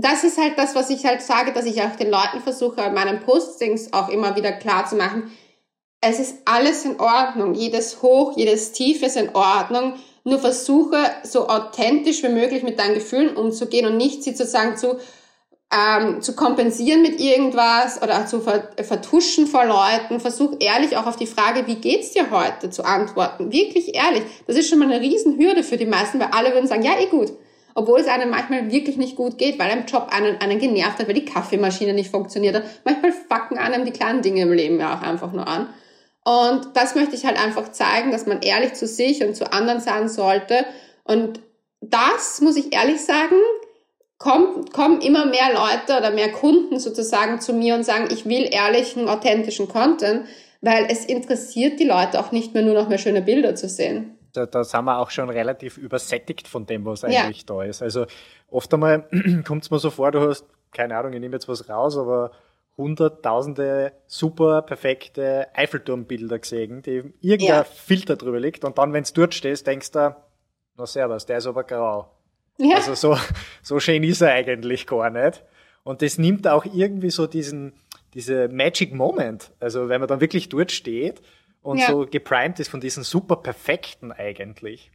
Das 0.00 0.22
ist 0.22 0.38
halt 0.38 0.56
das, 0.56 0.74
was 0.74 0.90
ich 0.90 1.04
halt 1.04 1.22
sage, 1.22 1.52
dass 1.52 1.64
ich 1.64 1.82
auch 1.82 1.96
den 1.96 2.10
Leuten 2.10 2.40
versuche, 2.40 2.82
in 2.82 2.94
meinen 2.94 3.20
Postings 3.20 3.92
auch 3.92 4.08
immer 4.08 4.36
wieder 4.36 4.52
klar 4.52 4.86
zu 4.86 4.94
machen. 4.96 5.32
Es 6.00 6.20
ist 6.20 6.36
alles 6.44 6.84
in 6.84 7.00
Ordnung. 7.00 7.54
Jedes 7.54 8.00
Hoch, 8.00 8.36
jedes 8.36 8.70
Tief 8.70 9.02
ist 9.02 9.16
in 9.16 9.34
Ordnung. 9.34 9.94
Nur 10.22 10.38
versuche, 10.38 10.98
so 11.24 11.48
authentisch 11.48 12.22
wie 12.22 12.28
möglich 12.28 12.62
mit 12.62 12.78
deinen 12.78 12.94
Gefühlen 12.94 13.36
umzugehen 13.36 13.86
und 13.86 13.96
nicht 13.96 14.22
sie 14.22 14.34
zu 14.34 14.46
sagen 14.46 14.76
zu, 14.76 14.98
ähm, 15.74 16.22
zu 16.22 16.36
kompensieren 16.36 17.02
mit 17.02 17.20
irgendwas 17.20 18.00
oder 18.00 18.26
zu 18.26 18.40
vertuschen 18.40 19.48
vor 19.48 19.64
Leuten. 19.64 20.20
Versuch 20.20 20.54
ehrlich 20.60 20.96
auch 20.96 21.06
auf 21.06 21.16
die 21.16 21.26
Frage, 21.26 21.66
wie 21.66 21.76
geht's 21.76 22.12
dir 22.12 22.30
heute, 22.30 22.70
zu 22.70 22.84
antworten. 22.84 23.50
Wirklich 23.50 23.96
ehrlich. 23.96 24.22
Das 24.46 24.56
ist 24.56 24.68
schon 24.68 24.78
mal 24.78 24.90
eine 24.90 25.00
Riesenhürde 25.00 25.64
für 25.64 25.76
die 25.76 25.86
meisten, 25.86 26.20
weil 26.20 26.28
alle 26.30 26.52
würden 26.52 26.68
sagen, 26.68 26.84
ja, 26.84 26.96
eh 27.00 27.06
gut. 27.06 27.32
Obwohl 27.78 28.00
es 28.00 28.08
einem 28.08 28.30
manchmal 28.30 28.72
wirklich 28.72 28.96
nicht 28.96 29.14
gut 29.14 29.38
geht, 29.38 29.56
weil 29.60 29.70
einem 29.70 29.86
Job 29.86 30.08
einen, 30.10 30.40
einen 30.40 30.58
genervt 30.58 30.98
hat, 30.98 31.06
weil 31.06 31.14
die 31.14 31.24
Kaffeemaschine 31.24 31.94
nicht 31.94 32.10
funktioniert 32.10 32.56
hat. 32.56 32.64
Manchmal 32.84 33.12
fucken 33.12 33.56
einem 33.56 33.84
die 33.84 33.92
kleinen 33.92 34.20
Dinge 34.20 34.42
im 34.42 34.52
Leben 34.52 34.80
ja 34.80 34.98
auch 34.98 35.02
einfach 35.02 35.32
nur 35.32 35.46
an. 35.46 35.68
Und 36.24 36.76
das 36.76 36.96
möchte 36.96 37.14
ich 37.14 37.24
halt 37.24 37.40
einfach 37.40 37.70
zeigen, 37.70 38.10
dass 38.10 38.26
man 38.26 38.42
ehrlich 38.42 38.74
zu 38.74 38.88
sich 38.88 39.22
und 39.22 39.36
zu 39.36 39.52
anderen 39.52 39.78
sein 39.78 40.08
sollte. 40.08 40.66
Und 41.04 41.38
das, 41.80 42.40
muss 42.40 42.56
ich 42.56 42.74
ehrlich 42.74 43.00
sagen, 43.00 43.36
kommt, 44.18 44.72
kommen 44.72 45.00
immer 45.00 45.26
mehr 45.26 45.52
Leute 45.54 45.98
oder 45.98 46.10
mehr 46.10 46.32
Kunden 46.32 46.80
sozusagen 46.80 47.40
zu 47.40 47.52
mir 47.52 47.76
und 47.76 47.84
sagen, 47.84 48.08
ich 48.10 48.26
will 48.26 48.48
ehrlichen, 48.50 49.08
authentischen 49.08 49.68
Content, 49.68 50.26
weil 50.62 50.88
es 50.90 51.04
interessiert 51.04 51.78
die 51.78 51.84
Leute 51.84 52.18
auch 52.18 52.32
nicht 52.32 52.54
mehr 52.54 52.64
nur 52.64 52.74
noch 52.74 52.88
mehr 52.88 52.98
schöne 52.98 53.22
Bilder 53.22 53.54
zu 53.54 53.68
sehen. 53.68 54.17
Da, 54.38 54.46
da 54.46 54.64
sind 54.64 54.84
wir 54.84 54.98
auch 54.98 55.10
schon 55.10 55.30
relativ 55.30 55.76
übersättigt 55.76 56.46
von 56.48 56.66
dem, 56.66 56.84
was 56.84 57.04
eigentlich 57.04 57.40
ja. 57.40 57.46
da 57.46 57.62
ist. 57.62 57.82
Also 57.82 58.06
oft 58.48 58.72
einmal 58.72 59.08
kommt 59.46 59.64
es 59.64 59.70
mir 59.70 59.78
so 59.78 59.90
vor, 59.90 60.12
du 60.12 60.20
hast, 60.20 60.46
keine 60.72 60.96
Ahnung, 60.96 61.12
ich 61.12 61.20
nehme 61.20 61.34
jetzt 61.34 61.48
was 61.48 61.68
raus, 61.68 61.96
aber 61.96 62.30
hunderttausende 62.76 63.92
super 64.06 64.62
perfekte 64.62 65.48
Eiffelturmbilder 65.52 66.38
gesehen, 66.38 66.82
die 66.82 67.12
irgendein 67.20 67.56
ja. 67.56 67.64
Filter 67.64 68.16
drüber 68.16 68.38
liegt 68.38 68.64
und 68.64 68.78
dann, 68.78 68.92
wenn 68.92 69.02
du 69.02 69.10
dort 69.14 69.34
stehst, 69.34 69.66
denkst 69.66 69.90
du, 69.90 70.16
na 70.76 70.86
servus, 70.86 71.26
der 71.26 71.38
ist 71.38 71.46
aber 71.46 71.64
grau. 71.64 72.08
Ja. 72.58 72.76
Also 72.76 72.94
so, 72.94 73.18
so 73.62 73.80
schön 73.80 74.04
ist 74.04 74.20
er 74.20 74.32
eigentlich 74.32 74.86
gar 74.86 75.10
nicht. 75.10 75.44
Und 75.82 76.02
das 76.02 76.18
nimmt 76.18 76.46
auch 76.46 76.64
irgendwie 76.64 77.10
so 77.10 77.26
diesen, 77.26 77.72
diese 78.14 78.48
Magic 78.48 78.94
Moment. 78.94 79.52
Also 79.58 79.88
wenn 79.88 80.00
man 80.00 80.08
dann 80.08 80.20
wirklich 80.20 80.48
dort 80.48 80.70
steht 80.70 81.20
und 81.68 81.78
ja. 81.78 81.88
so 81.88 82.06
geprimed 82.06 82.58
ist 82.60 82.70
von 82.70 82.80
diesen 82.80 83.02
super 83.02 83.36
perfekten 83.36 84.10
eigentlich. 84.10 84.90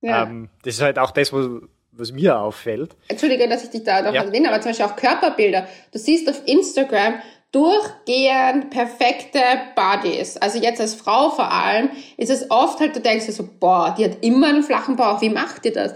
Ja. 0.00 0.22
Ähm, 0.22 0.48
das 0.62 0.76
ist 0.76 0.80
halt 0.80 0.98
auch 0.98 1.10
das, 1.10 1.34
was, 1.34 1.46
was 1.92 2.12
mir 2.12 2.38
auffällt. 2.38 2.96
Entschuldige, 3.08 3.46
dass 3.46 3.64
ich 3.64 3.70
dich 3.70 3.84
da 3.84 4.00
noch 4.00 4.14
ja. 4.14 4.22
erwähne, 4.22 4.48
aber 4.48 4.60
zum 4.62 4.70
Beispiel 4.70 4.86
auch 4.86 4.96
Körperbilder. 4.96 5.68
Du 5.92 5.98
siehst 5.98 6.28
auf 6.30 6.40
Instagram 6.46 7.20
durchgehend 7.52 8.70
perfekte 8.70 9.40
Bodies. 9.74 10.38
Also 10.38 10.58
jetzt 10.58 10.80
als 10.80 10.94
Frau 10.94 11.28
vor 11.28 11.52
allem 11.52 11.90
ist 12.16 12.30
es 12.30 12.50
oft 12.50 12.80
halt, 12.80 12.96
du 12.96 13.00
denkst 13.00 13.26
dir 13.26 13.32
so, 13.32 13.46
boah, 13.60 13.94
die 13.96 14.04
hat 14.04 14.24
immer 14.24 14.48
einen 14.48 14.62
flachen 14.62 14.96
Bauch, 14.96 15.20
wie 15.20 15.30
macht 15.30 15.66
die 15.66 15.72
das? 15.72 15.94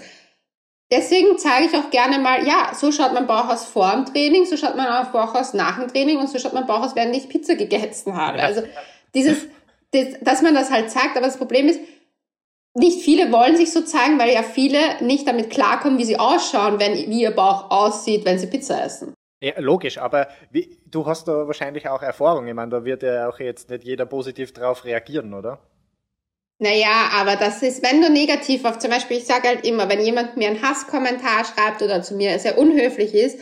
Deswegen 0.91 1.39
zeige 1.39 1.69
ich 1.69 1.75
auch 1.75 1.89
gerne 1.89 2.19
mal, 2.19 2.47
ja, 2.47 2.73
so 2.75 2.93
schaut 2.93 3.15
mein 3.15 3.27
Bauch 3.27 3.49
aus 3.49 3.65
vor 3.65 3.93
dem 3.93 4.05
Training, 4.05 4.45
so 4.45 4.59
schaut 4.59 4.77
mein 4.77 4.87
Bauch 5.11 5.35
aus 5.35 5.55
nach 5.55 5.79
dem 5.79 5.89
Training 5.89 6.19
und 6.19 6.29
so 6.29 6.39
schaut 6.39 6.53
mein 6.53 6.67
Bauch 6.67 6.83
aus, 6.83 6.95
während 6.95 7.17
ich 7.17 7.31
Pizza 7.31 7.55
gegessen 7.55 8.15
habe. 8.15 8.43
Also 8.43 8.63
dieses, 9.15 9.47
das, 9.93 10.21
dass 10.21 10.43
man 10.43 10.55
das 10.55 10.71
halt 10.71 10.91
zeigt, 10.91 11.17
aber 11.17 11.27
das 11.27 11.39
Problem 11.39 11.69
ist, 11.69 11.81
nicht 12.75 13.03
viele 13.03 13.31
wollen 13.31 13.57
sich 13.57 13.73
so 13.73 13.83
zeigen, 13.83 14.19
weil 14.19 14.33
ja 14.33 14.43
viele 14.43 15.03
nicht 15.05 15.29
damit 15.29 15.51
klarkommen, 15.51 15.99
wie 15.99 16.05
sie 16.05 16.19
ausschauen, 16.19 16.81
wenn, 16.81 16.95
wie 16.95 17.21
ihr 17.21 17.31
Bauch 17.31 17.71
aussieht, 17.71 18.25
wenn 18.25 18.39
sie 18.39 18.47
Pizza 18.47 18.83
essen. 18.83 19.15
Ja, 19.43 19.59
logisch, 19.59 19.99
aber 19.99 20.29
wie, 20.51 20.79
du 20.87 21.05
hast 21.05 21.27
da 21.29 21.47
wahrscheinlich 21.47 21.89
auch 21.89 22.01
Erfahrung. 22.01 22.47
Ich 22.47 22.55
meine, 22.55 22.71
da 22.71 22.85
wird 22.85 23.03
ja 23.03 23.29
auch 23.29 23.41
jetzt 23.41 23.69
nicht 23.71 23.85
jeder 23.85 24.07
positiv 24.07 24.53
drauf 24.53 24.85
reagieren, 24.85 25.35
oder? 25.35 25.59
Naja, 26.61 27.11
aber 27.15 27.35
das 27.35 27.61
ist, 27.61 27.83
wenn 27.83 28.01
du 28.01 28.09
negativ 28.09 28.65
auf, 28.65 28.79
zum 28.79 28.91
Beispiel, 28.91 29.17
ich 29.17 29.27
sage 29.27 29.49
halt 29.49 29.67
immer, 29.67 29.89
wenn 29.89 30.01
jemand 30.01 30.37
mir 30.37 30.49
einen 30.49 30.63
Hasskommentar 30.63 31.45
schreibt 31.45 31.83
oder 31.83 32.03
zu 32.03 32.15
mir 32.15 32.39
sehr 32.39 32.57
unhöflich 32.57 33.15
ist, 33.15 33.41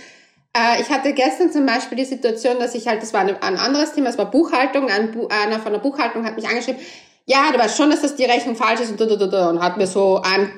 ich 0.80 0.90
hatte 0.90 1.12
gestern 1.12 1.52
zum 1.52 1.64
Beispiel 1.64 1.96
die 1.96 2.04
Situation, 2.04 2.58
dass 2.58 2.74
ich 2.74 2.88
halt, 2.88 3.02
das 3.02 3.12
war 3.12 3.20
ein, 3.20 3.38
anderes 3.40 3.92
Thema, 3.92 4.08
es 4.08 4.18
war 4.18 4.30
Buchhaltung, 4.30 4.88
ein, 4.90 5.14
einer 5.30 5.60
von 5.60 5.72
der 5.72 5.78
Buchhaltung 5.78 6.24
hat 6.24 6.34
mich 6.34 6.48
angeschrieben, 6.48 6.80
ja, 7.26 7.52
du 7.52 7.58
weißt 7.58 7.76
schon, 7.76 7.90
dass 7.90 8.02
das 8.02 8.16
die 8.16 8.24
Rechnung 8.24 8.56
falsch 8.56 8.80
ist 8.80 8.90
und, 8.90 9.00
und, 9.00 9.22
und, 9.22 9.32
und 9.32 9.62
hat 9.62 9.76
mir 9.76 9.86
so 9.86 10.20
ein, 10.22 10.50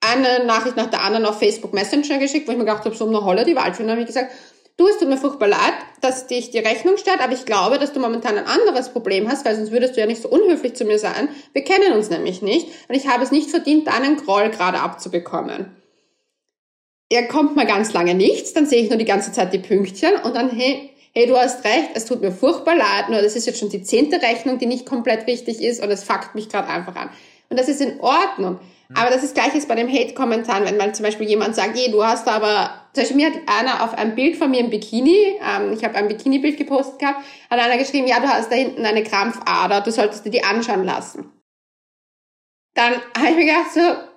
eine 0.00 0.44
Nachricht 0.44 0.76
nach 0.76 0.86
der 0.86 1.02
anderen 1.02 1.26
auf 1.26 1.40
Facebook 1.40 1.74
Messenger 1.74 2.18
geschickt, 2.18 2.46
wo 2.46 2.52
ich 2.52 2.58
mir 2.58 2.64
gedacht 2.64 2.84
habe, 2.84 2.94
so 2.94 3.04
um 3.04 3.10
eine 3.10 3.24
Holle 3.24 3.44
die 3.44 3.56
Waldschule, 3.56 3.90
habe 3.90 4.00
ich 4.00 4.06
gesagt, 4.06 4.32
du, 4.76 4.86
es 4.86 4.98
tut 4.98 5.08
mir 5.08 5.16
furchtbar 5.16 5.48
leid, 5.48 5.74
dass 6.00 6.28
dich 6.28 6.50
die 6.50 6.58
Rechnung 6.58 6.96
stört, 6.96 7.20
aber 7.20 7.32
ich 7.32 7.44
glaube, 7.44 7.78
dass 7.78 7.92
du 7.92 7.98
momentan 7.98 8.38
ein 8.38 8.46
anderes 8.46 8.90
Problem 8.90 9.28
hast, 9.28 9.44
weil 9.44 9.56
sonst 9.56 9.72
würdest 9.72 9.96
du 9.96 10.00
ja 10.00 10.06
nicht 10.06 10.22
so 10.22 10.28
unhöflich 10.28 10.74
zu 10.74 10.84
mir 10.84 10.98
sein. 10.98 11.28
Wir 11.52 11.64
kennen 11.64 11.92
uns 11.92 12.10
nämlich 12.10 12.42
nicht 12.42 12.68
und 12.88 12.94
ich 12.94 13.08
habe 13.08 13.24
es 13.24 13.32
nicht 13.32 13.50
verdient, 13.50 13.88
deinen 13.88 14.16
Groll 14.16 14.50
gerade 14.50 14.80
abzubekommen. 14.80 15.81
Er 17.12 17.28
kommt 17.28 17.56
mal 17.56 17.66
ganz 17.66 17.92
lange 17.92 18.14
nichts, 18.14 18.54
dann 18.54 18.64
sehe 18.64 18.82
ich 18.82 18.88
nur 18.88 18.96
die 18.96 19.04
ganze 19.04 19.32
Zeit 19.32 19.52
die 19.52 19.58
Pünktchen 19.58 20.14
und 20.24 20.34
dann, 20.34 20.48
hey, 20.48 20.92
hey, 21.12 21.26
du 21.26 21.36
hast 21.36 21.62
recht, 21.62 21.90
es 21.92 22.06
tut 22.06 22.22
mir 22.22 22.32
furchtbar 22.32 22.74
leid, 22.74 23.10
nur 23.10 23.20
das 23.20 23.36
ist 23.36 23.46
jetzt 23.46 23.58
schon 23.58 23.68
die 23.68 23.82
zehnte 23.82 24.22
Rechnung, 24.22 24.56
die 24.56 24.64
nicht 24.64 24.86
komplett 24.86 25.26
richtig 25.26 25.60
ist 25.60 25.82
und 25.82 25.90
es 25.90 26.04
fuckt 26.04 26.34
mich 26.34 26.48
gerade 26.48 26.68
einfach 26.68 26.96
an. 26.96 27.10
Und 27.50 27.60
das 27.60 27.68
ist 27.68 27.82
in 27.82 28.00
Ordnung. 28.00 28.60
Aber 28.94 29.10
das 29.10 29.22
ist 29.22 29.34
gleiches 29.34 29.66
bei 29.66 29.74
dem 29.74 29.92
Hate-Kommentaren, 29.92 30.64
wenn 30.64 30.78
mal 30.78 30.94
zum 30.94 31.04
Beispiel 31.04 31.28
jemand 31.28 31.54
sagt, 31.54 31.76
je, 31.76 31.90
du 31.90 32.02
hast 32.02 32.26
aber, 32.28 32.70
zum 32.94 33.02
Beispiel 33.02 33.16
mir 33.18 33.26
hat 33.26 33.40
einer 33.46 33.84
auf 33.84 33.92
ein 33.92 34.14
Bild 34.14 34.36
von 34.36 34.50
mir 34.50 34.60
im 34.60 34.70
Bikini, 34.70 35.38
ähm, 35.46 35.74
ich 35.74 35.84
habe 35.84 35.96
ein 35.96 36.08
Bikini-Bild 36.08 36.56
gepostet 36.56 36.98
gehabt, 36.98 37.22
hat 37.50 37.58
einer 37.58 37.76
geschrieben, 37.76 38.06
ja, 38.06 38.20
du 38.20 38.28
hast 38.28 38.50
da 38.50 38.56
hinten 38.56 38.86
eine 38.86 39.02
Krampfader, 39.02 39.82
du 39.82 39.92
solltest 39.92 40.24
dir 40.24 40.30
die 40.30 40.44
anschauen 40.44 40.84
lassen. 40.84 41.30
Dann 42.74 42.94
habe 43.18 43.28
ich 43.30 43.36
mir 43.36 43.44
gedacht, 43.44 43.72
so, 43.74 44.11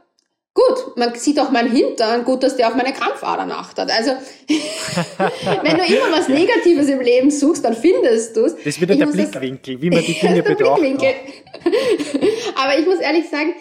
gut, 0.55 0.95
man 0.97 1.13
sieht 1.15 1.39
auch 1.39 1.51
mein 1.51 1.69
Hintern, 1.69 2.23
gut, 2.23 2.41
dass 2.41 2.55
der 2.55 2.69
auf 2.69 2.75
meine 2.75 2.93
Krampfader 2.93 3.45
achtet. 3.55 3.91
Also, 3.91 4.11
wenn 5.61 5.77
du 5.77 5.83
immer 5.83 6.17
was 6.17 6.27
Negatives 6.29 6.87
im 6.87 7.01
Leben 7.01 7.29
suchst, 7.29 7.63
dann 7.63 7.75
findest 7.75 8.35
du 8.35 8.45
es. 8.45 8.55
Das 8.55 8.65
ist 8.65 8.81
wieder 8.81 8.95
der 8.95 9.05
Blickwinkel, 9.05 9.75
das, 9.75 9.81
wie 9.83 9.89
man 9.91 10.03
die 10.03 10.13
Dinge 10.19 10.41
betrachtet. 10.41 11.15
Aber 12.55 12.79
ich 12.79 12.85
muss 12.85 12.99
ehrlich 12.99 13.29
sagen, 13.29 13.53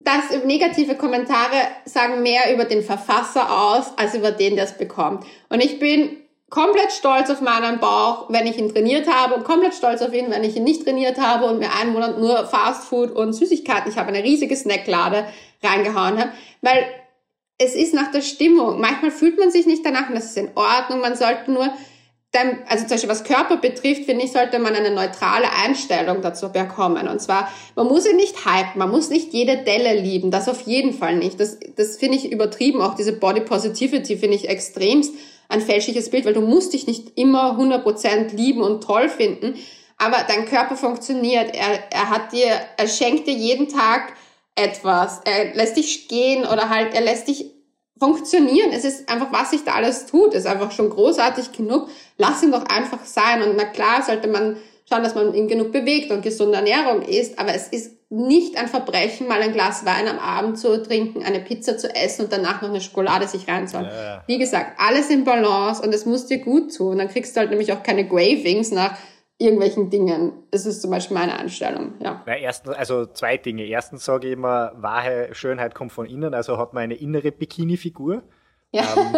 dass 0.00 0.44
negative 0.46 0.94
Kommentare 0.94 1.68
sagen 1.84 2.22
mehr 2.22 2.52
über 2.54 2.64
den 2.64 2.82
Verfasser 2.82 3.50
aus, 3.50 3.92
als 3.96 4.14
über 4.14 4.32
den, 4.32 4.56
der 4.56 4.64
es 4.64 4.72
bekommt. 4.72 5.26
Und 5.50 5.62
ich 5.62 5.78
bin 5.78 6.16
komplett 6.48 6.92
stolz 6.92 7.28
auf 7.28 7.42
meinen 7.42 7.78
Bauch, 7.78 8.30
wenn 8.30 8.46
ich 8.46 8.58
ihn 8.58 8.72
trainiert 8.72 9.06
habe 9.06 9.34
und 9.34 9.44
komplett 9.44 9.74
stolz 9.74 10.00
auf 10.00 10.14
ihn, 10.14 10.30
wenn 10.30 10.42
ich 10.42 10.56
ihn 10.56 10.64
nicht 10.64 10.84
trainiert 10.84 11.18
habe 11.18 11.44
und 11.44 11.58
mir 11.58 11.74
einen 11.74 11.92
Monat 11.92 12.18
nur 12.18 12.46
Fast 12.46 12.84
Food 12.84 13.12
und 13.12 13.34
Süßigkeiten. 13.34 13.90
Ich 13.90 13.98
habe 13.98 14.08
eine 14.08 14.24
riesige 14.24 14.56
Snacklade. 14.56 15.26
Reingehauen 15.62 16.18
habe, 16.18 16.32
weil 16.62 16.84
es 17.58 17.74
ist 17.74 17.92
nach 17.94 18.10
der 18.10 18.22
Stimmung. 18.22 18.80
Manchmal 18.80 19.10
fühlt 19.10 19.38
man 19.38 19.50
sich 19.50 19.66
nicht 19.66 19.84
danach 19.84 20.08
und 20.08 20.14
das 20.14 20.26
ist 20.26 20.38
in 20.38 20.50
Ordnung. 20.54 21.00
Man 21.00 21.16
sollte 21.16 21.52
nur 21.52 21.70
dann, 22.32 22.58
also 22.68 22.84
zum 22.84 22.90
Beispiel 22.90 23.10
was 23.10 23.24
Körper 23.24 23.56
betrifft, 23.56 24.04
finde 24.04 24.24
ich, 24.24 24.32
sollte 24.32 24.60
man 24.60 24.74
eine 24.74 24.92
neutrale 24.92 25.48
Einstellung 25.64 26.22
dazu 26.22 26.52
bekommen. 26.52 27.08
Und 27.08 27.20
zwar, 27.20 27.50
man 27.74 27.88
muss 27.88 28.08
ihn 28.08 28.16
nicht 28.16 28.46
hypen, 28.46 28.78
man 28.78 28.90
muss 28.90 29.10
nicht 29.10 29.32
jede 29.32 29.58
Delle 29.58 30.00
lieben, 30.00 30.30
das 30.30 30.48
auf 30.48 30.62
jeden 30.62 30.92
Fall 30.92 31.16
nicht. 31.16 31.40
Das, 31.40 31.58
das 31.76 31.96
finde 31.96 32.18
ich 32.18 32.30
übertrieben, 32.30 32.80
auch 32.80 32.94
diese 32.94 33.12
Body 33.12 33.40
Positivity 33.40 34.16
finde 34.16 34.36
ich 34.36 34.48
extremst 34.48 35.12
ein 35.48 35.60
fälschliches 35.60 36.10
Bild, 36.10 36.24
weil 36.24 36.34
du 36.34 36.42
musst 36.42 36.72
dich 36.72 36.86
nicht 36.86 37.18
immer 37.18 37.58
100% 37.58 38.36
lieben 38.36 38.62
und 38.62 38.84
toll 38.84 39.08
finden, 39.08 39.56
aber 39.98 40.18
dein 40.26 40.46
Körper 40.46 40.76
funktioniert, 40.76 41.54
er, 41.54 41.90
er 41.90 42.08
hat 42.08 42.32
dir, 42.32 42.58
er 42.76 42.88
schenkt 42.88 43.26
dir 43.26 43.34
jeden 43.34 43.68
Tag 43.68 44.14
etwas, 44.62 45.20
er 45.24 45.54
lässt 45.54 45.76
dich 45.76 46.08
gehen 46.08 46.44
oder 46.44 46.68
halt, 46.68 46.94
er 46.94 47.00
lässt 47.00 47.28
dich 47.28 47.46
funktionieren. 47.98 48.70
Es 48.72 48.84
ist 48.84 49.08
einfach, 49.10 49.30
was 49.30 49.50
sich 49.50 49.64
da 49.64 49.74
alles 49.74 50.06
tut, 50.06 50.34
ist 50.34 50.46
einfach 50.46 50.72
schon 50.72 50.90
großartig 50.90 51.52
genug. 51.52 51.88
Lass 52.16 52.42
ihn 52.42 52.50
doch 52.50 52.64
einfach 52.64 53.04
sein. 53.04 53.42
Und 53.42 53.56
na 53.56 53.64
klar 53.64 54.02
sollte 54.02 54.26
man 54.28 54.56
schauen, 54.88 55.02
dass 55.02 55.14
man 55.14 55.34
ihn 55.34 55.48
genug 55.48 55.70
bewegt 55.70 56.10
und 56.10 56.22
gesunde 56.22 56.56
Ernährung 56.56 57.02
isst. 57.02 57.38
Aber 57.38 57.54
es 57.54 57.68
ist 57.68 57.96
nicht 58.08 58.56
ein 58.56 58.66
Verbrechen, 58.66 59.28
mal 59.28 59.40
ein 59.40 59.52
Glas 59.52 59.84
Wein 59.84 60.08
am 60.08 60.18
Abend 60.18 60.58
zu 60.58 60.82
trinken, 60.82 61.22
eine 61.22 61.38
Pizza 61.38 61.78
zu 61.78 61.94
essen 61.94 62.24
und 62.24 62.32
danach 62.32 62.60
noch 62.60 62.70
eine 62.70 62.80
Schokolade 62.80 63.28
sich 63.28 63.46
reinzuholen. 63.46 63.88
Ja. 63.88 64.24
Wie 64.26 64.38
gesagt, 64.38 64.80
alles 64.80 65.10
in 65.10 65.22
Balance 65.22 65.80
und 65.80 65.94
es 65.94 66.06
muss 66.06 66.26
dir 66.26 66.38
gut 66.38 66.74
tun. 66.74 66.98
Dann 66.98 67.08
kriegst 67.08 67.36
du 67.36 67.40
halt 67.40 67.50
nämlich 67.50 67.72
auch 67.72 67.84
keine 67.84 68.08
Gravings 68.08 68.72
nach 68.72 68.96
irgendwelchen 69.40 69.90
Dingen. 69.90 70.32
Das 70.50 70.66
ist 70.66 70.82
zum 70.82 70.90
Beispiel 70.90 71.16
meine 71.16 71.36
Einstellung, 71.36 71.94
ja. 72.00 72.22
ja 72.26 72.34
erstens, 72.34 72.74
also 72.74 73.06
zwei 73.06 73.38
Dinge. 73.38 73.64
Erstens 73.64 74.04
sage 74.04 74.28
ich 74.28 74.34
immer, 74.34 74.72
wahre 74.76 75.34
Schönheit 75.34 75.74
kommt 75.74 75.92
von 75.92 76.06
innen, 76.06 76.34
also 76.34 76.58
hat 76.58 76.74
man 76.74 76.84
eine 76.84 76.94
innere 76.94 77.32
Bikini-Figur. 77.32 78.22
Ja. 78.70 78.84
Ähm, 78.96 79.16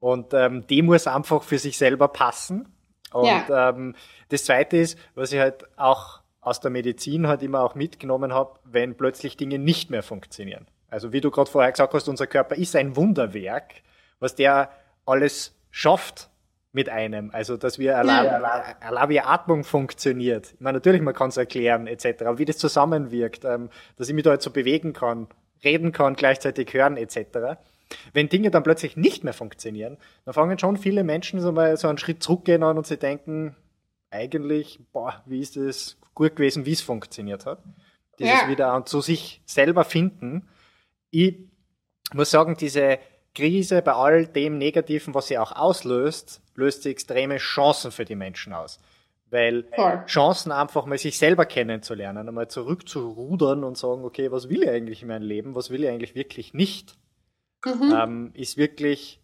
und 0.00 0.32
ähm, 0.32 0.66
die 0.66 0.82
muss 0.82 1.06
einfach 1.06 1.42
für 1.42 1.58
sich 1.58 1.76
selber 1.76 2.08
passen. 2.08 2.74
Und 3.12 3.26
ja. 3.26 3.70
ähm, 3.70 3.94
das 4.30 4.44
zweite 4.44 4.78
ist, 4.78 4.98
was 5.14 5.32
ich 5.32 5.38
halt 5.38 5.64
auch 5.76 6.20
aus 6.40 6.60
der 6.60 6.70
Medizin 6.70 7.26
halt 7.26 7.42
immer 7.42 7.62
auch 7.62 7.74
mitgenommen 7.74 8.32
habe, 8.32 8.58
wenn 8.64 8.96
plötzlich 8.96 9.36
Dinge 9.36 9.58
nicht 9.58 9.90
mehr 9.90 10.02
funktionieren. 10.02 10.66
Also 10.88 11.12
wie 11.12 11.20
du 11.20 11.30
gerade 11.30 11.50
vorher 11.50 11.70
gesagt 11.70 11.92
hast, 11.92 12.08
unser 12.08 12.26
Körper 12.26 12.56
ist 12.56 12.74
ein 12.74 12.96
Wunderwerk, 12.96 13.74
was 14.18 14.34
der 14.34 14.70
alles 15.04 15.54
schafft 15.70 16.27
mit 16.72 16.88
einem. 16.88 17.30
Also, 17.32 17.56
dass 17.56 17.78
wir 17.78 17.92
wie 17.96 19.20
Atmung 19.20 19.64
funktioniert. 19.64 20.52
Ich 20.54 20.60
meine, 20.60 20.78
natürlich, 20.78 21.02
man 21.02 21.14
kann 21.14 21.30
es 21.30 21.36
erklären, 21.36 21.86
etc. 21.86 22.22
Aber 22.22 22.38
wie 22.38 22.44
das 22.44 22.58
zusammenwirkt, 22.58 23.44
ähm, 23.44 23.70
dass 23.96 24.08
ich 24.08 24.14
mich 24.14 24.24
da 24.24 24.32
jetzt 24.32 24.44
so 24.44 24.50
bewegen 24.50 24.92
kann, 24.92 25.28
reden 25.64 25.92
kann, 25.92 26.14
gleichzeitig 26.14 26.72
hören, 26.72 26.96
etc. 26.96 27.58
Wenn 28.12 28.28
Dinge 28.28 28.50
dann 28.50 28.62
plötzlich 28.62 28.96
nicht 28.96 29.24
mehr 29.24 29.32
funktionieren, 29.32 29.96
dann 30.24 30.34
fangen 30.34 30.58
schon 30.58 30.76
viele 30.76 31.04
Menschen 31.04 31.40
so 31.40 31.52
mal 31.52 31.76
so 31.76 31.88
einen 31.88 31.98
Schritt 31.98 32.22
zurückgehen 32.22 32.62
an 32.62 32.76
und 32.76 32.86
sie 32.86 32.98
denken, 32.98 33.56
eigentlich, 34.10 34.80
boah, 34.92 35.22
wie 35.26 35.40
ist 35.40 35.56
es 35.56 35.98
gut 36.14 36.36
gewesen, 36.36 36.66
wie 36.66 36.72
es 36.72 36.80
funktioniert 36.80 37.46
hat. 37.46 37.62
Dieses 38.18 38.42
ja. 38.42 38.48
wieder 38.48 38.84
zu 38.86 39.00
sich 39.00 39.42
selber 39.46 39.84
finden. 39.84 40.48
Ich 41.10 41.36
muss 42.12 42.30
sagen, 42.30 42.56
diese 42.58 42.98
Krise 43.38 43.82
bei 43.82 43.92
all 43.92 44.26
dem 44.26 44.58
Negativen, 44.58 45.14
was 45.14 45.28
sie 45.28 45.38
auch 45.38 45.52
auslöst, 45.52 46.42
löst 46.56 46.82
sie 46.82 46.90
extreme 46.90 47.36
Chancen 47.36 47.92
für 47.92 48.04
die 48.04 48.16
Menschen 48.16 48.52
aus. 48.52 48.80
Weil 49.30 49.64
Voll. 49.74 50.02
Chancen 50.06 50.50
einfach 50.50 50.86
mal 50.86 50.98
sich 50.98 51.18
selber 51.18 51.46
kennenzulernen, 51.46 52.28
einmal 52.28 52.48
zurückzurudern 52.48 53.62
und 53.62 53.78
sagen, 53.78 54.04
okay, 54.04 54.32
was 54.32 54.48
will 54.48 54.64
ich 54.64 54.70
eigentlich 54.70 55.02
in 55.02 55.08
meinem 55.08 55.22
Leben, 55.22 55.54
was 55.54 55.70
will 55.70 55.84
ich 55.84 55.88
eigentlich 55.88 56.16
wirklich 56.16 56.52
nicht, 56.52 56.96
mhm. 57.64 57.94
ähm, 57.96 58.30
ist 58.34 58.56
wirklich 58.56 59.20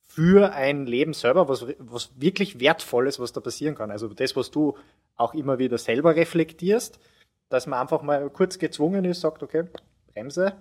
für 0.00 0.54
ein 0.54 0.86
Leben 0.86 1.12
selber 1.12 1.46
was, 1.48 1.66
was 1.78 2.12
wirklich 2.18 2.60
Wertvolles, 2.60 3.20
was 3.20 3.32
da 3.32 3.40
passieren 3.40 3.74
kann. 3.74 3.90
Also 3.90 4.08
das, 4.08 4.36
was 4.36 4.50
du 4.50 4.78
auch 5.16 5.34
immer 5.34 5.58
wieder 5.58 5.76
selber 5.76 6.16
reflektierst, 6.16 6.98
dass 7.50 7.66
man 7.66 7.80
einfach 7.80 8.00
mal 8.00 8.30
kurz 8.30 8.58
gezwungen 8.58 9.04
ist, 9.04 9.20
sagt, 9.20 9.42
okay, 9.42 9.64
Bremse 10.14 10.54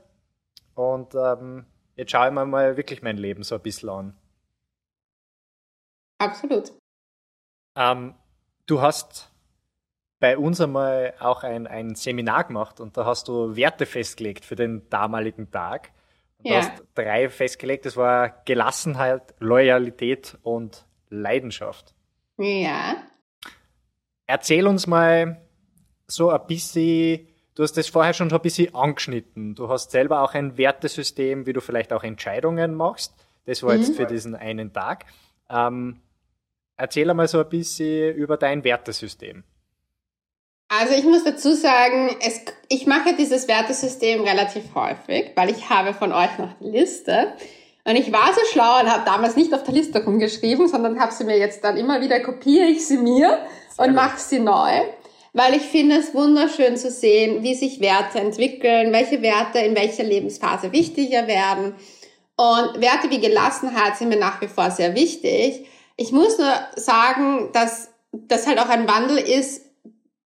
und 0.74 1.16
ähm, 1.16 1.66
jetzt 1.96 2.12
schaue 2.12 2.28
ich 2.28 2.34
mir 2.34 2.46
mal 2.46 2.78
wirklich 2.78 3.02
mein 3.02 3.18
Leben 3.18 3.44
so 3.44 3.56
ein 3.56 3.62
bisschen 3.62 3.90
an. 3.90 4.18
Absolut. 6.18 6.72
Ähm, 7.76 8.16
du 8.66 8.82
hast 8.82 9.32
bei 10.20 10.38
uns 10.38 10.62
einmal 10.62 11.16
auch 11.20 11.44
ein, 11.44 11.68
ein 11.68 11.96
Seminar 11.96 12.46
gemacht 12.46 12.80
und 12.80 12.96
da 12.96 13.06
hast 13.06 13.28
du 13.28 13.56
Werte 13.56 13.86
festgelegt 13.86 14.46
für 14.46 14.56
den 14.56 14.88
damaligen 14.90 15.52
Tag. 15.52 15.92
Und 16.38 16.46
ja. 16.50 16.62
Du 16.62 16.68
hast 16.68 16.84
drei 16.96 17.30
festgelegt, 17.30 17.86
das 17.86 17.98
war 17.98 18.30
Gelassenheit, 18.46 19.36
Loyalität 19.40 20.38
und 20.44 20.86
Leidenschaft. 21.10 21.94
Ja. 22.38 23.04
Erzähl 24.26 24.66
uns 24.66 24.88
mal 24.88 25.42
so 26.08 26.30
ein 26.30 26.48
bisschen, 26.48 27.28
du 27.56 27.64
hast 27.64 27.74
das 27.74 27.88
vorher 27.88 28.14
schon 28.14 28.30
so 28.30 28.38
ein 28.38 28.42
bisschen 28.42 28.74
angeschnitten. 28.76 29.56
Du 29.56 29.70
hast 29.70 29.92
selber 29.92 30.22
auch 30.22 30.34
ein 30.34 30.58
Wertesystem, 30.58 31.46
wie 31.46 31.54
du 31.54 31.62
vielleicht 31.62 31.94
auch 31.94 32.04
Entscheidungen 32.04 32.76
machst. 32.76 33.14
Das 33.46 33.64
war 33.64 33.74
mhm. 33.74 33.82
jetzt 33.82 33.96
für 33.96 34.06
diesen 34.06 34.36
einen 34.36 34.74
Tag. 34.74 35.06
Ähm, 35.50 36.02
erzähl 36.78 37.10
einmal 37.10 37.28
so 37.28 37.40
ein 37.40 37.50
bisschen 37.50 38.16
über 38.16 38.38
dein 38.38 38.64
Wertesystem. 38.64 39.44
Also 40.70 40.96
ich 40.96 41.04
muss 41.04 41.24
dazu 41.24 41.54
sagen, 41.54 42.16
es, 42.22 42.42
ich 42.70 42.88
mache 42.88 43.16
dieses 43.16 43.48
Wertesystem 43.48 44.22
relativ 44.22 44.74
häufig, 44.74 45.32
weil 45.36 45.52
ich 45.52 45.70
habe 45.70 45.94
von 45.94 46.12
euch 46.12 46.38
noch 46.40 46.54
die 46.60 46.70
Liste. 46.70 47.34
Und 47.86 47.96
ich 47.96 48.12
war 48.12 48.34
so 48.34 48.42
schlau 48.52 48.80
und 48.80 48.90
habe 48.90 49.04
damals 49.06 49.36
nicht 49.36 49.54
auf 49.54 49.64
der 49.64 49.74
Liste 49.74 50.04
rumgeschrieben, 50.04 50.68
sondern 50.68 51.00
habe 51.00 51.12
sie 51.12 51.26
mir 51.26 51.38
jetzt 51.38 51.64
dann 51.64 51.78
immer 51.78 52.02
wieder, 52.02 52.22
kopiere 52.22 52.66
ich 52.66 52.88
sie 52.88 52.98
mir 52.98 53.40
Sehr 53.70 53.86
und 53.86 53.94
mache 53.94 54.18
sie 54.18 54.40
neu. 54.40 54.72
Weil 55.34 55.56
ich 55.56 55.64
finde 55.64 55.98
es 55.98 56.14
wunderschön 56.14 56.78
zu 56.78 56.92
sehen, 56.92 57.44
wie 57.44 57.56
sich 57.56 57.80
Werte 57.80 58.20
entwickeln, 58.20 58.94
welche 58.94 59.22
Werte 59.22 59.60
in 59.60 59.76
welcher 59.76 60.04
Lebensphase 60.04 60.72
wichtiger 60.72 61.28
werden. 61.28 61.76
Und 62.36 62.82
Werte 62.82 63.10
wie 63.10 63.20
Gelassenheit 63.20 63.98
sind 63.98 64.10
mir 64.10 64.20
nach 64.20 64.42
wie 64.42 64.48
vor 64.48 64.70
sehr 64.70 64.96
wichtig. 64.96 65.68
Ich 65.98 66.12
muss 66.12 66.38
nur 66.38 66.54
sagen, 66.76 67.50
dass 67.52 67.90
das 68.12 68.48
halt 68.48 68.60
auch 68.60 68.70
ein 68.70 68.88
Wandel 68.88 69.18
ist, 69.18 69.66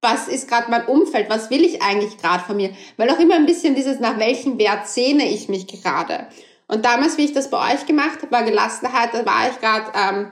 was 0.01 0.27
ist 0.27 0.47
gerade 0.47 0.69
mein 0.69 0.85
Umfeld, 0.85 1.29
was 1.29 1.49
will 1.49 1.63
ich 1.63 1.81
eigentlich 1.81 2.17
gerade 2.17 2.43
von 2.43 2.57
mir, 2.57 2.71
weil 2.97 3.09
auch 3.09 3.19
immer 3.19 3.35
ein 3.35 3.47
bisschen 3.47 3.73
dieses, 3.73 3.99
nach 3.99 4.19
welchem 4.19 4.59
Wert 4.59 4.87
sehne 4.87 5.27
ich 5.27 5.49
mich 5.49 5.65
gerade. 5.67 6.27
Und 6.67 6.85
damals, 6.85 7.17
wie 7.17 7.25
ich 7.25 7.33
das 7.33 7.49
bei 7.49 7.73
euch 7.73 7.85
gemacht 7.85 8.21
habe, 8.21 8.31
war 8.31 8.43
Gelassenheit, 8.43 9.13
da 9.13 9.25
war 9.25 9.49
ich 9.49 9.59
gerade, 9.59 9.91
ähm, 9.95 10.31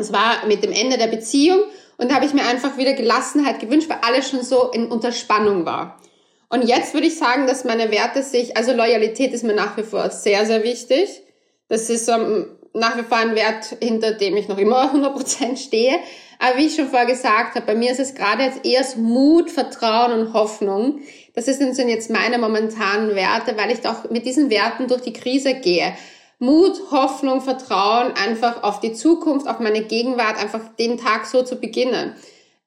es 0.00 0.12
war 0.12 0.46
mit 0.46 0.62
dem 0.62 0.72
Ende 0.72 0.98
der 0.98 1.08
Beziehung 1.08 1.60
und 2.02 2.12
habe 2.12 2.26
ich 2.26 2.34
mir 2.34 2.44
einfach 2.44 2.76
wieder 2.76 2.94
Gelassenheit 2.94 3.60
gewünscht, 3.60 3.88
weil 3.88 4.00
alles 4.02 4.28
schon 4.28 4.42
so 4.42 4.70
in 4.72 4.88
Unterspannung 4.88 5.64
war. 5.64 6.00
Und 6.48 6.62
jetzt 6.62 6.94
würde 6.94 7.06
ich 7.06 7.16
sagen, 7.16 7.46
dass 7.46 7.64
meine 7.64 7.92
Werte 7.92 8.24
sich, 8.24 8.56
also 8.56 8.72
Loyalität 8.72 9.32
ist 9.32 9.44
mir 9.44 9.54
nach 9.54 9.76
wie 9.76 9.84
vor 9.84 10.10
sehr, 10.10 10.44
sehr 10.44 10.64
wichtig. 10.64 11.22
Das 11.68 11.88
ist 11.90 12.08
um, 12.08 12.46
nach 12.74 12.98
wie 12.98 13.04
vor 13.04 13.18
ein 13.18 13.36
Wert, 13.36 13.76
hinter 13.80 14.14
dem 14.14 14.36
ich 14.36 14.48
noch 14.48 14.58
immer 14.58 14.92
100% 14.94 15.56
stehe. 15.56 15.94
Aber 16.40 16.58
wie 16.58 16.66
ich 16.66 16.74
schon 16.74 16.88
vorher 16.88 17.06
gesagt 17.06 17.54
habe, 17.54 17.66
bei 17.66 17.76
mir 17.76 17.92
ist 17.92 18.00
es 18.00 18.16
gerade 18.16 18.42
jetzt 18.42 18.66
eher 18.66 18.84
Mut, 18.96 19.48
Vertrauen 19.48 20.12
und 20.12 20.32
Hoffnung. 20.34 21.02
Das 21.34 21.46
sind 21.46 21.88
jetzt 21.88 22.10
meine 22.10 22.36
momentanen 22.38 23.14
Werte, 23.14 23.56
weil 23.56 23.70
ich 23.70 23.80
doch 23.80 24.10
mit 24.10 24.26
diesen 24.26 24.50
Werten 24.50 24.88
durch 24.88 25.02
die 25.02 25.12
Krise 25.12 25.54
gehe. 25.54 25.94
Mut, 26.42 26.90
Hoffnung, 26.90 27.40
Vertrauen 27.40 28.14
einfach 28.16 28.64
auf 28.64 28.80
die 28.80 28.92
Zukunft, 28.92 29.46
auf 29.46 29.60
meine 29.60 29.82
Gegenwart, 29.82 30.42
einfach 30.42 30.60
den 30.76 30.98
Tag 30.98 31.26
so 31.26 31.44
zu 31.44 31.54
beginnen. 31.54 32.16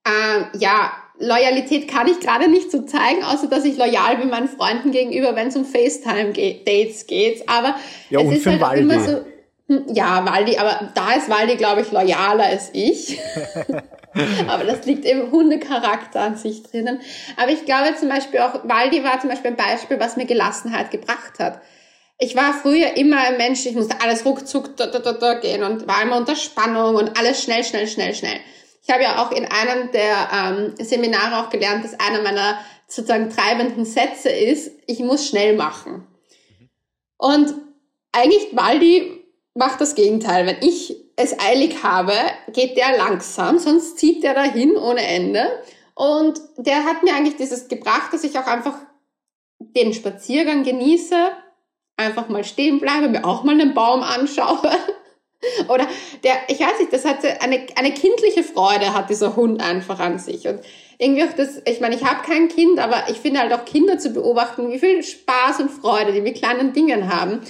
Ähm, 0.07 0.45
ja, 0.57 0.93
Loyalität 1.19 1.89
kann 1.89 2.07
ich 2.07 2.21
gerade 2.21 2.47
nicht 2.47 2.71
so 2.71 2.83
zeigen, 2.83 3.21
außer 3.25 3.47
dass 3.47 3.65
ich 3.65 3.77
loyal 3.77 4.15
bin 4.15 4.29
meinen 4.29 4.47
Freunden 4.47 4.91
gegenüber, 4.91 5.35
wenn 5.35 5.49
es 5.49 5.57
um 5.57 5.65
FaceTime-Dates 5.65 7.05
geht. 7.07 7.49
Aber 7.49 7.75
ja, 8.09 8.21
es 8.21 8.37
ist 8.37 8.45
halt 8.45 8.63
auch 8.63 8.71
immer 8.71 8.99
so 9.01 9.25
hm, 9.67 9.85
ja, 9.93 10.25
Waldi, 10.25 10.57
aber 10.57 10.91
da 10.93 11.13
ist 11.13 11.29
Waldi, 11.29 11.57
glaube 11.57 11.81
ich, 11.81 11.91
loyaler 11.91 12.45
als 12.45 12.69
ich. 12.71 13.19
aber 14.47 14.63
das 14.63 14.85
liegt 14.85 15.03
im 15.03 15.31
Hundecharakter 15.31 16.21
an 16.21 16.37
sich 16.37 16.63
drinnen. 16.63 17.01
Aber 17.35 17.51
ich 17.51 17.65
glaube 17.65 17.93
zum 17.99 18.07
Beispiel 18.07 18.39
auch, 18.39 18.63
Waldi 18.63 19.03
war 19.03 19.19
zum 19.19 19.31
Beispiel 19.31 19.51
ein 19.51 19.57
Beispiel, 19.57 19.99
was 19.99 20.15
mir 20.15 20.25
Gelassenheit 20.25 20.91
gebracht 20.91 21.39
hat. 21.39 21.59
Ich 22.17 22.35
war 22.35 22.53
früher 22.53 22.95
immer 22.95 23.17
ein 23.17 23.37
Mensch, 23.37 23.65
ich 23.65 23.75
musste 23.75 23.99
alles 24.01 24.25
ruckzuck 24.25 24.77
da, 24.77 24.87
da, 24.87 24.99
da, 24.99 25.13
da 25.13 25.33
gehen 25.35 25.63
und 25.63 25.87
war 25.87 26.01
immer 26.01 26.17
unter 26.17 26.35
Spannung 26.35 26.95
und 26.95 27.17
alles 27.17 27.43
schnell, 27.43 27.63
schnell, 27.63 27.87
schnell, 27.87 28.15
schnell. 28.15 28.39
Ich 28.81 28.89
habe 28.89 29.03
ja 29.03 29.23
auch 29.23 29.31
in 29.31 29.45
einem 29.45 29.91
der 29.91 30.29
ähm, 30.31 30.75
Seminare 30.79 31.43
auch 31.43 31.49
gelernt, 31.49 31.83
dass 31.83 31.99
einer 31.99 32.21
meiner 32.21 32.59
sozusagen 32.87 33.29
treibenden 33.29 33.83
Sätze 33.83 34.29
ist, 34.29 34.71
ich 34.87 34.99
muss 34.99 35.27
schnell 35.27 35.55
machen. 35.55 36.07
Und 37.17 37.53
eigentlich 38.11 38.55
Waldi 38.55 39.25
macht 39.55 39.81
das 39.81 39.95
Gegenteil. 39.95 40.45
Wenn 40.45 40.61
ich 40.61 40.95
es 41.15 41.37
eilig 41.39 41.83
habe, 41.83 42.13
geht 42.53 42.77
der 42.77 42.97
langsam, 42.97 43.59
sonst 43.59 43.97
zieht 43.97 44.23
der 44.23 44.33
dahin 44.33 44.77
ohne 44.77 45.01
Ende. 45.01 45.63
Und 45.95 46.39
der 46.57 46.83
hat 46.83 47.03
mir 47.03 47.15
eigentlich 47.15 47.37
dieses 47.37 47.67
gebracht, 47.67 48.13
dass 48.13 48.23
ich 48.23 48.37
auch 48.37 48.47
einfach 48.47 48.77
den 49.59 49.93
Spaziergang 49.93 50.63
genieße, 50.63 51.15
einfach 51.97 52.29
mal 52.29 52.43
stehen 52.43 52.79
bleibe, 52.79 53.09
mir 53.09 53.25
auch 53.25 53.43
mal 53.43 53.53
einen 53.53 53.73
Baum 53.73 54.03
anschaue. 54.03 54.59
Oder 55.67 55.87
der, 56.23 56.33
ich 56.47 56.59
weiß 56.59 56.79
nicht, 56.79 56.91
das 56.91 57.05
hatte 57.05 57.41
eine, 57.41 57.65
eine 57.75 57.93
kindliche 57.93 58.43
Freude 58.43 58.93
hat 58.93 59.09
dieser 59.09 59.35
Hund 59.35 59.61
einfach 59.61 59.99
an 59.99 60.17
sich. 60.17 60.47
Und 60.47 60.59
irgendwie 60.97 61.23
auch 61.23 61.33
das, 61.35 61.61
ich 61.65 61.79
meine, 61.81 61.95
ich 61.95 62.03
habe 62.03 62.25
kein 62.25 62.47
Kind, 62.47 62.79
aber 62.79 63.03
ich 63.09 63.17
finde 63.17 63.41
halt 63.41 63.53
auch 63.53 63.65
Kinder 63.65 63.97
zu 63.97 64.11
beobachten, 64.11 64.71
wie 64.71 64.79
viel 64.79 65.03
Spaß 65.03 65.59
und 65.59 65.71
Freude 65.71 66.13
die 66.13 66.21
mit 66.21 66.37
kleinen 66.37 66.73
Dingen 66.73 67.13
haben. 67.13 67.41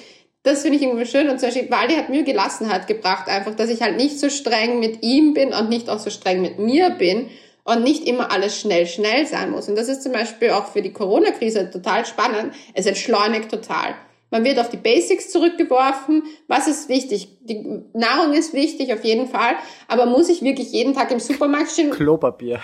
Das 0.43 0.61
finde 0.61 0.77
ich 0.77 0.83
irgendwie 0.83 1.05
schön. 1.05 1.29
Und 1.29 1.39
zum 1.39 1.49
Beispiel, 1.49 1.71
Waldi 1.71 1.95
hat 1.95 2.09
mir 2.09 2.23
Gelassenheit 2.23 2.87
gebracht, 2.87 3.27
einfach, 3.27 3.55
dass 3.55 3.69
ich 3.69 3.81
halt 3.81 3.97
nicht 3.97 4.19
so 4.19 4.29
streng 4.29 4.79
mit 4.79 5.03
ihm 5.03 5.33
bin 5.33 5.53
und 5.53 5.69
nicht 5.69 5.89
auch 5.89 5.99
so 5.99 6.09
streng 6.09 6.41
mit 6.41 6.59
mir 6.59 6.91
bin 6.91 7.29
und 7.63 7.83
nicht 7.83 8.07
immer 8.07 8.31
alles 8.31 8.59
schnell, 8.59 8.85
schnell 8.85 9.25
sein 9.25 9.49
muss. 9.49 9.67
Und 9.67 9.75
das 9.75 9.89
ist 9.89 10.03
zum 10.03 10.11
Beispiel 10.11 10.51
auch 10.51 10.67
für 10.67 10.83
die 10.83 10.93
Corona-Krise 10.93 11.71
total 11.71 12.05
spannend. 12.05 12.53
Es 12.75 12.85
entschleunigt 12.85 13.49
total. 13.49 13.95
Man 14.31 14.43
wird 14.43 14.59
auf 14.59 14.69
die 14.69 14.77
Basics 14.77 15.29
zurückgeworfen. 15.29 16.23
Was 16.47 16.67
ist 16.67 16.89
wichtig? 16.89 17.29
Die 17.41 17.83
Nahrung 17.93 18.33
ist 18.33 18.53
wichtig, 18.53 18.93
auf 18.93 19.03
jeden 19.03 19.27
Fall. 19.27 19.55
Aber 19.87 20.05
muss 20.05 20.29
ich 20.29 20.41
wirklich 20.41 20.71
jeden 20.71 20.93
Tag 20.93 21.11
im 21.11 21.19
Supermarkt 21.19 21.71
stehen? 21.71 21.91
Klopapier. 21.91 22.59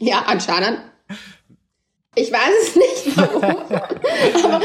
Ja, 0.00 0.24
anscheinend. 0.26 0.80
Ich 2.14 2.32
weiß 2.32 2.50
es 2.62 2.74
nicht 2.74 3.16
warum, 3.16 3.44
aber 3.44 4.60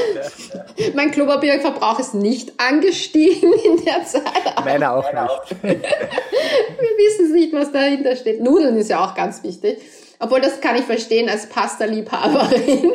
mein 0.96 1.12
Klopapierverbrauch 1.12 2.00
ist 2.00 2.16
nicht 2.16 2.60
angestiegen 2.60 3.54
in 3.54 3.86
der 3.86 4.04
Zeit. 4.06 4.66
Meiner 4.66 4.96
auch 4.96 5.06
nicht. 5.14 5.64
Wir 5.64 5.80
wissen 6.98 7.26
es 7.28 7.32
nicht, 7.32 7.54
was 7.54 7.72
dahinter 7.72 8.16
steht. 8.16 8.42
Nudeln 8.42 8.78
ist 8.78 8.90
ja 8.90 9.06
auch 9.06 9.14
ganz 9.14 9.44
wichtig. 9.44 9.78
Obwohl, 10.20 10.42
das 10.42 10.62
kann 10.62 10.78
ich 10.78 10.86
verstehen 10.86 11.30
als 11.30 11.48
Pasta-Liebhaberin. 11.48 12.94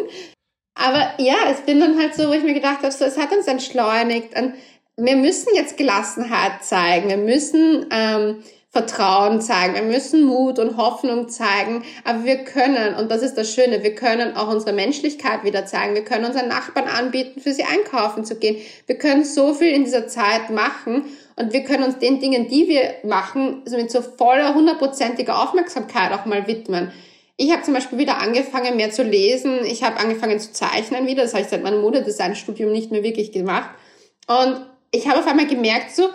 Aber 0.78 1.10
ja, 1.18 1.34
es 1.50 1.60
bin 1.62 1.80
dann 1.80 1.98
halt 1.98 2.14
so, 2.14 2.28
wo 2.28 2.32
ich 2.32 2.44
mir 2.44 2.54
gedacht 2.54 2.78
habe, 2.78 2.92
so, 2.92 3.04
es 3.04 3.18
hat 3.18 3.32
uns 3.32 3.48
entschleunigt. 3.48 4.38
Und 4.38 4.54
wir 4.96 5.16
müssen 5.16 5.48
jetzt 5.54 5.76
Gelassenheit 5.76 6.62
zeigen. 6.64 7.08
Wir 7.08 7.16
müssen 7.16 7.86
ähm, 7.90 8.42
Vertrauen 8.70 9.40
zeigen. 9.40 9.74
Wir 9.74 9.82
müssen 9.82 10.22
Mut 10.22 10.60
und 10.60 10.76
Hoffnung 10.76 11.28
zeigen. 11.28 11.82
Aber 12.04 12.24
wir 12.24 12.44
können, 12.44 12.94
und 12.94 13.10
das 13.10 13.22
ist 13.22 13.36
das 13.36 13.52
Schöne, 13.52 13.82
wir 13.82 13.96
können 13.96 14.36
auch 14.36 14.48
unsere 14.48 14.72
Menschlichkeit 14.72 15.42
wieder 15.42 15.66
zeigen. 15.66 15.96
Wir 15.96 16.04
können 16.04 16.24
unseren 16.24 16.46
Nachbarn 16.46 16.86
anbieten, 16.86 17.40
für 17.40 17.52
sie 17.52 17.64
einkaufen 17.64 18.24
zu 18.24 18.36
gehen. 18.36 18.58
Wir 18.86 18.98
können 18.98 19.24
so 19.24 19.54
viel 19.54 19.72
in 19.72 19.84
dieser 19.84 20.06
Zeit 20.06 20.50
machen. 20.50 21.06
Und 21.34 21.52
wir 21.52 21.64
können 21.64 21.82
uns 21.82 21.98
den 21.98 22.20
Dingen, 22.20 22.46
die 22.46 22.68
wir 22.68 22.94
machen, 23.02 23.62
so 23.64 23.76
mit 23.76 23.90
so 23.90 24.00
voller, 24.00 24.54
hundertprozentiger 24.54 25.42
Aufmerksamkeit 25.42 26.12
auch 26.12 26.24
mal 26.24 26.46
widmen. 26.46 26.92
Ich 27.40 27.52
habe 27.52 27.62
zum 27.62 27.72
Beispiel 27.72 27.98
wieder 27.98 28.18
angefangen, 28.18 28.76
mehr 28.76 28.90
zu 28.90 29.04
lesen. 29.04 29.64
Ich 29.64 29.84
habe 29.84 29.98
angefangen 29.98 30.40
zu 30.40 30.52
zeichnen 30.52 31.06
wieder. 31.06 31.22
Das 31.22 31.34
habe 31.34 31.44
ich 31.44 31.48
seit 31.48 31.62
meinem 31.62 31.80
Modedesign-Studium 31.82 32.72
nicht 32.72 32.90
mehr 32.90 33.04
wirklich 33.04 33.30
gemacht. 33.30 33.70
Und 34.26 34.66
ich 34.90 35.08
habe 35.08 35.20
auf 35.20 35.26
einmal 35.26 35.46
gemerkt, 35.46 35.94
so, 35.94 36.08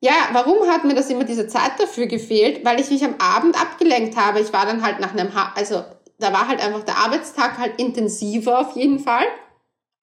ja, 0.00 0.12
warum 0.32 0.66
hat 0.70 0.84
mir 0.84 0.94
das 0.94 1.10
immer 1.10 1.24
diese 1.24 1.46
Zeit 1.46 1.72
dafür 1.78 2.06
gefehlt? 2.06 2.64
Weil 2.64 2.80
ich 2.80 2.90
mich 2.90 3.04
am 3.04 3.16
Abend 3.18 3.60
abgelenkt 3.60 4.16
habe. 4.16 4.40
Ich 4.40 4.54
war 4.54 4.64
dann 4.64 4.82
halt 4.82 5.00
nach 5.00 5.12
einem, 5.12 5.34
ha 5.34 5.52
also 5.54 5.84
da 6.18 6.32
war 6.32 6.48
halt 6.48 6.64
einfach 6.64 6.82
der 6.84 6.96
Arbeitstag 6.96 7.58
halt 7.58 7.78
intensiver 7.78 8.60
auf 8.60 8.74
jeden 8.74 9.00
Fall. 9.00 9.26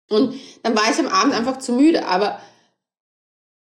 Und 0.09 0.35
dann 0.61 0.75
war 0.75 0.83
ich 0.91 0.99
am 0.99 1.07
Abend 1.07 1.33
einfach 1.33 1.57
zu 1.57 1.73
müde. 1.73 2.05
Aber 2.05 2.39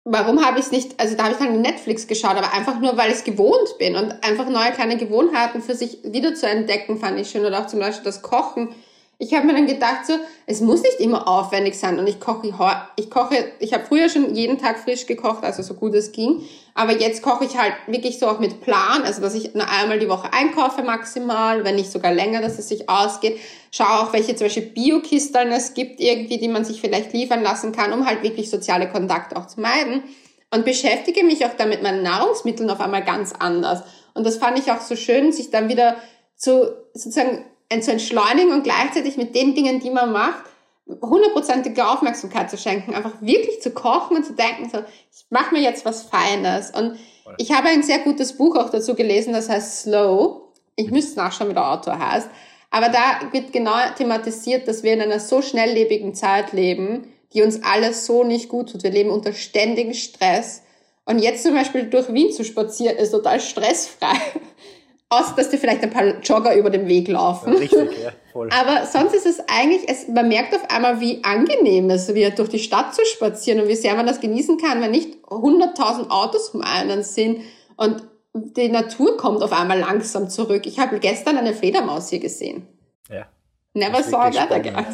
warum 0.03 0.43
habe 0.43 0.59
ich 0.59 0.65
es 0.65 0.71
nicht, 0.71 0.99
also 0.99 1.15
da 1.15 1.23
habe 1.23 1.33
ich 1.33 1.39
dann 1.39 1.61
Netflix 1.61 2.07
geschaut, 2.07 2.35
aber 2.35 2.53
einfach 2.53 2.79
nur, 2.79 2.97
weil 2.97 3.09
ich 3.11 3.17
es 3.17 3.23
gewohnt 3.23 3.77
bin 3.79 3.95
und 3.95 4.11
einfach 4.23 4.49
neue 4.49 4.71
kleine 4.71 4.97
Gewohnheiten 4.97 5.61
für 5.61 5.75
sich 5.75 5.99
wieder 6.03 6.33
zu 6.33 6.47
entdecken, 6.47 6.97
fand 6.97 7.19
ich 7.19 7.29
schön. 7.29 7.45
Oder 7.45 7.61
auch 7.61 7.67
zum 7.67 7.79
Beispiel 7.79 8.05
das 8.05 8.21
Kochen 8.21 8.69
ich 9.21 9.35
habe 9.35 9.45
mir 9.45 9.53
dann 9.53 9.67
gedacht, 9.67 10.07
so, 10.07 10.13
es 10.47 10.61
muss 10.61 10.81
nicht 10.81 10.99
immer 10.99 11.27
aufwendig 11.27 11.77
sein 11.77 11.99
und 11.99 12.07
ich 12.07 12.19
koche, 12.19 12.47
ich 12.95 13.09
koche, 13.11 13.51
ich 13.59 13.71
habe 13.71 13.85
früher 13.85 14.09
schon 14.09 14.33
jeden 14.33 14.57
Tag 14.57 14.79
frisch 14.79 15.05
gekocht, 15.05 15.43
also 15.43 15.61
so 15.61 15.75
gut 15.75 15.93
es 15.93 16.11
ging, 16.11 16.41
aber 16.73 16.99
jetzt 16.99 17.21
koche 17.21 17.45
ich 17.45 17.55
halt 17.55 17.73
wirklich 17.85 18.17
so 18.17 18.27
auch 18.27 18.39
mit 18.39 18.61
Plan, 18.61 19.03
also 19.03 19.21
dass 19.21 19.35
ich 19.35 19.53
nur 19.53 19.69
einmal 19.69 19.99
die 19.99 20.09
Woche 20.09 20.33
einkaufe 20.33 20.81
maximal, 20.81 21.63
wenn 21.63 21.75
nicht 21.75 21.91
sogar 21.91 22.11
länger, 22.11 22.41
dass 22.41 22.57
es 22.57 22.67
sich 22.67 22.89
ausgeht. 22.89 23.39
Schaue 23.71 23.99
auch, 23.99 24.13
welche 24.13 24.35
zum 24.35 24.45
Beispiel 24.47 24.63
Biokisteln 24.65 25.51
es 25.51 25.75
gibt 25.75 25.99
irgendwie, 25.99 26.39
die 26.39 26.47
man 26.47 26.65
sich 26.65 26.81
vielleicht 26.81 27.13
liefern 27.13 27.43
lassen 27.43 27.73
kann, 27.73 27.93
um 27.93 28.07
halt 28.07 28.23
wirklich 28.23 28.49
soziale 28.49 28.89
Kontakte 28.89 29.37
auch 29.37 29.45
zu 29.45 29.61
meiden 29.61 30.01
und 30.49 30.65
beschäftige 30.65 31.23
mich 31.23 31.45
auch 31.45 31.53
damit 31.55 31.83
meinen 31.83 32.01
Nahrungsmitteln 32.01 32.71
auf 32.71 32.81
einmal 32.81 33.03
ganz 33.03 33.33
anders. 33.37 33.83
Und 34.15 34.25
das 34.25 34.37
fand 34.37 34.57
ich 34.57 34.71
auch 34.71 34.81
so 34.81 34.95
schön, 34.95 35.31
sich 35.31 35.51
dann 35.51 35.69
wieder 35.69 35.97
zu 36.35 36.73
sozusagen 36.95 37.45
zu 37.79 37.91
entschleunigen 37.91 38.51
und 38.51 38.63
gleichzeitig 38.63 39.17
mit 39.17 39.35
den 39.35 39.55
Dingen, 39.55 39.79
die 39.79 39.89
man 39.89 40.11
macht, 40.11 40.43
hundertprozentige 41.01 41.87
Aufmerksamkeit 41.87 42.49
zu 42.49 42.57
schenken, 42.57 42.93
einfach 42.93 43.13
wirklich 43.21 43.61
zu 43.61 43.71
kochen 43.71 44.17
und 44.17 44.25
zu 44.25 44.33
denken, 44.33 44.69
so, 44.69 44.79
ich 44.79 45.25
mache 45.29 45.53
mir 45.53 45.61
jetzt 45.61 45.85
was 45.85 46.03
Feines. 46.03 46.71
Und 46.71 46.97
ich 47.37 47.51
habe 47.51 47.69
ein 47.69 47.83
sehr 47.83 47.99
gutes 47.99 48.33
Buch 48.33 48.55
auch 48.57 48.69
dazu 48.69 48.95
gelesen, 48.95 49.33
das 49.33 49.49
heißt 49.49 49.83
Slow. 49.83 50.41
Ich 50.75 50.91
müsste 50.91 51.19
nachschauen, 51.19 51.49
wie 51.49 51.53
der 51.53 51.71
Autor 51.71 51.97
heißt. 51.97 52.29
Aber 52.71 52.89
da 52.89 53.31
wird 53.31 53.51
genau 53.51 53.75
thematisiert, 53.97 54.67
dass 54.67 54.83
wir 54.83 54.93
in 54.93 55.01
einer 55.01 55.19
so 55.19 55.41
schnelllebigen 55.41 56.15
Zeit 56.15 56.53
leben, 56.53 57.13
die 57.33 57.41
uns 57.41 57.63
alles 57.63 58.05
so 58.05 58.23
nicht 58.23 58.49
gut 58.49 58.71
tut. 58.71 58.83
Wir 58.83 58.91
leben 58.91 59.09
unter 59.09 59.33
ständigem 59.33 59.93
Stress. 59.93 60.63
Und 61.05 61.19
jetzt 61.19 61.43
zum 61.43 61.53
Beispiel 61.53 61.85
durch 61.85 62.13
Wien 62.13 62.31
zu 62.31 62.43
spazieren, 62.43 62.97
ist 62.97 63.11
total 63.11 63.39
stressfrei. 63.39 64.17
Außer, 65.13 65.33
dass 65.35 65.49
dir 65.49 65.57
vielleicht 65.57 65.83
ein 65.83 65.89
paar 65.89 66.05
Jogger 66.23 66.55
über 66.55 66.69
den 66.69 66.87
Weg 66.87 67.09
laufen. 67.09 67.53
richtig, 67.53 68.01
ja, 68.01 68.11
voll. 68.31 68.49
Aber 68.57 68.85
sonst 68.85 69.13
ist 69.13 69.25
es 69.25 69.43
eigentlich, 69.49 69.81
es, 69.89 70.07
man 70.07 70.29
merkt 70.29 70.55
auf 70.55 70.69
einmal, 70.71 71.01
wie 71.01 71.21
angenehm 71.21 71.89
es 71.89 72.13
wird, 72.15 72.39
durch 72.39 72.47
die 72.47 72.59
Stadt 72.59 72.95
zu 72.95 73.05
spazieren 73.05 73.59
und 73.59 73.67
wie 73.67 73.75
sehr 73.75 73.93
man 73.95 74.07
das 74.07 74.21
genießen 74.21 74.57
kann, 74.57 74.79
wenn 74.79 74.91
nicht 74.91 75.17
100.000 75.25 76.09
Autos 76.09 76.51
um 76.51 76.61
einen 76.61 77.03
sind 77.03 77.41
und 77.75 78.07
die 78.33 78.69
Natur 78.69 79.17
kommt 79.17 79.43
auf 79.43 79.51
einmal 79.51 79.79
langsam 79.79 80.29
zurück. 80.29 80.65
Ich 80.65 80.79
habe 80.79 80.97
gestern 80.99 81.37
eine 81.37 81.53
Fledermaus 81.53 82.09
hier 82.09 82.19
gesehen. 82.19 82.65
Ja. 83.09 83.25
Never 83.73 84.01
saw 84.03 84.31
that 84.31 84.49
again. 84.49 84.85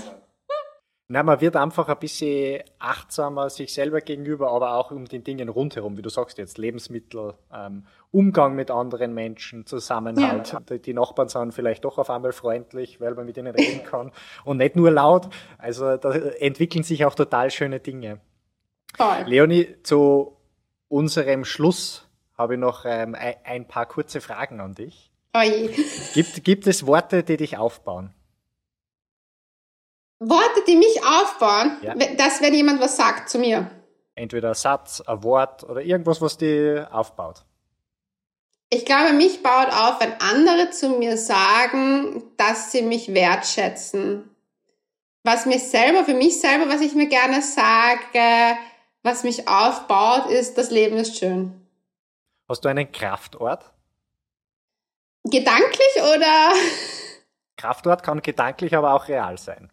Na, 1.09 1.23
man 1.23 1.39
wird 1.39 1.55
einfach 1.55 1.87
ein 1.87 1.99
bisschen 1.99 2.63
achtsamer 2.79 3.49
sich 3.49 3.73
selber 3.73 4.01
gegenüber, 4.01 4.51
aber 4.51 4.75
auch 4.75 4.91
um 4.91 5.05
den 5.05 5.23
Dingen 5.23 5.47
rundherum, 5.47 5.95
wie 5.95 6.01
du 6.01 6.09
sagst 6.09 6.37
jetzt, 6.37 6.57
Lebensmittel, 6.57 7.35
ähm, 7.53 7.85
Umgang 8.11 8.55
mit 8.55 8.69
anderen 8.71 9.13
Menschen, 9.13 9.65
Zusammenhalt. 9.65 10.51
Ja. 10.51 10.77
Die, 10.77 10.93
Nachbarn 10.93 11.29
sind 11.29 11.53
vielleicht 11.53 11.85
doch 11.85 11.97
auf 11.97 12.09
einmal 12.09 12.33
freundlich, 12.33 12.99
weil 12.99 13.13
man 13.15 13.25
mit 13.25 13.37
ihnen 13.37 13.55
reden 13.55 13.85
kann 13.85 14.11
und 14.43 14.57
nicht 14.57 14.75
nur 14.75 14.91
laut. 14.91 15.29
Also 15.57 15.95
da 15.95 16.11
entwickeln 16.11 16.83
sich 16.83 17.05
auch 17.05 17.15
total 17.15 17.51
schöne 17.51 17.79
Dinge. 17.79 18.19
Toll. 18.97 19.23
Leonie, 19.27 19.77
zu 19.83 20.35
unserem 20.89 21.45
Schluss 21.45 22.05
habe 22.37 22.55
ich 22.55 22.59
noch 22.59 22.83
ähm, 22.85 23.15
ein 23.15 23.65
paar 23.65 23.85
kurze 23.85 24.19
Fragen 24.19 24.59
an 24.59 24.75
dich. 24.75 25.09
Oje. 25.33 25.69
Gibt, 26.13 26.43
gibt 26.43 26.67
es 26.67 26.85
Worte, 26.85 27.23
die 27.23 27.37
dich 27.37 27.57
aufbauen? 27.57 28.13
Worte, 30.19 30.63
die 30.67 30.75
mich 30.75 31.03
aufbauen, 31.03 31.77
ja. 31.81 31.93
dass 32.15 32.41
wenn 32.41 32.53
jemand 32.53 32.81
was 32.81 32.97
sagt 32.97 33.29
zu 33.29 33.37
mir. 33.39 33.69
Entweder 34.15 34.49
ein 34.49 34.55
Satz, 34.55 35.01
ein 35.01 35.23
Wort 35.23 35.63
oder 35.63 35.81
irgendwas, 35.81 36.21
was 36.21 36.37
die 36.37 36.83
aufbaut. 36.91 37.45
Ich 38.69 38.83
glaube, 38.83 39.13
mich 39.13 39.43
baut 39.43 39.69
auf, 39.69 40.01
wenn 40.01 40.19
andere 40.19 40.71
zu 40.71 40.89
mir 40.89 41.17
sagen, 41.17 42.23
dass 42.35 42.71
sie 42.71 42.81
mich 42.81 43.13
wertschätzen. 43.13 44.35
Was 45.23 45.45
mir 45.45 45.59
selber, 45.59 46.03
für 46.03 46.13
mich 46.13 46.41
selber, 46.41 46.67
was 46.67 46.81
ich 46.81 46.93
mir 46.93 47.07
gerne 47.07 47.41
sage, 47.41 48.57
was 49.03 49.23
mich 49.23 49.47
aufbaut, 49.47 50.29
ist, 50.31 50.57
das 50.57 50.71
Leben 50.71 50.97
ist 50.97 51.17
schön. 51.17 51.65
Hast 52.49 52.65
du 52.65 52.69
einen 52.69 52.91
Kraftort? 52.91 53.71
Gedanklich 55.23 55.95
oder? 55.97 56.51
Kraftort 57.57 58.03
kann 58.03 58.21
gedanklich, 58.21 58.75
aber 58.75 58.93
auch 58.93 59.07
real 59.07 59.37
sein. 59.37 59.69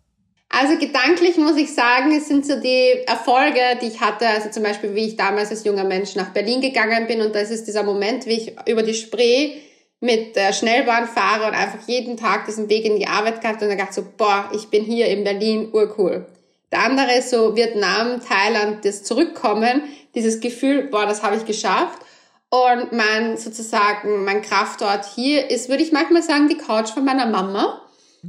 Also 0.56 0.78
gedanklich 0.78 1.36
muss 1.36 1.56
ich 1.56 1.74
sagen, 1.74 2.16
es 2.16 2.28
sind 2.28 2.46
so 2.46 2.60
die 2.60 3.02
Erfolge, 3.06 3.60
die 3.82 3.88
ich 3.88 4.00
hatte. 4.00 4.28
Also 4.28 4.50
zum 4.50 4.62
Beispiel, 4.62 4.94
wie 4.94 5.06
ich 5.06 5.16
damals 5.16 5.50
als 5.50 5.64
junger 5.64 5.82
Mensch 5.82 6.14
nach 6.14 6.30
Berlin 6.30 6.60
gegangen 6.60 7.08
bin 7.08 7.20
und 7.22 7.34
das 7.34 7.50
ist 7.50 7.66
dieser 7.66 7.82
Moment, 7.82 8.26
wie 8.26 8.34
ich 8.34 8.56
über 8.68 8.84
die 8.84 8.94
Spree 8.94 9.56
mit 9.98 10.36
der 10.36 10.52
Schnellbahn 10.52 11.08
fahre 11.08 11.48
und 11.48 11.54
einfach 11.54 11.88
jeden 11.88 12.16
Tag 12.16 12.46
diesen 12.46 12.68
Weg 12.68 12.84
in 12.84 12.98
die 12.98 13.08
Arbeit 13.08 13.40
gehabt 13.40 13.62
und 13.62 13.68
dann 13.68 13.78
dachte 13.78 13.94
so, 13.94 14.04
boah, 14.16 14.50
ich 14.54 14.68
bin 14.68 14.84
hier 14.84 15.06
in 15.06 15.24
Berlin, 15.24 15.70
urcool. 15.72 16.26
Der 16.70 16.84
andere 16.84 17.14
ist 17.18 17.30
so 17.30 17.56
Vietnam, 17.56 18.20
Thailand, 18.20 18.84
das 18.84 19.02
Zurückkommen, 19.02 19.82
dieses 20.14 20.40
Gefühl, 20.40 20.84
boah, 20.84 21.06
das 21.06 21.24
habe 21.24 21.36
ich 21.36 21.46
geschafft. 21.46 21.98
Und 22.50 22.92
mein 22.92 23.36
sozusagen, 23.36 24.24
mein 24.24 24.42
Kraftort 24.42 25.04
hier 25.16 25.50
ist, 25.50 25.68
würde 25.68 25.82
ich 25.82 25.90
manchmal 25.90 26.22
sagen, 26.22 26.48
die 26.48 26.58
Couch 26.58 26.90
von 26.90 27.04
meiner 27.04 27.26
Mama. 27.26 27.80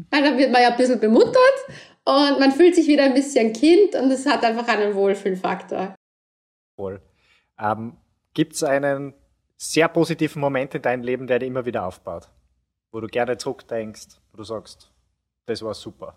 Weil 0.09 0.23
da 0.23 0.37
wird 0.37 0.51
man 0.51 0.61
ja 0.61 0.69
ein 0.69 0.77
bisschen 0.77 0.99
bemuttert 0.99 1.35
und 2.05 2.39
man 2.39 2.51
fühlt 2.51 2.75
sich 2.75 2.87
wieder 2.87 3.03
ein 3.03 3.13
bisschen 3.13 3.51
Kind 3.51 3.95
und 3.95 4.11
es 4.11 4.25
hat 4.25 4.43
einfach 4.43 4.67
einen 4.67 4.93
Wohlfühlfaktor. 4.93 5.95
Voll. 6.75 7.01
Ähm, 7.59 7.97
Gibt 8.33 8.53
es 8.53 8.63
einen 8.63 9.13
sehr 9.57 9.87
positiven 9.87 10.39
Moment 10.39 10.75
in 10.75 10.81
deinem 10.81 11.03
Leben, 11.03 11.25
der 11.27 11.39
dir 11.39 11.47
immer 11.47 11.65
wieder 11.65 11.85
aufbaut? 11.85 12.29
Wo 12.91 12.99
du 12.99 13.07
gerne 13.07 13.37
zurückdenkst, 13.37 14.19
wo 14.31 14.37
du 14.37 14.43
sagst, 14.43 14.91
das 15.45 15.61
war 15.63 15.73
super? 15.73 16.15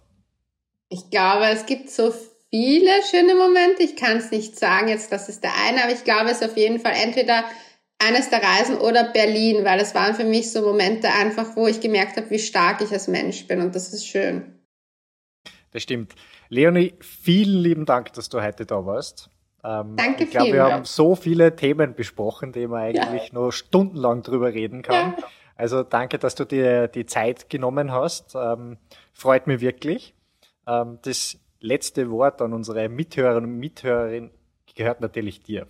Ich 0.90 1.10
glaube, 1.10 1.46
es 1.46 1.64
gibt 1.66 1.90
so 1.90 2.12
viele 2.50 2.90
schöne 3.10 3.34
Momente. 3.34 3.82
Ich 3.82 3.96
kann 3.96 4.18
es 4.18 4.30
nicht 4.30 4.58
sagen, 4.58 4.88
jetzt 4.88 5.12
das 5.12 5.28
ist 5.28 5.42
der 5.42 5.52
eine, 5.66 5.84
aber 5.84 5.92
ich 5.92 6.04
glaube, 6.04 6.30
es 6.30 6.40
ist 6.40 6.50
auf 6.50 6.56
jeden 6.56 6.80
Fall 6.80 6.94
entweder 6.94 7.44
eines 7.98 8.30
der 8.30 8.42
Reisen 8.42 8.78
oder 8.78 9.04
Berlin, 9.12 9.64
weil 9.64 9.80
es 9.80 9.94
waren 9.94 10.14
für 10.14 10.24
mich 10.24 10.50
so 10.52 10.62
Momente 10.62 11.08
einfach, 11.08 11.56
wo 11.56 11.66
ich 11.66 11.80
gemerkt 11.80 12.16
habe, 12.16 12.30
wie 12.30 12.38
stark 12.38 12.80
ich 12.80 12.92
als 12.92 13.08
Mensch 13.08 13.46
bin 13.46 13.60
und 13.60 13.74
das 13.74 13.92
ist 13.92 14.06
schön. 14.06 14.57
Das 15.72 15.82
stimmt. 15.82 16.14
Leonie, 16.48 16.94
vielen 17.00 17.58
lieben 17.58 17.84
Dank, 17.84 18.12
dass 18.14 18.28
du 18.28 18.42
heute 18.42 18.64
da 18.66 18.86
warst. 18.86 19.30
Ähm, 19.64 19.96
Danke 19.96 20.24
Ich 20.24 20.30
glaube, 20.30 20.52
wir 20.52 20.64
haben 20.64 20.84
so 20.84 21.14
viele 21.14 21.54
Themen 21.56 21.94
besprochen, 21.94 22.52
die 22.52 22.66
man 22.66 22.82
eigentlich 22.82 23.28
ja. 23.28 23.34
nur 23.34 23.52
stundenlang 23.52 24.22
drüber 24.22 24.52
reden 24.52 24.82
kann. 24.82 25.14
Ja. 25.18 25.24
Also 25.56 25.82
danke, 25.82 26.18
dass 26.18 26.36
du 26.36 26.44
dir 26.44 26.86
die 26.88 27.04
Zeit 27.04 27.50
genommen 27.50 27.92
hast. 27.92 28.34
Ähm, 28.34 28.78
freut 29.12 29.46
mich 29.46 29.60
wirklich. 29.60 30.14
Ähm, 30.66 30.98
das 31.02 31.36
letzte 31.60 32.10
Wort 32.10 32.40
an 32.40 32.52
unsere 32.52 32.88
Mithörerinnen 32.88 33.50
und 33.50 33.58
Mithörerin 33.58 34.30
gehört 34.76 35.00
natürlich 35.00 35.42
dir. 35.42 35.66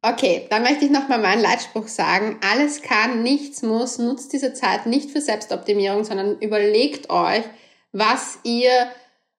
Okay, 0.00 0.46
dann 0.48 0.62
möchte 0.62 0.84
ich 0.84 0.92
nochmal 0.92 1.20
meinen 1.20 1.42
Leitspruch 1.42 1.88
sagen. 1.88 2.38
Alles 2.48 2.82
kann, 2.82 3.24
nichts 3.24 3.62
muss. 3.62 3.98
Nutzt 3.98 4.32
diese 4.32 4.54
Zeit 4.54 4.86
nicht 4.86 5.10
für 5.10 5.20
Selbstoptimierung, 5.20 6.04
sondern 6.04 6.38
überlegt 6.38 7.10
euch, 7.10 7.42
was 7.92 8.38
ihr 8.44 8.90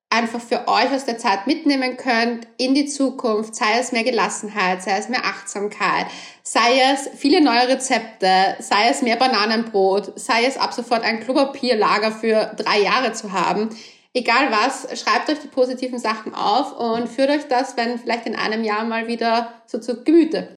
einfach 0.09 0.41
für 0.41 0.67
euch 0.67 0.91
aus 0.91 1.05
der 1.05 1.17
Zeit 1.17 1.45
mitnehmen 1.45 1.95
könnt 1.95 2.47
in 2.57 2.73
die 2.73 2.87
Zukunft, 2.87 3.55
sei 3.55 3.79
es 3.79 3.91
mehr 3.91 4.03
Gelassenheit, 4.03 4.81
sei 4.81 4.97
es 4.97 5.07
mehr 5.07 5.23
Achtsamkeit, 5.23 6.07
sei 6.41 6.79
es 6.91 7.09
viele 7.15 7.41
neue 7.41 7.67
Rezepte, 7.67 8.55
sei 8.59 8.89
es 8.89 9.03
mehr 9.03 9.17
Bananenbrot, 9.17 10.19
sei 10.19 10.45
es 10.45 10.57
ab 10.57 10.73
sofort 10.73 11.03
ein 11.03 11.19
Klopapierlager 11.19 12.11
für 12.11 12.53
drei 12.57 12.81
Jahre 12.81 13.13
zu 13.13 13.31
haben. 13.31 13.69
Egal 14.13 14.51
was, 14.51 14.99
schreibt 14.99 15.29
euch 15.29 15.39
die 15.39 15.47
positiven 15.47 15.99
Sachen 15.99 16.33
auf 16.33 16.77
und 16.79 17.07
führt 17.07 17.29
euch 17.29 17.47
das, 17.47 17.77
wenn 17.77 17.99
vielleicht 17.99 18.25
in 18.25 18.35
einem 18.35 18.63
Jahr 18.63 18.83
mal 18.85 19.07
wieder 19.07 19.53
so 19.67 19.79
zu 19.79 20.03
Gemüte. 20.03 20.55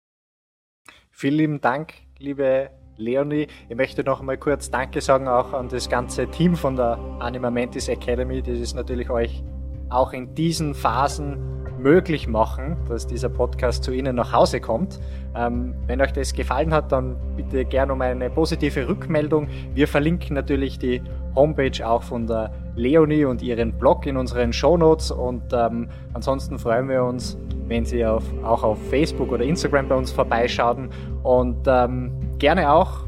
Vielen 1.11 1.37
lieben 1.37 1.61
Dank, 1.61 1.93
liebe 2.19 2.71
Leonie. 3.03 3.49
Ich 3.69 3.77
möchte 3.77 4.05
noch 4.05 4.21
einmal 4.21 4.39
kurz 4.39 4.71
Danke 4.71 5.01
sagen 5.01 5.29
auch 5.29 5.53
an 5.53 5.69
das 5.69 5.89
ganze 5.89 6.27
Team 6.29 6.57
von 6.57 6.77
der 6.77 6.99
Anima 7.19 7.51
Mentis 7.51 7.89
Academy, 7.89 8.43
die 8.43 8.53
es 8.53 8.75
natürlich 8.75 9.11
euch 9.11 9.43
auch 9.91 10.13
in 10.13 10.35
diesen 10.35 10.75
Phasen 10.75 11.53
möglich 11.79 12.29
machen, 12.29 12.77
dass 12.89 13.07
dieser 13.07 13.29
Podcast 13.29 13.85
zu 13.85 13.93
Ihnen 13.93 14.17
nach 14.17 14.33
Hause 14.33 14.61
kommt. 14.61 15.01
Ähm, 15.35 15.75
wenn 15.87 16.01
euch 16.01 16.13
das 16.13 16.33
gefallen 16.33 16.73
hat, 16.73 16.93
dann 16.93 17.17
bitte 17.37 17.65
gerne 17.65 17.93
um 17.93 18.01
eine 18.01 18.31
positive 18.31 18.89
Rückmeldung. 18.89 19.49
Wir 19.75 19.89
verlinken 19.89 20.35
natürlich 20.35 20.79
die 20.79 21.03
Homepage 21.35 21.87
auch 21.87 22.03
von 22.03 22.27
der 22.27 22.53
Leonie 22.77 23.25
und 23.25 23.43
ihren 23.43 23.73
Blog 23.73 24.07
in 24.07 24.17
unseren 24.17 24.53
Show 24.53 24.77
Notes 24.77 25.11
und 25.11 25.43
ähm, 25.53 25.89
ansonsten 26.15 26.59
freuen 26.59 26.89
wir 26.89 27.05
uns, 27.05 27.37
wenn 27.67 27.85
Sie 27.85 28.05
auf, 28.05 28.25
auch 28.45 28.63
auf 28.63 28.79
Facebook 28.89 29.33
oder 29.33 29.45
Instagram 29.45 29.89
bei 29.89 29.95
uns 29.95 30.11
vorbeischauen 30.11 30.91
und 31.23 31.67
ähm, 31.67 32.13
gerne 32.43 32.73
auch 32.73 33.05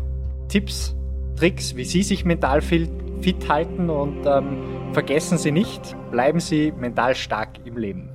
Tipps, 0.49 0.95
Tricks, 1.37 1.75
wie 1.75 1.85
Sie 1.85 2.05
sich 2.05 2.25
mental 2.25 2.63
fit, 2.63 2.89
halten 3.49 3.91
und 3.91 4.25
ähm, 4.27 4.93
vergessen 4.93 5.39
Sie 5.39 5.51
nicht, 5.51 5.97
bleiben 6.13 6.39
Sie 6.39 6.71
mental 6.71 7.17
stark 7.17 7.49
im 7.65 7.77
Leben. 7.77 8.14